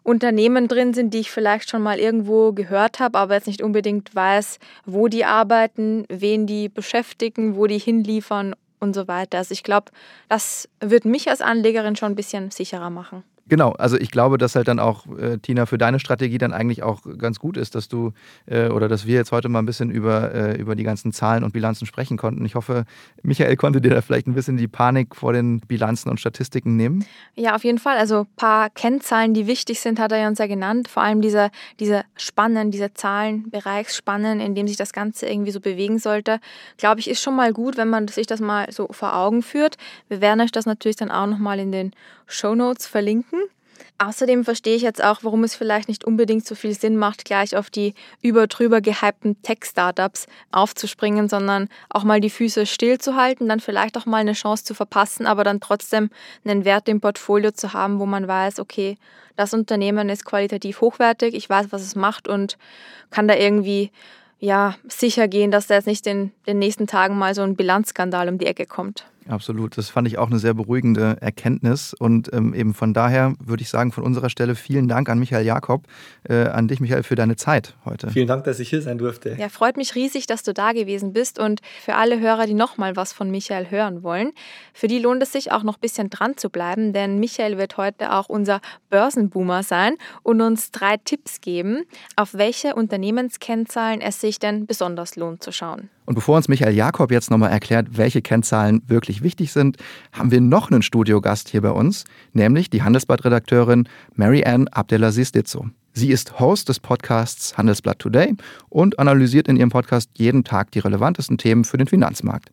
Unternehmen 0.03 0.69
drin 0.69 0.95
sind, 0.95 1.13
die 1.13 1.19
ich 1.19 1.31
vielleicht 1.33 1.69
schon 1.69 1.83
mal 1.83 1.99
irgendwo 1.99 2.53
gehört 2.53 3.01
habe, 3.01 3.19
aber 3.19 3.35
jetzt 3.35 3.49
nicht 3.49 3.61
unbedingt 3.61 4.15
weiß, 4.15 4.61
wo 4.85 5.09
die 5.09 5.25
arbeiten, 5.25 6.07
wen 6.09 6.47
die 6.47 6.69
beschäftigen, 6.69 7.57
wo 7.57 7.67
die 7.67 7.79
hinliefern 7.79 8.55
und 8.81 8.95
so 8.95 9.09
weiter. 9.09 9.39
Also 9.39 9.53
ich 9.53 9.63
glaube, 9.63 9.93
das 10.29 10.69
wird 10.81 11.05
mich 11.05 11.29
als 11.29 11.41
Anlegerin 11.41 11.97
schon 11.97 12.13
ein 12.13 12.17
bisschen 12.17 12.51
sicherer 12.51 12.91
machen. 12.91 13.25
Genau, 13.49 13.73
also 13.73 13.97
ich 13.97 14.11
glaube, 14.11 14.39
dass 14.39 14.57
halt 14.57 14.67
dann 14.67 14.81
auch, 14.81 15.07
äh, 15.19 15.39
Tina, 15.39 15.67
für 15.67 15.79
deine 15.79 16.01
Strategie 16.01 16.39
dann 16.39 16.53
eigentlich 16.53 16.83
auch 16.83 17.03
ganz 17.17 17.39
gut 17.39 17.57
ist, 17.57 17.77
dass 17.77 17.89
du 17.89 18.13
äh, 18.47 18.69
oder 18.69 18.89
dass 18.89 19.07
wir 19.07 19.15
jetzt 19.15 19.31
heute 19.31 19.49
mal 19.49 19.61
ein 19.61 19.67
bisschen 19.67 19.91
über, 19.91 20.35
äh, 20.35 20.57
über 20.61 20.75
die 20.75 20.83
ganzen 20.83 21.13
Zahlen 21.13 21.45
und 21.45 21.53
Bilanzen 21.53 21.87
sprechen 21.87 22.17
konnten. 22.17 22.45
Ich 22.45 22.57
hoffe, 22.57 22.85
Michael 23.23 23.57
konnte 23.57 23.81
dir 23.81 23.91
da 23.91 24.01
vielleicht 24.03 24.27
ein 24.27 24.35
bisschen 24.35 24.57
die 24.57 24.67
Panik 24.67 25.15
vor 25.15 25.33
den 25.33 25.61
Bilanzen 25.61 26.11
und 26.11 26.19
Statistiken 26.19 26.77
nehmen. 26.77 27.05
Ja, 27.37 27.55
auf 27.55 27.63
jeden 27.63 27.79
Fall. 27.79 27.99
Also 27.99 28.23
ein 28.23 28.37
paar 28.37 28.69
Kennzahlen, 28.71 29.33
die 29.33 29.47
wichtig 29.47 29.81
sind, 29.81 30.01
hat 30.01 30.11
er 30.11 30.19
ja 30.19 30.29
uns 30.29 30.41
ja 30.41 30.49
genannt. 30.49 30.89
Vor 30.89 31.05
allem 31.05 31.21
diese, 31.21 31.51
diese 31.79 32.03
Spannen, 32.17 32.73
diese 32.73 32.95
Zahlenbereichsspannen, 32.95 34.41
in 34.41 34.57
dem 34.57 34.67
sich 34.67 34.77
das 34.77 34.93
Ganze 34.93 35.27
irgendwie 35.27 35.53
so 35.53 35.61
bewegen 35.61 36.01
sollte, 36.01 36.41
glaube 36.79 36.99
ich, 36.99 37.09
ist 37.09 37.23
schon 37.23 37.37
mal 37.37 37.53
gut, 37.53 37.77
wenn 37.77 37.89
man 37.89 38.09
sich 38.09 38.27
das 38.27 38.41
mal 38.41 38.73
so 38.73 38.89
vor 38.91 39.15
Augen 39.15 39.43
führt. 39.43 39.77
Wir 40.09 40.21
werden 40.21 40.41
euch 40.41 40.51
das 40.51 40.67
natürlich 40.67 40.97
dann 40.97 41.13
auch 41.13 41.27
nochmal 41.27 41.61
in 41.61 41.71
den 41.71 41.93
Show 42.27 42.55
Notes 42.55 42.87
verlinken. 42.87 43.36
Außerdem 43.99 44.45
verstehe 44.45 44.77
ich 44.77 44.83
jetzt 44.83 45.03
auch, 45.03 45.21
warum 45.23 45.45
es 45.45 45.55
vielleicht 45.55 45.89
nicht 45.89 46.05
unbedingt 46.05 46.47
so 46.47 46.55
viel 46.55 46.75
Sinn 46.75 46.97
macht, 46.97 47.25
gleich 47.25 47.57
auf 47.57 47.71
die 47.71 47.95
überdrüber 48.23 48.81
gehypten 48.81 49.41
Tech-Startups 49.43 50.27
aufzuspringen, 50.53 51.29
sondern 51.29 51.69
auch 51.89 52.05
mal 52.05 52.21
die 52.21 52.31
Füße 52.31 52.67
stillzuhalten, 52.67 53.49
dann 53.49 53.61
vielleicht 53.61 53.97
auch 53.97 54.07
mal 54.07 54.19
eine 54.19 54.35
Chance 54.35 54.65
zu 54.65 54.75
verpassen, 54.75 55.27
aber 55.27 55.45
dann 55.45 55.61
trotzdem 55.61 56.11
einen 56.45 56.65
Wert 56.65 56.89
im 56.89 57.01
Portfolio 57.01 57.53
zu 57.53 57.73
haben, 57.73 57.99
wo 58.01 58.07
man 58.07 58.29
weiß, 58.29 58.61
okay, 58.61 58.99
das 59.37 59.55
Unternehmen 59.55 60.09
ist 60.09 60.25
qualitativ 60.25 60.81
hochwertig, 60.81 61.35
ich 61.35 61.49
weiß, 61.49 61.67
was 61.71 61.83
es 61.83 61.95
macht 61.95 62.29
und 62.29 62.59
kann 63.11 63.29
da 63.29 63.35
irgendwie 63.35 63.91
ja 64.39 64.75
sicher 64.89 65.29
gehen, 65.29 65.51
dass 65.51 65.67
da 65.67 65.75
jetzt 65.75 65.87
nicht 65.87 66.07
in 66.07 66.33
den 66.47 66.59
nächsten 66.59 66.87
Tagen 66.87 67.17
mal 67.17 67.35
so 67.35 67.43
ein 67.43 67.57
Bilanzskandal 67.57 68.29
um 68.29 68.39
die 68.39 68.47
Ecke 68.47 68.67
kommt. 68.67 69.07
Absolut, 69.29 69.77
das 69.77 69.89
fand 69.89 70.07
ich 70.07 70.19
auch 70.19 70.29
eine 70.29 70.39
sehr 70.39 70.55
beruhigende 70.55 71.17
Erkenntnis. 71.21 71.95
Und 71.95 72.33
ähm, 72.33 72.55
eben 72.55 72.75
von 72.75 72.95
daher 72.95 73.35
würde 73.45 73.63
ich 73.63 73.69
sagen, 73.69 73.93
von 73.93 74.05
unserer 74.05 74.31
Stelle 74.31 74.55
vielen 74.55 74.89
Dank 74.89 75.09
an 75.09 75.19
Michael 75.19 75.45
Jakob, 75.45 75.85
äh, 76.29 76.47
an 76.47 76.69
dich, 76.69 76.81
Michael, 76.81 77.03
für 77.03 77.17
deine 77.17 77.37
Zeit 77.37 77.75
heute. 77.85 78.11
Vielen 78.11 78.29
Dank, 78.29 78.45
dass 78.45 78.61
ich 78.61 78.69
hier 78.69 78.83
sein 78.83 78.99
durfte. 78.99 79.37
Ja, 79.39 79.49
freut 79.49 79.77
mich 79.77 79.95
riesig, 79.95 80.27
dass 80.27 80.43
du 80.43 80.55
da 80.55 80.73
gewesen 80.73 81.13
bist. 81.13 81.39
Und 81.39 81.61
für 81.85 81.95
alle 81.95 82.21
Hörer, 82.21 82.47
die 82.47 82.55
nochmal 82.55 82.97
was 82.97 83.13
von 83.13 83.31
Michael 83.31 83.71
hören 83.71 84.03
wollen, 84.03 84.33
für 84.73 84.87
die 84.87 84.99
lohnt 84.99 85.23
es 85.23 85.33
sich 85.33 85.53
auch 85.53 85.63
noch 85.63 85.77
ein 85.77 85.81
bisschen 85.81 86.11
dran 86.11 86.37
zu 86.37 86.51
bleiben, 86.51 86.93
denn 86.93 87.19
Michael 87.19 87.59
wird 87.59 87.77
heute 87.77 88.13
auch 88.13 88.29
unser 88.29 88.61
Börsenboomer 88.91 89.63
sein 89.63 89.95
und 90.23 90.41
uns 90.41 90.71
drei 90.71 90.97
Tipps 90.99 91.41
geben, 91.41 91.85
auf 92.15 92.35
welche 92.35 92.75
Unternehmenskennzahlen 92.75 94.01
es 94.01 94.21
sich 94.21 94.39
denn 94.39 94.67
besonders 94.67 95.17
lohnt 95.17 95.43
zu 95.43 95.53
schauen. 95.53 95.91
Und 96.07 96.15
bevor 96.15 96.37
uns 96.37 96.49
Michael 96.49 96.75
Jakob 96.75 97.11
jetzt 97.11 97.31
nochmal 97.31 97.51
erklärt, 97.51 97.89
welche 97.99 98.23
Kennzahlen 98.23 98.83
wirklich 98.87 99.23
wichtig 99.23 99.53
sind, 99.53 99.77
haben 100.13 100.31
wir 100.31 100.41
noch 100.41 100.71
einen 100.71 100.83
Studiogast 100.83 101.49
hier 101.49 101.63
bei 101.63 101.71
uns, 101.71 102.05
nämlich 102.33 102.71
die 102.71 102.83
Handelsblatt-Redakteurin 102.83 103.89
Mary-Ann 104.15 104.69
Abdelaziz 104.69 105.33
Ditzo. 105.33 105.67
Sie 105.93 106.11
ist 106.11 106.39
Host 106.39 106.69
des 106.69 106.79
Podcasts 106.79 107.57
Handelsblatt 107.57 107.99
Today 107.99 108.35
und 108.69 108.99
analysiert 108.99 109.49
in 109.49 109.57
ihrem 109.57 109.71
Podcast 109.71 110.11
jeden 110.15 110.45
Tag 110.45 110.71
die 110.73 110.79
relevantesten 110.79 111.39
Themen 111.39 111.65
für 111.65 111.79
den 111.79 111.87
Finanzmarkt. 111.87 112.51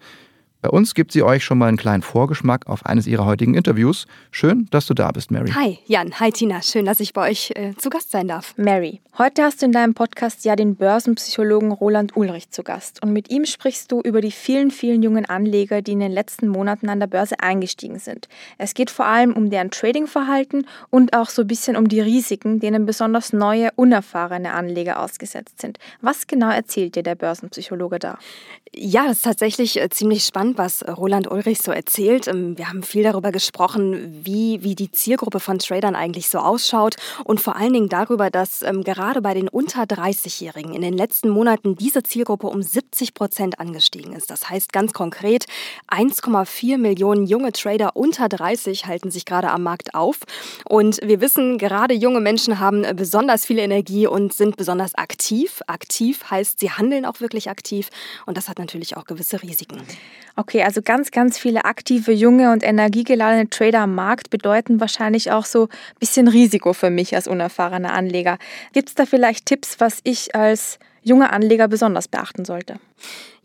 Bei 0.63 0.69
uns 0.69 0.93
gibt 0.93 1.11
sie 1.11 1.23
euch 1.23 1.43
schon 1.43 1.57
mal 1.57 1.67
einen 1.67 1.75
kleinen 1.75 2.03
Vorgeschmack 2.03 2.67
auf 2.67 2.85
eines 2.85 3.05
ihrer 3.05 3.25
heutigen 3.25 3.53
Interviews. 3.53 4.07
Schön, 4.31 4.67
dass 4.71 4.85
du 4.85 4.93
da 4.93 5.11
bist, 5.11 5.29
Mary. 5.29 5.49
Hi, 5.51 5.77
Jan. 5.87 6.17
Hi, 6.21 6.31
Tina. 6.31 6.61
Schön, 6.61 6.85
dass 6.85 7.01
ich 7.01 7.11
bei 7.11 7.29
euch 7.29 7.51
äh, 7.55 7.73
zu 7.75 7.89
Gast 7.89 8.11
sein 8.11 8.29
darf. 8.29 8.53
Mary, 8.55 9.01
heute 9.17 9.43
hast 9.43 9.61
du 9.61 9.65
in 9.65 9.73
deinem 9.73 9.93
Podcast 9.93 10.45
ja 10.45 10.55
den 10.55 10.77
Börsenpsychologen 10.77 11.73
Roland 11.73 12.15
Ulrich 12.15 12.49
zu 12.51 12.63
Gast. 12.63 13.03
Und 13.03 13.11
mit 13.11 13.29
ihm 13.29 13.43
sprichst 13.43 13.91
du 13.91 13.99
über 13.99 14.21
die 14.21 14.31
vielen, 14.31 14.71
vielen 14.71 15.03
jungen 15.03 15.25
Anleger, 15.25 15.81
die 15.81 15.91
in 15.91 15.99
den 15.99 16.13
letzten 16.13 16.47
Monaten 16.47 16.87
an 16.87 17.01
der 17.01 17.07
Börse 17.07 17.41
eingestiegen 17.41 17.99
sind. 17.99 18.29
Es 18.57 18.73
geht 18.73 18.89
vor 18.89 19.05
allem 19.05 19.33
um 19.33 19.49
deren 19.49 19.69
Tradingverhalten 19.69 20.65
und 20.89 21.13
auch 21.13 21.27
so 21.27 21.41
ein 21.41 21.47
bisschen 21.47 21.75
um 21.75 21.89
die 21.89 21.99
Risiken, 21.99 22.61
denen 22.61 22.85
besonders 22.85 23.33
neue, 23.33 23.71
unerfahrene 23.75 24.53
Anleger 24.53 25.01
ausgesetzt 25.01 25.59
sind. 25.59 25.77
Was 25.99 26.25
genau 26.25 26.51
erzählt 26.51 26.95
dir 26.95 27.03
der 27.03 27.15
Börsenpsychologe 27.15 27.99
da? 27.99 28.17
Ja, 28.75 29.05
das 29.05 29.17
ist 29.17 29.25
tatsächlich 29.25 29.79
äh, 29.79 29.89
ziemlich 29.89 30.23
spannend, 30.23 30.52
was 30.57 30.83
Roland 30.87 31.29
Ulrich 31.29 31.59
so 31.61 31.71
erzählt. 31.71 32.27
Ähm, 32.27 32.57
wir 32.57 32.69
haben 32.69 32.83
viel 32.83 33.03
darüber 33.03 33.31
gesprochen, 33.31 34.21
wie, 34.23 34.63
wie 34.63 34.75
die 34.75 34.91
Zielgruppe 34.91 35.39
von 35.39 35.59
Tradern 35.59 35.95
eigentlich 35.95 36.29
so 36.29 36.39
ausschaut 36.39 36.95
und 37.23 37.41
vor 37.41 37.55
allen 37.55 37.73
Dingen 37.73 37.89
darüber, 37.89 38.29
dass 38.29 38.61
ähm, 38.61 38.83
gerade 38.83 39.21
bei 39.21 39.33
den 39.33 39.47
unter 39.47 39.83
30-Jährigen 39.83 40.73
in 40.73 40.81
den 40.81 40.93
letzten 40.93 41.29
Monaten 41.29 41.75
diese 41.75 42.03
Zielgruppe 42.03 42.47
um 42.47 42.61
70 42.61 43.13
Prozent 43.13 43.59
angestiegen 43.59 44.13
ist. 44.13 44.29
Das 44.29 44.49
heißt 44.49 44.73
ganz 44.73 44.93
konkret, 44.93 45.45
1,4 45.89 46.77
Millionen 46.77 47.25
junge 47.25 47.51
Trader 47.51 47.95
unter 47.95 48.29
30 48.29 48.85
halten 48.85 49.11
sich 49.11 49.25
gerade 49.25 49.49
am 49.51 49.63
Markt 49.63 49.95
auf. 49.95 50.19
Und 50.65 50.99
wir 51.03 51.21
wissen, 51.21 51.57
gerade 51.57 51.93
junge 51.93 52.19
Menschen 52.19 52.59
haben 52.59 52.83
äh, 52.83 52.93
besonders 52.95 53.45
viel 53.45 53.59
Energie 53.59 54.07
und 54.07 54.33
sind 54.33 54.57
besonders 54.57 54.95
aktiv. 54.95 55.61
Aktiv 55.67 56.23
heißt, 56.29 56.59
sie 56.59 56.71
handeln 56.71 57.05
auch 57.05 57.19
wirklich 57.19 57.49
aktiv 57.49 57.89
und 58.25 58.37
das 58.37 58.49
hat 58.49 58.59
natürlich 58.59 58.97
auch 58.97 59.05
gewisse 59.05 59.41
Risiken. 59.41 59.81
Okay, 60.43 60.61
also 60.61 60.81
ganz, 60.81 61.11
ganz 61.11 61.37
viele 61.37 61.63
aktive, 61.63 62.11
junge 62.11 62.51
und 62.51 62.63
energiegeladene 62.63 63.49
Trader 63.49 63.79
am 63.79 63.95
Markt 63.95 64.29
bedeuten 64.29 64.81
wahrscheinlich 64.81 65.31
auch 65.31 65.45
so 65.45 65.69
ein 65.69 65.99
bisschen 66.01 66.27
Risiko 66.27 66.73
für 66.73 66.89
mich 66.89 67.15
als 67.15 67.29
unerfahrener 67.29 67.93
Anleger. 67.93 68.37
Gibt 68.73 68.89
es 68.89 68.95
da 68.95 69.05
vielleicht 69.05 69.45
Tipps, 69.45 69.79
was 69.79 70.01
ich 70.03 70.35
als 70.35 70.79
junger 71.01 71.31
Anleger 71.31 71.69
besonders 71.69 72.09
beachten 72.09 72.43
sollte? 72.43 72.75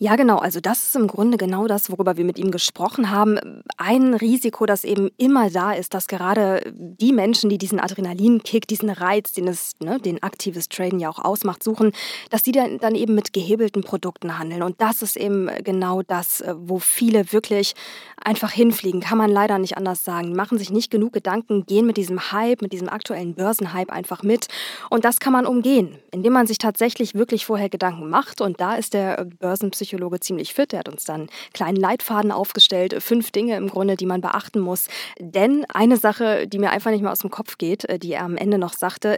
Ja, 0.00 0.14
genau. 0.14 0.36
Also 0.36 0.60
das 0.60 0.84
ist 0.84 0.94
im 0.94 1.08
Grunde 1.08 1.36
genau 1.38 1.66
das, 1.66 1.90
worüber 1.90 2.16
wir 2.16 2.24
mit 2.24 2.38
ihm 2.38 2.52
gesprochen 2.52 3.10
haben. 3.10 3.64
Ein 3.78 4.14
Risiko, 4.14 4.64
das 4.64 4.84
eben 4.84 5.10
immer 5.16 5.50
da 5.50 5.72
ist, 5.72 5.92
dass 5.92 6.06
gerade 6.06 6.62
die 6.72 7.12
Menschen, 7.12 7.50
die 7.50 7.58
diesen 7.58 7.80
Adrenalinkick, 7.80 8.68
diesen 8.68 8.90
Reiz, 8.90 9.32
den 9.32 9.48
es, 9.48 9.72
ne, 9.80 9.98
den 9.98 10.22
aktives 10.22 10.68
Traden 10.68 11.00
ja 11.00 11.10
auch 11.10 11.18
ausmacht, 11.18 11.64
suchen, 11.64 11.90
dass 12.30 12.44
die 12.44 12.52
dann, 12.52 12.78
dann 12.78 12.94
eben 12.94 13.16
mit 13.16 13.32
gehebelten 13.32 13.82
Produkten 13.82 14.38
handeln. 14.38 14.62
Und 14.62 14.80
das 14.80 15.02
ist 15.02 15.16
eben 15.16 15.50
genau 15.64 16.02
das, 16.02 16.42
äh, 16.42 16.54
wo 16.56 16.78
viele 16.78 17.32
wirklich 17.32 17.74
einfach 18.22 18.52
hinfliegen. 18.52 19.00
Kann 19.00 19.18
man 19.18 19.32
leider 19.32 19.58
nicht 19.58 19.76
anders 19.76 20.04
sagen. 20.04 20.32
Machen 20.36 20.58
sich 20.58 20.70
nicht 20.70 20.92
genug 20.92 21.12
Gedanken, 21.12 21.66
gehen 21.66 21.86
mit 21.86 21.96
diesem 21.96 22.30
Hype, 22.30 22.62
mit 22.62 22.72
diesem 22.72 22.88
aktuellen 22.88 23.34
Börsenhype 23.34 23.92
einfach 23.92 24.22
mit. 24.22 24.46
Und 24.90 25.04
das 25.04 25.18
kann 25.18 25.32
man 25.32 25.44
umgehen, 25.44 25.98
indem 26.12 26.34
man 26.34 26.46
sich 26.46 26.58
tatsächlich 26.58 27.16
wirklich 27.16 27.46
vorher 27.46 27.68
Gedanken 27.68 28.08
macht. 28.08 28.40
Und 28.40 28.60
da 28.60 28.76
ist 28.76 28.94
der 28.94 29.24
Börsenpsychologe 29.24 29.87
Psychologe 29.88 30.20
ziemlich 30.20 30.52
fit. 30.52 30.72
Er 30.72 30.80
hat 30.80 30.88
uns 30.88 31.04
dann 31.04 31.22
einen 31.22 31.30
kleinen 31.54 31.76
Leitfaden 31.76 32.30
aufgestellt, 32.30 33.02
fünf 33.02 33.30
Dinge 33.30 33.56
im 33.56 33.68
Grunde, 33.68 33.96
die 33.96 34.06
man 34.06 34.20
beachten 34.20 34.60
muss. 34.60 34.88
Denn 35.18 35.64
eine 35.72 35.96
Sache, 35.96 36.46
die 36.46 36.58
mir 36.58 36.70
einfach 36.70 36.90
nicht 36.90 37.02
mehr 37.02 37.12
aus 37.12 37.20
dem 37.20 37.30
Kopf 37.30 37.56
geht, 37.56 37.84
äh, 37.86 37.98
die 37.98 38.12
er 38.12 38.24
am 38.24 38.36
Ende 38.36 38.58
noch 38.58 38.74
sagte, 38.74 39.16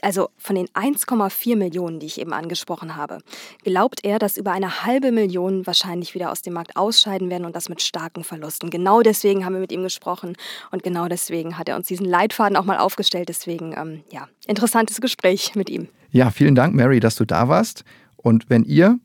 also 0.00 0.28
von 0.36 0.54
den 0.54 0.68
1,4 0.68 1.56
Millionen, 1.56 1.98
die 1.98 2.06
ich 2.06 2.20
eben 2.20 2.32
angesprochen 2.32 2.94
habe, 2.94 3.18
glaubt 3.64 4.04
er, 4.04 4.20
dass 4.20 4.36
über 4.36 4.52
eine 4.52 4.84
halbe 4.84 5.10
Million 5.10 5.66
wahrscheinlich 5.66 6.14
wieder 6.14 6.30
aus 6.30 6.42
dem 6.42 6.52
Markt 6.52 6.76
ausscheiden 6.76 7.30
werden 7.30 7.44
und 7.44 7.56
das 7.56 7.68
mit 7.68 7.82
starken 7.82 8.22
Verlusten. 8.22 8.70
Genau 8.70 9.02
deswegen 9.02 9.44
haben 9.44 9.54
wir 9.54 9.60
mit 9.60 9.72
ihm 9.72 9.82
gesprochen 9.82 10.36
und 10.70 10.84
genau 10.84 11.08
deswegen 11.08 11.58
hat 11.58 11.68
er 11.68 11.74
uns 11.74 11.88
diesen 11.88 12.06
Leitfaden 12.06 12.56
auch 12.56 12.64
mal 12.64 12.78
aufgestellt. 12.78 13.28
Deswegen, 13.28 13.74
ähm, 13.76 14.04
ja, 14.12 14.28
interessantes 14.46 15.00
Gespräch 15.00 15.56
mit 15.56 15.68
ihm. 15.68 15.88
Ja, 16.12 16.30
vielen 16.30 16.54
Dank, 16.54 16.74
Mary, 16.74 17.00
dass 17.00 17.16
du 17.16 17.24
da 17.24 17.48
warst. 17.48 17.82
Und 18.16 18.48
wenn 18.48 18.62
ihr 18.62 19.00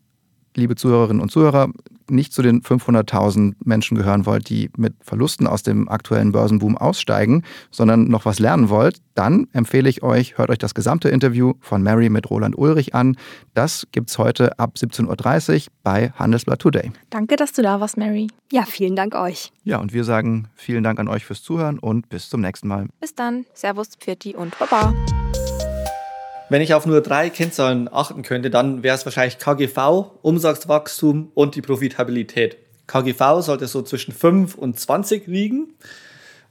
liebe 0.56 0.76
Zuhörerinnen 0.76 1.22
und 1.22 1.30
Zuhörer, 1.30 1.70
nicht 2.10 2.34
zu 2.34 2.42
den 2.42 2.62
500.000 2.62 3.56
Menschen 3.64 3.98
gehören 3.98 4.26
wollt, 4.26 4.50
die 4.50 4.70
mit 4.78 4.94
Verlusten 5.02 5.48
aus 5.48 5.64
dem 5.64 5.88
aktuellen 5.90 6.32
Börsenboom 6.32 6.78
aussteigen, 6.78 7.44
sondern 7.72 8.06
noch 8.06 8.26
was 8.26 8.40
lernen 8.40 8.70
wollt, 8.70 8.98
dann 9.16 9.48
empfehle 9.54 9.90
ich 9.90 10.04
euch, 10.04 10.38
hört 10.38 10.50
euch 10.50 10.58
das 10.58 10.74
gesamte 10.74 11.10
Interview 11.10 11.54
von 11.60 11.84
Mary 11.84 12.10
mit 12.10 12.30
Roland 12.30 12.58
Ulrich 12.58 12.96
an. 12.96 13.16
Das 13.54 13.88
gibt 13.92 14.10
es 14.10 14.18
heute 14.18 14.58
ab 14.60 14.74
17.30 14.78 15.54
Uhr 15.68 15.74
bei 15.84 16.12
Handelsblatt 16.12 16.60
Today. 16.60 16.92
Danke, 17.10 17.36
dass 17.36 17.54
du 17.54 17.62
da 17.62 17.80
warst, 17.80 17.98
Mary. 17.98 18.28
Ja, 18.52 18.64
vielen 18.64 18.96
Dank 18.96 19.16
euch. 19.16 19.52
Ja, 19.64 19.78
und 19.80 19.94
wir 19.94 20.04
sagen 20.04 20.48
vielen 20.56 20.84
Dank 20.84 21.00
an 21.00 21.08
euch 21.08 21.26
fürs 21.26 21.42
Zuhören 21.42 21.80
und 21.80 22.10
bis 22.10 22.30
zum 22.30 22.42
nächsten 22.42 22.68
Mal. 22.68 22.88
Bis 23.00 23.16
dann. 23.16 23.46
Servus, 23.54 23.90
Pfirti 24.00 24.36
und 24.36 24.58
Baba. 24.60 24.94
Wenn 26.50 26.62
ich 26.62 26.74
auf 26.74 26.86
nur 26.86 27.02
drei 27.02 27.30
Kennzahlen 27.30 27.90
achten 27.92 28.22
könnte, 28.22 28.50
dann 28.50 28.84
wäre 28.84 28.96
es 28.96 29.06
wahrscheinlich 29.06 29.38
KGV, 29.38 30.12
Umsatzwachstum 30.22 31.32
und 31.34 31.56
die 31.56 31.62
Profitabilität. 31.62 32.58
KGV 32.88 33.42
sollte 33.42 33.68
so 33.68 33.82
zwischen 33.82 34.14
5 34.14 34.56
und 34.56 34.78
20 34.78 35.26
liegen, 35.28 35.74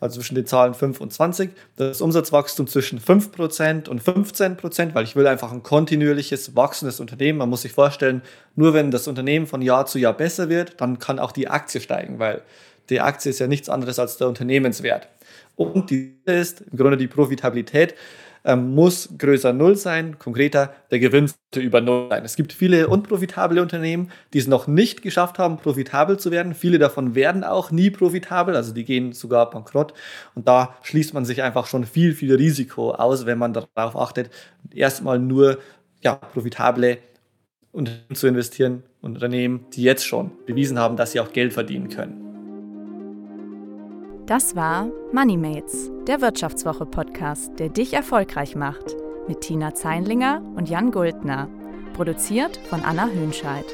also 0.00 0.18
zwischen 0.18 0.34
den 0.34 0.46
Zahlen 0.46 0.72
5 0.74 1.00
und 1.00 1.12
20. 1.12 1.50
Das 1.76 2.00
Umsatzwachstum 2.00 2.66
zwischen 2.66 3.00
5% 3.00 3.88
und 3.88 4.02
15%, 4.02 4.94
weil 4.94 5.04
ich 5.04 5.14
will 5.14 5.26
einfach 5.26 5.52
ein 5.52 5.62
kontinuierliches, 5.62 6.56
wachsendes 6.56 6.98
Unternehmen. 6.98 7.38
Man 7.38 7.50
muss 7.50 7.62
sich 7.62 7.72
vorstellen, 7.72 8.22
nur 8.56 8.72
wenn 8.72 8.90
das 8.90 9.06
Unternehmen 9.06 9.46
von 9.46 9.60
Jahr 9.60 9.84
zu 9.86 9.98
Jahr 9.98 10.16
besser 10.16 10.48
wird, 10.48 10.80
dann 10.80 10.98
kann 10.98 11.18
auch 11.18 11.32
die 11.32 11.48
Aktie 11.48 11.80
steigen, 11.80 12.18
weil 12.18 12.42
die 12.88 13.00
Aktie 13.00 13.30
ist 13.30 13.38
ja 13.38 13.46
nichts 13.46 13.68
anderes 13.68 13.98
als 13.98 14.16
der 14.16 14.26
Unternehmenswert. 14.26 15.08
Und 15.54 15.90
die 15.90 16.16
ist 16.24 16.62
im 16.62 16.78
Grunde 16.78 16.96
die 16.96 17.08
Profitabilität 17.08 17.94
ähm, 18.44 18.74
muss 18.74 19.08
größer 19.18 19.52
Null 19.52 19.76
sein, 19.76 20.18
konkreter, 20.18 20.74
der 20.90 20.98
Gewinn 20.98 21.28
sollte 21.28 21.60
über 21.60 21.80
Null 21.80 22.08
sein. 22.10 22.24
Es 22.24 22.36
gibt 22.36 22.52
viele 22.52 22.88
unprofitable 22.88 23.60
Unternehmen, 23.60 24.10
die 24.32 24.38
es 24.38 24.46
noch 24.46 24.66
nicht 24.66 25.02
geschafft 25.02 25.38
haben, 25.38 25.58
profitabel 25.58 26.18
zu 26.18 26.30
werden. 26.30 26.54
Viele 26.54 26.78
davon 26.78 27.14
werden 27.14 27.44
auch 27.44 27.70
nie 27.70 27.90
profitabel, 27.90 28.56
also 28.56 28.72
die 28.72 28.84
gehen 28.84 29.12
sogar 29.12 29.50
bankrott. 29.50 29.94
Und 30.34 30.48
da 30.48 30.76
schließt 30.82 31.14
man 31.14 31.24
sich 31.24 31.42
einfach 31.42 31.66
schon 31.66 31.84
viel, 31.84 32.14
viel 32.14 32.34
Risiko 32.34 32.92
aus, 32.92 33.26
wenn 33.26 33.38
man 33.38 33.52
darauf 33.52 33.96
achtet, 33.96 34.30
erstmal 34.74 35.18
nur 35.18 35.58
ja, 36.02 36.16
profitable 36.16 36.98
Unternehmen 37.70 38.14
zu 38.14 38.26
investieren, 38.26 38.82
Unternehmen, 39.00 39.66
die 39.72 39.82
jetzt 39.82 40.06
schon 40.06 40.32
bewiesen 40.46 40.78
haben, 40.78 40.96
dass 40.96 41.12
sie 41.12 41.20
auch 41.20 41.32
Geld 41.32 41.52
verdienen 41.52 41.88
können. 41.88 42.31
Das 44.32 44.56
war 44.56 44.88
MoneyMates, 45.12 45.90
der 46.06 46.22
Wirtschaftswoche-Podcast, 46.22 47.58
der 47.58 47.68
dich 47.68 47.92
erfolgreich 47.92 48.56
macht. 48.56 48.96
Mit 49.28 49.42
Tina 49.42 49.74
Zeinlinger 49.74 50.40
und 50.56 50.70
Jan 50.70 50.90
Guldner. 50.90 51.50
Produziert 51.92 52.56
von 52.70 52.80
Anna 52.80 53.08
Höhnscheid. 53.08 53.66